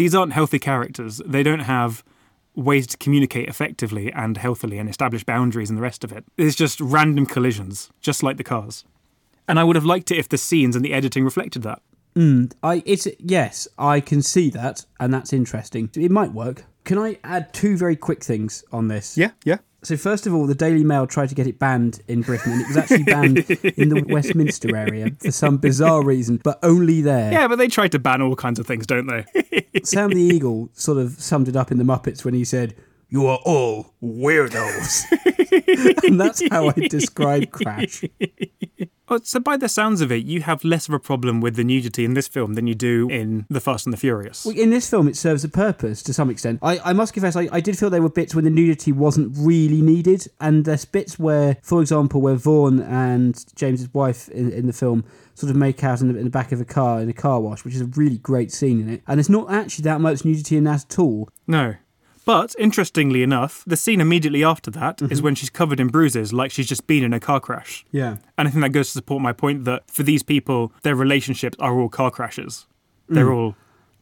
These 0.01 0.15
aren't 0.15 0.33
healthy 0.33 0.57
characters. 0.57 1.21
They 1.27 1.43
don't 1.43 1.59
have 1.59 2.03
ways 2.55 2.87
to 2.87 2.97
communicate 2.97 3.47
effectively 3.47 4.11
and 4.11 4.35
healthily 4.35 4.79
and 4.79 4.89
establish 4.89 5.23
boundaries 5.23 5.69
and 5.69 5.77
the 5.77 5.83
rest 5.83 6.03
of 6.03 6.11
it. 6.11 6.25
It's 6.39 6.55
just 6.55 6.81
random 6.81 7.27
collisions, 7.27 7.91
just 8.01 8.23
like 8.23 8.37
the 8.37 8.43
cars. 8.43 8.83
And 9.47 9.59
I 9.59 9.63
would 9.63 9.75
have 9.75 9.85
liked 9.85 10.09
it 10.09 10.17
if 10.17 10.27
the 10.27 10.39
scenes 10.39 10.75
and 10.75 10.83
the 10.83 10.91
editing 10.91 11.23
reflected 11.23 11.61
that. 11.61 11.83
Mm, 12.15 12.53
I 12.61 12.83
it's 12.85 13.07
yes, 13.19 13.67
I 13.77 13.99
can 13.99 14.21
see 14.21 14.49
that, 14.51 14.85
and 14.99 15.13
that's 15.13 15.33
interesting. 15.33 15.89
It 15.95 16.11
might 16.11 16.33
work. 16.33 16.65
Can 16.83 16.97
I 16.97 17.19
add 17.23 17.53
two 17.53 17.77
very 17.77 17.95
quick 17.95 18.23
things 18.23 18.63
on 18.71 18.87
this? 18.87 19.17
Yeah, 19.17 19.31
yeah. 19.45 19.57
So 19.83 19.97
first 19.97 20.27
of 20.27 20.33
all, 20.33 20.45
the 20.45 20.53
Daily 20.53 20.83
Mail 20.83 21.07
tried 21.07 21.29
to 21.29 21.35
get 21.35 21.47
it 21.47 21.57
banned 21.57 22.01
in 22.07 22.21
Britain, 22.21 22.51
and 22.51 22.61
it 22.61 22.67
was 22.67 22.77
actually 22.77 23.03
banned 23.03 23.37
in 23.77 23.89
the 23.89 24.03
Westminster 24.09 24.75
area 24.75 25.09
for 25.19 25.31
some 25.31 25.57
bizarre 25.57 26.03
reason, 26.03 26.39
but 26.43 26.59
only 26.61 27.01
there. 27.01 27.31
Yeah, 27.31 27.47
but 27.47 27.55
they 27.57 27.67
try 27.67 27.87
to 27.87 27.97
ban 27.97 28.21
all 28.21 28.35
kinds 28.35 28.59
of 28.59 28.67
things, 28.67 28.85
don't 28.85 29.07
they? 29.07 29.65
Sam 29.83 30.09
the 30.11 30.21
Eagle 30.21 30.69
sort 30.73 30.99
of 30.99 31.13
summed 31.13 31.47
it 31.47 31.55
up 31.55 31.71
in 31.71 31.79
the 31.79 31.83
Muppets 31.83 32.23
when 32.23 32.35
he 32.35 32.45
said, 32.45 32.75
"You 33.09 33.25
are 33.25 33.39
all 33.43 33.95
weirdos," 34.03 35.05
and 36.03 36.19
that's 36.19 36.43
how 36.51 36.67
I 36.67 36.73
describe 36.73 37.49
Crash. 37.51 38.03
Oh, 39.13 39.19
so 39.21 39.41
by 39.41 39.57
the 39.57 39.67
sounds 39.67 39.99
of 39.99 40.09
it, 40.09 40.23
you 40.23 40.39
have 40.39 40.63
less 40.63 40.87
of 40.87 40.93
a 40.93 40.99
problem 40.99 41.41
with 41.41 41.57
the 41.57 41.65
nudity 41.65 42.05
in 42.05 42.13
this 42.13 42.29
film 42.29 42.53
than 42.53 42.65
you 42.65 42.73
do 42.73 43.09
in 43.09 43.45
The 43.49 43.59
Fast 43.59 43.85
and 43.85 43.91
the 43.91 43.97
Furious. 43.97 44.45
In 44.45 44.69
this 44.69 44.89
film, 44.89 45.09
it 45.09 45.17
serves 45.17 45.43
a 45.43 45.49
purpose 45.49 46.01
to 46.03 46.13
some 46.13 46.29
extent. 46.29 46.59
I, 46.61 46.79
I 46.79 46.93
must 46.93 47.11
confess, 47.11 47.35
I, 47.35 47.49
I 47.51 47.59
did 47.59 47.77
feel 47.77 47.89
there 47.89 48.01
were 48.01 48.09
bits 48.09 48.33
where 48.33 48.41
the 48.41 48.49
nudity 48.49 48.93
wasn't 48.93 49.33
really 49.37 49.81
needed, 49.81 50.27
and 50.39 50.63
there's 50.63 50.85
bits 50.85 51.19
where, 51.19 51.57
for 51.61 51.81
example, 51.81 52.21
where 52.21 52.35
Vaughan 52.35 52.79
and 52.79 53.45
James's 53.53 53.93
wife 53.93 54.29
in, 54.29 54.49
in 54.53 54.67
the 54.67 54.73
film 54.73 55.03
sort 55.33 55.49
of 55.49 55.57
make 55.57 55.83
out 55.83 55.99
in 55.99 56.13
the, 56.13 56.17
in 56.17 56.23
the 56.23 56.29
back 56.29 56.53
of 56.53 56.61
a 56.61 56.65
car 56.65 57.01
in 57.01 57.09
a 57.09 57.13
car 57.13 57.41
wash, 57.41 57.65
which 57.65 57.75
is 57.75 57.81
a 57.81 57.85
really 57.87 58.17
great 58.17 58.53
scene 58.53 58.79
in 58.79 58.89
it. 58.89 59.03
And 59.09 59.17
there's 59.17 59.29
not 59.29 59.51
actually 59.51 59.83
that 59.83 59.99
much 59.99 60.23
nudity 60.23 60.55
in 60.55 60.63
that 60.63 60.85
at 60.89 60.99
all. 60.99 61.27
No. 61.47 61.75
But 62.31 62.55
interestingly 62.57 63.23
enough, 63.23 63.61
the 63.67 63.75
scene 63.75 63.99
immediately 63.99 64.41
after 64.41 64.71
that 64.71 65.01
is 65.01 65.09
mm-hmm. 65.09 65.25
when 65.25 65.35
she's 65.35 65.49
covered 65.49 65.81
in 65.81 65.89
bruises, 65.89 66.31
like 66.31 66.49
she's 66.49 66.65
just 66.65 66.87
been 66.87 67.03
in 67.03 67.11
a 67.11 67.19
car 67.19 67.41
crash. 67.41 67.83
Yeah. 67.91 68.17
And 68.37 68.47
I 68.47 68.51
think 68.51 68.61
that 68.63 68.69
goes 68.69 68.87
to 68.87 68.93
support 68.93 69.21
my 69.21 69.33
point 69.33 69.65
that 69.65 69.91
for 69.91 70.03
these 70.03 70.23
people, 70.23 70.71
their 70.83 70.95
relationships 70.95 71.57
are 71.59 71.77
all 71.77 71.89
car 71.89 72.09
crashes. 72.09 72.67
They're 73.09 73.25
mm. 73.25 73.35
all 73.35 73.55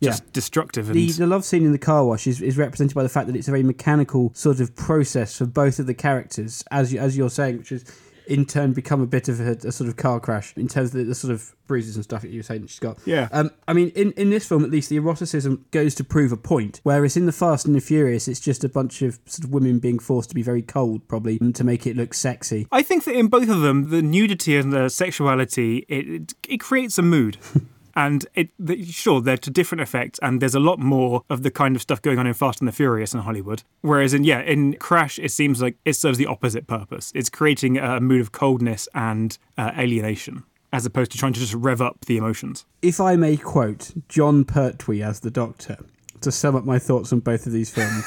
just 0.04 0.24
Yeah. 0.24 0.30
destructive 0.32 0.90
and 0.90 0.96
The, 0.96 1.12
the 1.12 1.26
love 1.26 1.44
scene 1.44 1.66
in 1.66 1.72
the 1.72 1.80
car 1.80 2.06
wash 2.06 2.28
is, 2.28 2.40
is 2.40 2.56
represented 2.56 2.94
by 2.94 3.02
the 3.02 3.10
fact 3.10 3.26
that 3.26 3.36
it's 3.36 3.48
a 3.48 3.52
very 3.52 3.64
mechanical 3.64 4.32
sort 4.36 4.60
of 4.60 4.76
process 4.76 5.36
for 5.36 5.48
both 5.48 5.80
of 5.80 5.88
the 5.88 5.96
characters, 5.96 6.64
as 6.70 6.94
you, 6.94 7.00
as 7.00 7.18
you're 7.18 7.32
saying, 7.32 7.58
which 7.58 7.70
has 7.70 7.84
in 8.30 8.46
turn 8.46 8.74
become 8.74 9.02
a 9.02 9.08
bit 9.08 9.28
of 9.28 9.40
a, 9.40 9.52
a 9.68 9.72
sort 9.72 9.90
of 9.90 9.98
car 9.98 10.20
crash 10.20 10.54
in 10.56 10.68
terms 10.68 10.94
of 10.94 11.00
the, 11.00 11.04
the 11.04 11.16
sort 11.16 11.34
of 11.34 11.56
bruises 11.68 11.96
and 11.96 12.04
stuff 12.04 12.22
that 12.22 12.32
you 12.32 12.40
were 12.40 12.44
saying 12.44 12.66
she's 12.68 12.80
got. 12.80 12.98
Yeah. 13.06 13.28
Um, 13.32 13.52
I 13.68 13.74
mean, 13.74 13.90
in, 13.90 14.12
in 14.14 14.30
this 14.30 14.48
film, 14.48 14.64
at 14.64 14.72
least, 14.72 14.90
the 14.90 14.98
eroticism 14.98 15.66
goes 15.72 15.96
to 15.96 16.04
prove 16.04 16.32
a 16.32 16.38
point, 16.38 16.80
whereas 16.84 17.18
in 17.18 17.26
The 17.26 17.32
Fast 17.32 17.66
and 17.66 17.76
the 17.76 17.82
Furious, 17.82 18.28
it's 18.28 18.40
just 18.40 18.64
a 18.64 18.70
bunch 18.70 19.02
of 19.02 19.20
sort 19.26 19.46
of 19.46 19.52
women 19.52 19.80
being 19.80 20.00
forced 20.00 20.30
to 20.30 20.36
be 20.36 20.44
very 20.44 20.62
cold, 20.62 21.08
probably, 21.08 21.40
to 21.40 21.64
make 21.64 21.86
it 21.88 21.96
look 21.96 22.14
sexy. 22.14 22.68
I 22.72 22.82
think 22.82 23.06
that 23.06 23.16
in 23.16 23.28
both 23.28 23.50
of 23.50 23.62
them, 23.62 23.90
the 23.90 24.02
nudity 24.02 24.58
and 24.58 24.72
the 24.72 24.90
sexuality, 24.90 25.86
it, 25.90 26.08
it, 26.08 26.34
it 26.48 26.58
creates 26.60 26.98
a 26.98 27.02
mood. 27.04 27.38
And 28.00 28.26
it, 28.34 28.50
the, 28.58 28.86
sure, 28.86 29.20
they're 29.20 29.36
to 29.38 29.50
different 29.50 29.82
effects, 29.82 30.20
and 30.22 30.42
there's 30.42 30.56
a 30.56 30.60
lot 30.60 30.80
more 30.80 31.24
of 31.30 31.44
the 31.44 31.52
kind 31.52 31.76
of 31.76 31.82
stuff 31.82 32.02
going 32.02 32.18
on 32.18 32.26
in 32.26 32.34
Fast 32.34 32.62
and 32.62 32.68
the 32.68 32.72
Furious 32.72 33.14
in 33.14 33.20
Hollywood. 33.20 33.64
Whereas 33.82 34.14
in 34.14 34.24
yeah, 34.24 34.40
in 34.40 34.76
Crash, 34.78 35.20
it 35.20 35.32
seems 35.32 35.62
like 35.62 35.76
it 35.84 35.94
serves 35.98 36.18
the 36.18 36.26
opposite 36.26 36.66
purpose. 36.66 37.12
It's 37.14 37.30
creating 37.30 37.78
a 37.78 38.00
mood 38.00 38.22
of 38.22 38.32
coldness 38.32 38.88
and 38.96 39.38
uh, 39.58 39.72
alienation, 39.78 40.44
as 40.72 40.86
opposed 40.86 41.12
to 41.12 41.18
trying 41.18 41.34
to 41.34 41.42
just 41.42 41.54
rev 41.54 41.82
up 41.82 42.06
the 42.06 42.16
emotions. 42.16 42.66
If 42.82 43.02
I 43.02 43.18
may 43.18 43.36
quote 43.36 43.92
Jon 44.08 44.46
Pertwee 44.46 45.02
as 45.04 45.20
the 45.20 45.30
Doctor 45.32 45.78
to 46.22 46.32
sum 46.32 46.56
up 46.56 46.64
my 46.64 46.80
thoughts 46.80 47.12
on 47.12 47.20
both 47.20 47.46
of 47.48 47.52
these 47.52 47.70
films. 47.70 48.06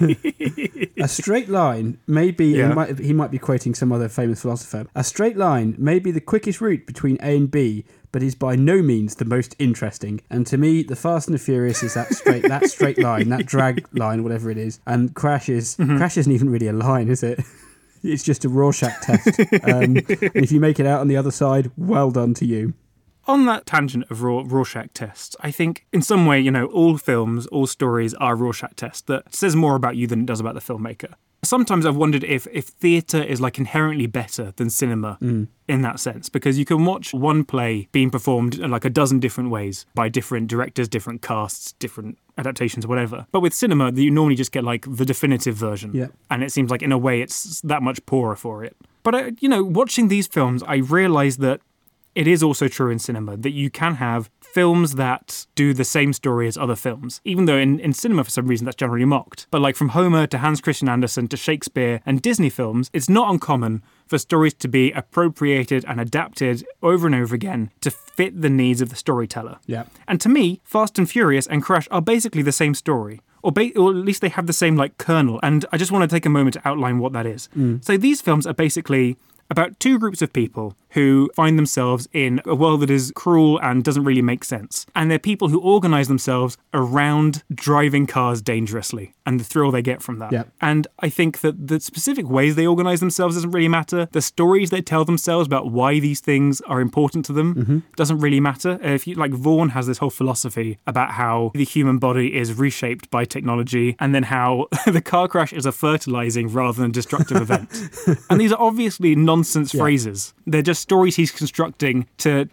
a 0.98 1.08
straight 1.08 1.48
line 1.48 1.98
may 2.06 2.30
be, 2.30 2.46
Yeah. 2.56 2.68
he, 2.68 2.74
might, 2.74 2.98
he 2.98 3.12
might 3.12 3.30
be 3.30 3.38
quoting 3.38 3.74
some 3.74 3.92
other 3.92 4.08
famous 4.08 4.42
philosopher, 4.42 4.86
a 4.94 5.04
straight 5.04 5.36
line 5.36 5.74
may 5.78 5.98
be 5.98 6.10
the 6.10 6.20
quickest 6.20 6.60
route 6.60 6.86
between 6.86 7.16
A 7.22 7.36
and 7.36 7.50
B, 7.50 7.84
but 8.14 8.22
is 8.22 8.36
by 8.36 8.54
no 8.54 8.80
means 8.80 9.16
the 9.16 9.24
most 9.24 9.56
interesting. 9.58 10.20
And 10.30 10.46
to 10.46 10.56
me, 10.56 10.84
The 10.84 10.94
Fast 10.94 11.26
and 11.26 11.34
the 11.34 11.38
Furious 11.40 11.82
is 11.82 11.94
that 11.94 12.14
straight, 12.14 12.44
that 12.44 12.70
straight 12.70 12.96
line, 12.96 13.28
that 13.30 13.44
drag 13.44 13.84
line, 13.92 14.22
whatever 14.22 14.52
it 14.52 14.56
is. 14.56 14.78
And 14.86 15.12
Crash 15.14 15.48
is, 15.48 15.74
Crash 15.74 16.16
isn't 16.16 16.30
even 16.30 16.48
really 16.48 16.68
a 16.68 16.72
line, 16.72 17.08
is 17.08 17.22
it? 17.22 17.40
It's 18.06 18.22
just 18.22 18.44
a 18.44 18.50
Rorschach 18.50 19.00
test. 19.00 19.40
Um, 19.64 19.96
and 19.96 20.44
if 20.44 20.52
you 20.52 20.60
make 20.60 20.78
it 20.78 20.84
out 20.84 21.00
on 21.00 21.08
the 21.08 21.16
other 21.16 21.30
side, 21.30 21.70
well 21.74 22.10
done 22.10 22.34
to 22.34 22.44
you. 22.44 22.74
On 23.26 23.46
that 23.46 23.64
tangent 23.64 24.04
of 24.10 24.22
Raw, 24.22 24.42
Rorschach 24.44 24.92
tests, 24.92 25.34
I 25.40 25.50
think 25.50 25.86
in 25.90 26.02
some 26.02 26.26
way, 26.26 26.38
you 26.38 26.50
know, 26.50 26.66
all 26.66 26.98
films, 26.98 27.46
all 27.46 27.66
stories 27.66 28.12
are 28.12 28.36
Rorschach 28.36 28.76
tests 28.76 29.00
that 29.06 29.34
says 29.34 29.56
more 29.56 29.74
about 29.74 29.96
you 29.96 30.06
than 30.06 30.20
it 30.20 30.26
does 30.26 30.38
about 30.38 30.52
the 30.52 30.60
filmmaker. 30.60 31.14
Sometimes 31.44 31.86
I've 31.86 31.96
wondered 31.96 32.24
if 32.24 32.46
if 32.52 32.64
theatre 32.66 33.22
is 33.22 33.40
like 33.40 33.58
inherently 33.58 34.06
better 34.06 34.52
than 34.56 34.70
cinema 34.70 35.18
in 35.68 35.82
that 35.82 36.00
sense, 36.00 36.28
because 36.28 36.58
you 36.58 36.64
can 36.64 36.84
watch 36.84 37.14
one 37.14 37.44
play 37.44 37.88
being 37.92 38.10
performed 38.10 38.58
in 38.58 38.70
like 38.70 38.84
a 38.84 38.90
dozen 38.90 39.20
different 39.20 39.50
ways 39.50 39.86
by 39.94 40.08
different 40.08 40.48
directors, 40.48 40.88
different 40.88 41.22
casts, 41.22 41.72
different 41.78 42.18
adaptations, 42.36 42.86
whatever. 42.86 43.26
But 43.32 43.40
with 43.40 43.54
cinema, 43.54 43.92
you 43.92 44.10
normally 44.10 44.34
just 44.36 44.52
get 44.52 44.64
like 44.64 44.84
the 44.88 45.04
definitive 45.04 45.54
version, 45.54 45.90
Yeah. 45.94 46.08
and 46.30 46.42
it 46.42 46.50
seems 46.52 46.70
like 46.70 46.82
in 46.82 46.92
a 46.92 46.98
way 46.98 47.20
it's 47.22 47.60
that 47.62 47.82
much 47.82 48.04
poorer 48.06 48.36
for 48.36 48.64
it. 48.64 48.76
But 49.02 49.14
uh, 49.14 49.30
you 49.40 49.48
know, 49.48 49.62
watching 49.62 50.08
these 50.08 50.26
films, 50.26 50.62
I 50.66 50.76
realised 50.76 51.40
that 51.40 51.60
it 52.14 52.26
is 52.26 52.42
also 52.42 52.68
true 52.68 52.90
in 52.90 52.98
cinema 52.98 53.36
that 53.36 53.50
you 53.50 53.70
can 53.70 53.96
have 53.96 54.30
films 54.40 54.94
that 54.94 55.46
do 55.56 55.74
the 55.74 55.84
same 55.84 56.12
story 56.12 56.46
as 56.46 56.56
other 56.56 56.76
films, 56.76 57.20
even 57.24 57.46
though 57.46 57.56
in, 57.56 57.80
in 57.80 57.92
cinema, 57.92 58.22
for 58.22 58.30
some 58.30 58.46
reason, 58.46 58.64
that's 58.64 58.76
generally 58.76 59.04
mocked. 59.04 59.48
But 59.50 59.60
like 59.60 59.74
from 59.74 59.88
Homer 59.90 60.28
to 60.28 60.38
Hans 60.38 60.60
Christian 60.60 60.88
Andersen 60.88 61.26
to 61.28 61.36
Shakespeare 61.36 62.00
and 62.06 62.22
Disney 62.22 62.50
films, 62.50 62.88
it's 62.92 63.08
not 63.08 63.32
uncommon 63.32 63.82
for 64.06 64.16
stories 64.16 64.54
to 64.54 64.68
be 64.68 64.92
appropriated 64.92 65.84
and 65.88 66.00
adapted 66.00 66.64
over 66.82 67.06
and 67.06 67.16
over 67.16 67.34
again 67.34 67.70
to 67.80 67.90
fit 67.90 68.40
the 68.42 68.50
needs 68.50 68.80
of 68.80 68.90
the 68.90 68.96
storyteller. 68.96 69.58
Yeah. 69.66 69.84
And 70.06 70.20
to 70.20 70.28
me, 70.28 70.60
Fast 70.62 70.98
and 70.98 71.10
Furious 71.10 71.48
and 71.48 71.62
Crash 71.62 71.88
are 71.90 72.02
basically 72.02 72.42
the 72.42 72.52
same 72.52 72.74
story. 72.74 73.20
Or, 73.42 73.50
ba- 73.50 73.76
or 73.76 73.90
at 73.90 73.96
least 73.96 74.22
they 74.22 74.28
have 74.30 74.46
the 74.46 74.54
same 74.54 74.76
like 74.76 74.96
kernel. 74.98 75.40
And 75.42 75.66
I 75.72 75.76
just 75.76 75.90
want 75.90 76.08
to 76.08 76.14
take 76.14 76.24
a 76.24 76.30
moment 76.30 76.54
to 76.54 76.66
outline 76.66 76.98
what 76.98 77.12
that 77.12 77.26
is. 77.26 77.48
Mm. 77.56 77.84
So 77.84 77.96
these 77.96 78.22
films 78.22 78.46
are 78.46 78.54
basically 78.54 79.18
about 79.50 79.78
two 79.80 79.98
groups 79.98 80.22
of 80.22 80.32
people 80.32 80.76
who 80.94 81.30
find 81.34 81.58
themselves 81.58 82.08
in 82.12 82.40
a 82.46 82.54
world 82.54 82.80
that 82.80 82.90
is 82.90 83.12
cruel 83.14 83.60
and 83.60 83.84
doesn't 83.84 84.04
really 84.04 84.22
make 84.22 84.44
sense. 84.44 84.86
And 84.94 85.10
they're 85.10 85.18
people 85.18 85.48
who 85.48 85.60
organize 85.60 86.08
themselves 86.08 86.56
around 86.72 87.42
driving 87.52 88.06
cars 88.06 88.40
dangerously 88.40 89.14
and 89.26 89.40
the 89.40 89.44
thrill 89.44 89.70
they 89.70 89.82
get 89.82 90.02
from 90.02 90.18
that. 90.20 90.32
Yep. 90.32 90.48
And 90.60 90.86
I 91.00 91.08
think 91.08 91.40
that 91.40 91.66
the 91.66 91.80
specific 91.80 92.28
ways 92.28 92.54
they 92.54 92.66
organize 92.66 93.00
themselves 93.00 93.34
doesn't 93.34 93.50
really 93.50 93.68
matter. 93.68 94.08
The 94.12 94.22
stories 94.22 94.70
they 94.70 94.82
tell 94.82 95.04
themselves 95.04 95.46
about 95.46 95.70
why 95.70 95.98
these 95.98 96.20
things 96.20 96.60
are 96.62 96.80
important 96.80 97.24
to 97.26 97.32
them 97.32 97.54
mm-hmm. 97.54 97.78
doesn't 97.96 98.18
really 98.18 98.40
matter. 98.40 98.78
If 98.82 99.06
you 99.06 99.14
like 99.16 99.32
Vaughan 99.32 99.70
has 99.70 99.86
this 99.86 99.98
whole 99.98 100.10
philosophy 100.10 100.78
about 100.86 101.12
how 101.12 101.50
the 101.54 101.64
human 101.64 101.98
body 101.98 102.36
is 102.36 102.54
reshaped 102.54 103.10
by 103.10 103.24
technology 103.24 103.96
and 103.98 104.14
then 104.14 104.24
how 104.24 104.68
the 104.86 105.02
car 105.02 105.28
crash 105.28 105.52
is 105.52 105.66
a 105.66 105.72
fertilizing 105.72 106.48
rather 106.48 106.82
than 106.82 106.92
destructive 106.92 107.40
event. 107.40 107.70
And 108.30 108.40
these 108.40 108.52
are 108.52 108.60
obviously 108.60 109.14
nonsense 109.16 109.72
phrases. 109.72 110.34
They're 110.46 110.62
just 110.62 110.82
stories 110.82 111.16
he's 111.16 111.30
constructing 111.30 112.06
to 112.18 112.48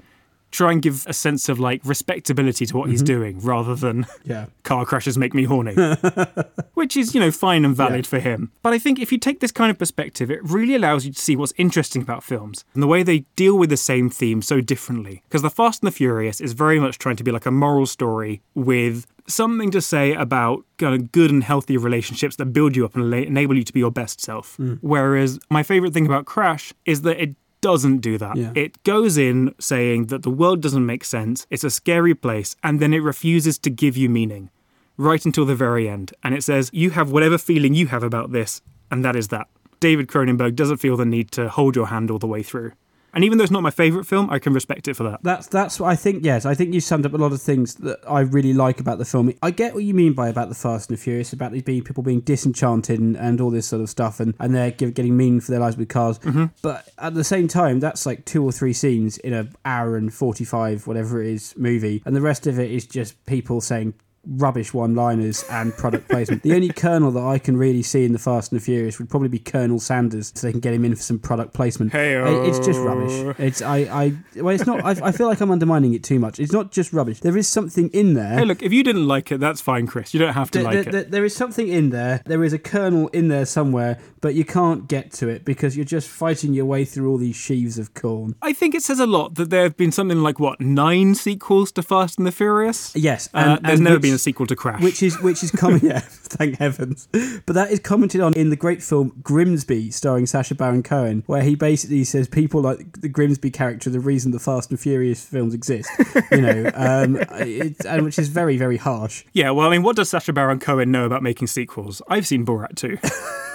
try 0.51 0.71
and 0.71 0.82
give 0.82 1.06
a 1.08 1.13
sense 1.13 1.47
of 1.49 1.60
like 1.60 1.82
respectability 1.86 2.65
to 2.65 2.77
what 2.77 2.89
he's 2.89 2.99
mm-hmm. 3.01 3.06
doing 3.13 3.39
rather 3.39 3.73
than 3.73 4.06
Yeah. 4.25 4.47
car 4.63 4.86
crashes 4.86 5.17
make 5.17 5.34
me 5.34 5.45
horny. 5.45 5.73
Which 6.73 6.97
is, 6.97 7.15
you 7.15 7.21
know, 7.21 7.32
fine 7.32 7.63
and 7.63 7.75
valid 7.75 8.06
Yeah. 8.06 8.10
for 8.10 8.19
him. 8.19 8.51
But 8.62 8.73
I 8.73 8.80
think 8.80 8.99
if 8.99 9.12
you 9.12 9.17
take 9.17 9.39
this 9.39 9.51
kind 9.54 9.71
of 9.71 9.80
perspective, 9.80 10.30
it 10.30 10.39
really 10.43 10.75
allows 10.75 11.06
you 11.06 11.13
to 11.13 11.19
see 11.19 11.36
what's 11.38 11.54
interesting 11.58 12.01
about 12.01 12.23
films 12.23 12.65
and 12.73 12.84
the 12.84 12.88
way 12.88 13.01
they 13.01 13.19
deal 13.38 13.58
with 13.58 13.69
the 13.69 13.77
same 13.77 14.10
theme 14.10 14.41
so 14.41 14.60
differently. 14.60 15.23
Because 15.30 15.41
The 15.41 15.49
Fast 15.49 15.84
and 15.84 15.88
the 15.88 15.95
Furious 15.95 16.41
is 16.41 16.51
very 16.51 16.80
much 16.82 16.97
trying 16.97 17.15
to 17.15 17.23
be 17.23 17.32
like 17.32 17.45
a 17.45 17.51
moral 17.51 17.86
story 17.86 18.41
with 18.54 19.08
something 19.27 19.71
to 19.71 19.82
say 19.82 20.13
about 20.13 20.65
kind 20.77 20.93
of 20.93 21.13
good 21.13 21.32
and 21.32 21.45
healthy 21.45 21.77
relationships 21.77 22.36
that 22.36 22.47
build 22.47 22.75
you 22.75 22.84
up 22.84 22.95
and 22.95 23.13
enable 23.13 23.56
you 23.56 23.63
to 23.63 23.71
be 23.71 23.80
your 23.80 23.91
best 23.91 24.19
self. 24.19 24.58
Mm. 24.58 24.80
Whereas 24.82 25.39
my 25.49 25.63
favorite 25.63 25.93
thing 25.93 26.06
about 26.06 26.25
Crash 26.25 26.73
is 26.86 27.04
that 27.04 27.21
it 27.21 27.36
doesn't 27.62 28.00
do 28.00 28.17
that. 28.17 28.36
Yeah. 28.36 28.52
It 28.56 28.84
goes 28.84 29.17
in 29.17 29.56
saying 29.60 30.08
that 30.08 30.24
the 30.24 30.30
world 30.30 30.62
doesn't 30.62 30.86
make 30.86 31.04
sense, 31.04 31.47
it's 31.50 31.63
a 31.63 31.69
scary 31.69 32.15
place, 32.15 32.56
and 32.63 32.80
then 32.80 32.93
it 32.93 33.04
refuses 33.04 33.58
to 33.60 33.69
give 33.69 33.95
you 33.95 34.10
meaning 34.10 34.50
right 34.97 35.24
until 35.26 35.45
the 35.45 35.56
very 35.56 35.88
end. 35.88 36.13
And 36.24 36.36
it 36.36 36.43
says, 36.43 36.69
you 36.74 36.91
have 36.91 37.12
whatever 37.12 37.38
feeling 37.38 37.74
you 37.74 37.88
have 37.88 38.04
about 38.04 38.32
this, 38.32 38.62
and 38.89 39.06
that 39.06 39.15
is 39.15 39.30
that. 39.30 39.47
David 39.80 40.08
Cronenberg 40.08 40.56
doesn't 40.56 40.78
feel 40.78 40.97
the 40.97 41.06
need 41.06 41.32
to 41.32 41.50
hold 41.50 41.76
your 41.76 41.88
hand 41.88 42.12
all 42.12 42.19
the 42.19 42.28
way 42.28 42.43
through. 42.43 42.74
And 43.13 43.24
even 43.24 43.38
though 43.38 43.43
it's 43.43 43.52
not 43.52 43.63
my 43.63 43.71
favourite 43.71 44.08
film, 44.08 44.30
I 44.30 44.39
can 44.39 44.54
respect 44.54 44.88
it 44.88 44.95
for 44.95 45.04
that. 45.04 45.21
That's 45.24 45.47
that's 45.47 45.80
what 45.80 45.89
I 45.89 45.95
think. 45.95 46.24
Yes, 46.24 46.45
I 46.45 46.56
think 46.56 46.74
you 46.74 46.80
summed 46.80 47.06
up 47.06 47.13
a 47.13 47.17
lot 47.17 47.32
of 47.32 47.41
things 47.41 47.76
that 47.76 48.00
I 48.08 48.21
really 48.21 48.54
like 48.54 48.80
about 48.80 48.97
the 48.97 49.06
film. 49.06 49.34
I 49.41 49.52
get 49.52 49.74
what 49.74 49.84
you 49.84 49.93
mean 49.93 50.13
by 50.13 50.30
about 50.30 50.50
the 50.50 50.56
Fast 50.56 50.89
and 50.89 50.97
the 50.97 51.02
Furious, 51.02 51.34
about 51.34 51.52
these 51.52 51.63
being 51.63 51.84
people 51.84 52.04
being 52.04 52.21
disenchanted 52.21 53.00
and, 53.00 53.17
and 53.17 53.41
all 53.41 53.50
this 53.50 53.67
sort 53.67 53.82
of 53.82 53.89
stuff, 53.89 54.19
and 54.19 54.34
and 54.39 54.56
they're 54.56 54.71
give, 54.71 54.93
getting 54.93 55.17
mean 55.17 55.41
for 55.41 55.52
their 55.52 55.60
lives 55.60 55.78
with 55.78 55.89
cars. 55.89 56.19
Mm-hmm. 56.19 56.45
But 56.62 56.89
at 56.97 57.13
the 57.13 57.24
same 57.24 57.47
time, 57.47 57.80
that's 57.80 58.06
like 58.06 58.26
two 58.26 58.43
or 58.43 58.52
three 58.52 58.74
scenes 58.74 59.17
in 59.17 59.34
an 59.34 59.54
hour 59.65 59.97
and 59.97 60.13
forty 60.13 60.45
five, 60.45 60.88
whatever 60.88 61.21
it 61.21 61.30
is, 61.30 61.54
movie, 61.58 62.02
and 62.06 62.15
the 62.15 62.21
rest 62.21 62.47
of 62.47 62.60
it 62.60 62.71
is 62.71 62.86
just 62.86 63.26
people 63.26 63.62
saying 63.62 63.93
rubbish 64.26 64.74
one-liners 64.74 65.44
and 65.50 65.74
product 65.76 66.08
placement. 66.10 66.44
The 66.44 66.54
only 66.54 66.70
Colonel 66.70 67.12
that 67.12 67.24
I 67.24 67.40
can 67.40 67.58
really 67.58 67.82
see 67.84 68.06
in 68.06 68.14
the 68.14 68.20
Fast 68.20 68.52
and 68.52 68.60
the 68.62 68.64
Furious 68.64 69.00
would 69.00 69.10
probably 69.10 69.30
be 69.30 69.40
Colonel 69.40 69.80
Sanders, 69.80 70.32
so 70.36 70.46
they 70.48 70.52
can 70.52 70.60
get 70.60 70.74
him 70.74 70.86
in 70.86 70.96
for 70.96 71.02
some 71.02 71.18
product 71.20 71.54
placement. 71.54 71.92
Hey-o. 71.92 72.24
I- 72.44 72.48
it's 72.48 72.60
just 72.60 72.80
rubbish. 72.80 73.36
It's 73.40 73.62
I 73.62 73.78
I 73.80 74.14
well, 74.42 74.54
it's 74.54 74.66
not. 74.68 74.84
I, 74.86 75.08
I 75.08 75.12
feel 75.12 75.28
like 75.28 75.42
I'm 75.42 75.52
undermining 75.52 75.94
it 75.94 76.04
too 76.04 76.20
much. 76.20 76.40
It's 76.40 76.52
not 76.54 76.72
just 76.72 76.94
rubbish. 76.94 77.20
There 77.22 77.36
is 77.38 77.48
something 77.48 77.90
in 77.90 78.14
there. 78.14 78.40
Hey, 78.40 78.46
look, 78.46 78.62
if 78.62 78.72
you 78.72 78.84
didn't 78.84 79.08
like 79.08 79.32
it, 79.32 79.40
that's 79.40 79.62
fine, 79.62 79.88
Chris. 79.88 80.14
You 80.14 80.20
don't 80.20 80.34
have 80.34 80.52
to 80.52 80.60
There- 80.60 80.66
like 80.66 80.74
there- 80.74 80.82
it. 80.82 80.92
there- 80.92 81.04
there 81.04 81.26
is 81.26 81.36
something 81.36 81.68
in 81.68 81.90
there. 81.90 82.22
There 82.26 82.44
is 82.44 82.54
a 82.54 82.60
kernel 82.60 83.08
in 83.10 83.28
there 83.28 83.46
somewhere, 83.46 83.98
but 84.22 84.36
you 84.36 84.46
can't 84.46 84.88
get 84.88 85.12
to 85.14 85.28
it 85.30 85.46
because 85.46 85.76
you're 85.76 85.86
just 85.86 86.08
fighting 86.08 86.54
your 86.54 86.66
way 86.66 86.86
through 86.86 87.10
all 87.10 87.18
these 87.18 87.36
sheaves 87.36 87.78
of 87.80 87.94
corn. 87.94 88.36
I 88.42 88.54
think 88.54 88.76
it 88.76 88.84
says 88.84 89.00
a 89.00 89.08
lot 89.08 89.36
that 89.36 89.50
there 89.50 89.64
have 89.64 89.78
been 89.78 89.92
something 89.92 90.22
like, 90.22 90.40
what, 90.40 90.62
nine 90.62 91.16
sequels 91.16 91.72
to 91.74 91.84
Fast 91.84 92.18
and 92.18 92.28
the 92.28 92.32
Furious? 92.32 92.92
Yes, 92.96 93.30
Uh, 93.34 93.38
and, 93.58 93.66
there's 93.66 93.80
and 93.80 93.84
never 93.86 93.96
which- 93.98 94.02
been 94.12 94.15
a 94.15 94.19
sequel 94.19 94.45
to 94.47 94.56
Crash. 94.56 94.82
which 94.82 95.02
is 95.02 95.19
which 95.21 95.43
is 95.43 95.52
coming. 95.52 95.80
yeah, 95.84 96.00
thank 96.00 96.58
heavens. 96.58 97.08
But 97.12 97.54
that 97.54 97.71
is 97.71 97.80
commented 97.80 98.21
on 98.21 98.34
in 98.34 98.50
the 98.50 98.56
great 98.56 98.84
film 98.84 99.13
Grimsby, 99.24 99.91
starring 99.91 100.26
Sacha 100.26 100.56
Baron 100.56 100.84
Cohen, 100.84 101.24
where 101.28 101.41
he 101.43 101.56
basically 101.56 102.04
says 102.04 102.28
people 102.28 102.62
like 102.62 103.02
the 103.02 103.10
Grimsby 103.10 103.52
character 103.52 103.89
are 103.89 103.93
the 103.93 104.00
reason 104.00 104.32
the 104.32 104.39
Fast 104.39 104.69
and 104.69 104.80
Furious 104.80 105.26
films 105.26 105.54
exist. 105.54 105.89
You 106.32 106.41
know, 106.41 106.71
um, 106.76 107.17
it, 107.39 107.86
and 107.86 108.04
which 108.04 108.19
is 108.19 108.28
very 108.28 108.58
very 108.58 108.78
harsh. 108.78 109.24
yeah, 109.34 109.52
well, 109.52 109.67
I 109.67 109.71
mean, 109.71 109.84
what 109.84 109.95
does 109.95 110.10
Sacha 110.10 110.34
Baron 110.34 110.60
Cohen 110.60 110.91
know 110.91 111.06
about 111.06 111.24
making 111.24 111.47
sequels? 111.47 112.02
I've 112.08 112.28
seen 112.28 112.45
Borat 112.45 112.76
too. 112.76 112.97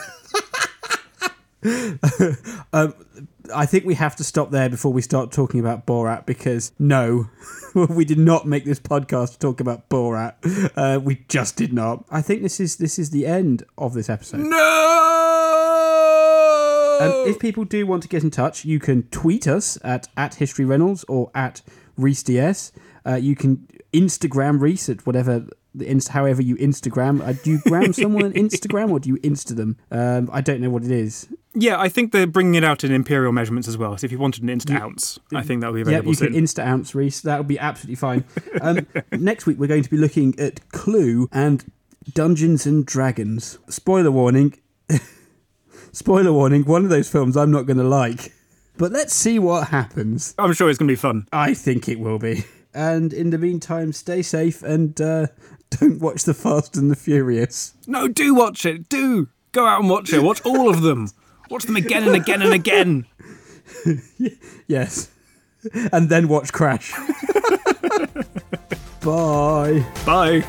I 3.54 3.66
think 3.66 3.84
we 3.84 3.94
have 3.94 4.16
to 4.16 4.24
stop 4.24 4.50
there 4.50 4.68
before 4.68 4.92
we 4.92 5.02
start 5.02 5.30
talking 5.32 5.60
about 5.60 5.86
Borat 5.86 6.26
because 6.26 6.72
no, 6.78 7.30
we 7.74 8.04
did 8.04 8.18
not 8.18 8.46
make 8.46 8.64
this 8.64 8.80
podcast 8.80 9.32
to 9.32 9.38
talk 9.38 9.60
about 9.60 9.88
Borat. 9.88 10.34
Uh, 10.76 11.00
we 11.00 11.24
just 11.28 11.56
did 11.56 11.72
not. 11.72 12.04
I 12.10 12.22
think 12.22 12.42
this 12.42 12.60
is 12.60 12.76
this 12.76 12.98
is 12.98 13.10
the 13.10 13.26
end 13.26 13.64
of 13.78 13.94
this 13.94 14.10
episode. 14.10 14.40
no! 14.40 15.16
Um, 16.98 17.28
if 17.28 17.38
people 17.38 17.64
do 17.64 17.86
want 17.86 18.02
to 18.04 18.08
get 18.08 18.24
in 18.24 18.30
touch, 18.30 18.64
you 18.64 18.78
can 18.78 19.02
tweet 19.04 19.46
us 19.46 19.78
at, 19.84 20.08
at 20.16 20.36
History 20.36 20.64
Reynolds 20.64 21.04
or 21.08 21.30
at 21.34 21.60
Reese 21.96 22.22
DS. 22.22 22.72
Uh, 23.06 23.16
you 23.16 23.36
can 23.36 23.66
Instagram 23.92 24.60
Reese 24.60 24.88
at 24.88 25.06
whatever, 25.06 25.46
the 25.78 26.08
however 26.12 26.42
you 26.42 26.56
Instagram. 26.56 27.20
Uh, 27.26 27.32
do 27.42 27.50
you 27.52 27.60
gram 27.66 27.92
someone 27.92 28.24
on 28.24 28.32
Instagram 28.34 28.90
or 28.90 28.98
do 29.00 29.08
you 29.08 29.16
Insta 29.18 29.54
them? 29.56 29.76
Um, 29.90 30.28
I 30.32 30.40
don't 30.40 30.60
know 30.60 30.70
what 30.70 30.84
it 30.84 30.90
is. 30.90 31.28
yeah, 31.54 31.80
I 31.80 31.88
think 31.88 32.12
they're 32.12 32.26
bringing 32.26 32.54
it 32.54 32.64
out 32.64 32.84
in 32.84 32.92
imperial 32.92 33.32
measurements 33.32 33.68
as 33.68 33.76
well. 33.78 33.96
So 33.98 34.04
if 34.04 34.12
you 34.12 34.18
wanted 34.18 34.42
an 34.42 34.48
insta 34.48 34.80
ounce, 34.80 35.18
I 35.34 35.42
think 35.42 35.60
that 35.60 35.68
will 35.68 35.74
be 35.74 35.80
Yeah, 35.80 35.98
available 35.98 36.10
you 36.10 36.14
soon. 36.14 36.32
can 36.32 36.42
Insta 36.44 36.64
ounce 36.66 36.94
Reese. 36.94 37.20
That 37.20 37.38
would 37.38 37.48
be 37.48 37.58
absolutely 37.58 37.96
fine. 37.96 38.24
Um, 38.62 38.86
next 39.12 39.44
week, 39.46 39.58
we're 39.58 39.66
going 39.68 39.82
to 39.82 39.90
be 39.90 39.96
looking 39.98 40.34
at 40.40 40.66
Clue 40.70 41.28
and 41.30 41.70
Dungeons 42.14 42.64
and 42.66 42.84
Dragons. 42.86 43.58
Spoiler 43.68 44.10
warning. 44.10 44.54
Spoiler 45.92 46.32
warning, 46.32 46.64
one 46.64 46.84
of 46.84 46.90
those 46.90 47.08
films 47.08 47.36
I'm 47.36 47.50
not 47.50 47.62
going 47.66 47.76
to 47.78 47.84
like. 47.84 48.32
But 48.78 48.92
let's 48.92 49.14
see 49.14 49.38
what 49.38 49.68
happens. 49.68 50.34
I'm 50.38 50.52
sure 50.52 50.68
it's 50.68 50.78
going 50.78 50.88
to 50.88 50.92
be 50.92 50.96
fun. 50.96 51.26
I 51.32 51.54
think 51.54 51.88
it 51.88 51.98
will 51.98 52.18
be. 52.18 52.44
And 52.74 53.12
in 53.14 53.30
the 53.30 53.38
meantime, 53.38 53.92
stay 53.94 54.20
safe 54.20 54.62
and 54.62 55.00
uh, 55.00 55.26
don't 55.80 56.00
watch 56.00 56.24
The 56.24 56.34
Fast 56.34 56.76
and 56.76 56.90
the 56.90 56.96
Furious. 56.96 57.74
No, 57.86 58.08
do 58.08 58.34
watch 58.34 58.64
it. 58.66 58.88
Do. 58.88 59.28
Go 59.52 59.66
out 59.66 59.80
and 59.80 59.90
watch 59.90 60.12
it. 60.12 60.22
Watch 60.22 60.40
all 60.44 60.68
of 60.68 60.82
them. 60.82 61.10
Watch 61.50 61.64
them 61.64 61.76
again 61.76 62.04
and 62.04 62.16
again 62.16 62.42
and 62.42 62.52
again. 62.52 63.06
Yes. 64.68 65.10
And 65.92 66.08
then 66.08 66.28
watch 66.28 66.52
Crash. 66.52 66.92
Bye. 69.02 69.84
Bye. 70.04 70.44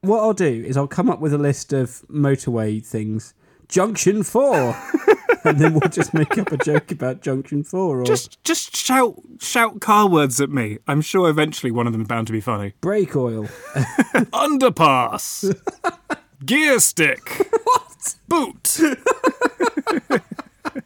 What 0.00 0.20
I'll 0.20 0.34
do 0.34 0.64
is 0.66 0.76
I'll 0.76 0.86
come 0.86 1.08
up 1.10 1.20
with 1.20 1.32
a 1.32 1.38
list 1.38 1.72
of 1.72 2.02
motorway 2.10 2.84
things. 2.84 3.32
Junction 3.68 4.22
4! 4.22 4.76
and 5.44 5.58
then 5.58 5.74
we'll 5.74 5.90
just 5.90 6.14
make 6.14 6.36
up 6.38 6.52
a 6.52 6.56
joke 6.56 6.90
about 6.90 7.20
Junction 7.20 7.62
4 7.64 8.00
or 8.00 8.04
Just 8.04 8.42
just 8.44 8.76
shout 8.76 9.14
shout 9.40 9.80
car 9.80 10.08
words 10.08 10.40
at 10.40 10.50
me. 10.50 10.78
I'm 10.86 11.00
sure 11.00 11.28
eventually 11.28 11.70
one 11.70 11.86
of 11.86 11.92
them 11.92 12.02
is 12.02 12.08
bound 12.08 12.26
to 12.28 12.32
be 12.32 12.40
funny. 12.40 12.74
brake 12.80 13.14
oil. 13.16 13.44
Underpass. 14.32 15.54
Gear 16.44 16.78
stick. 16.78 17.28
What? 17.64 18.16
Boot. 18.28 18.80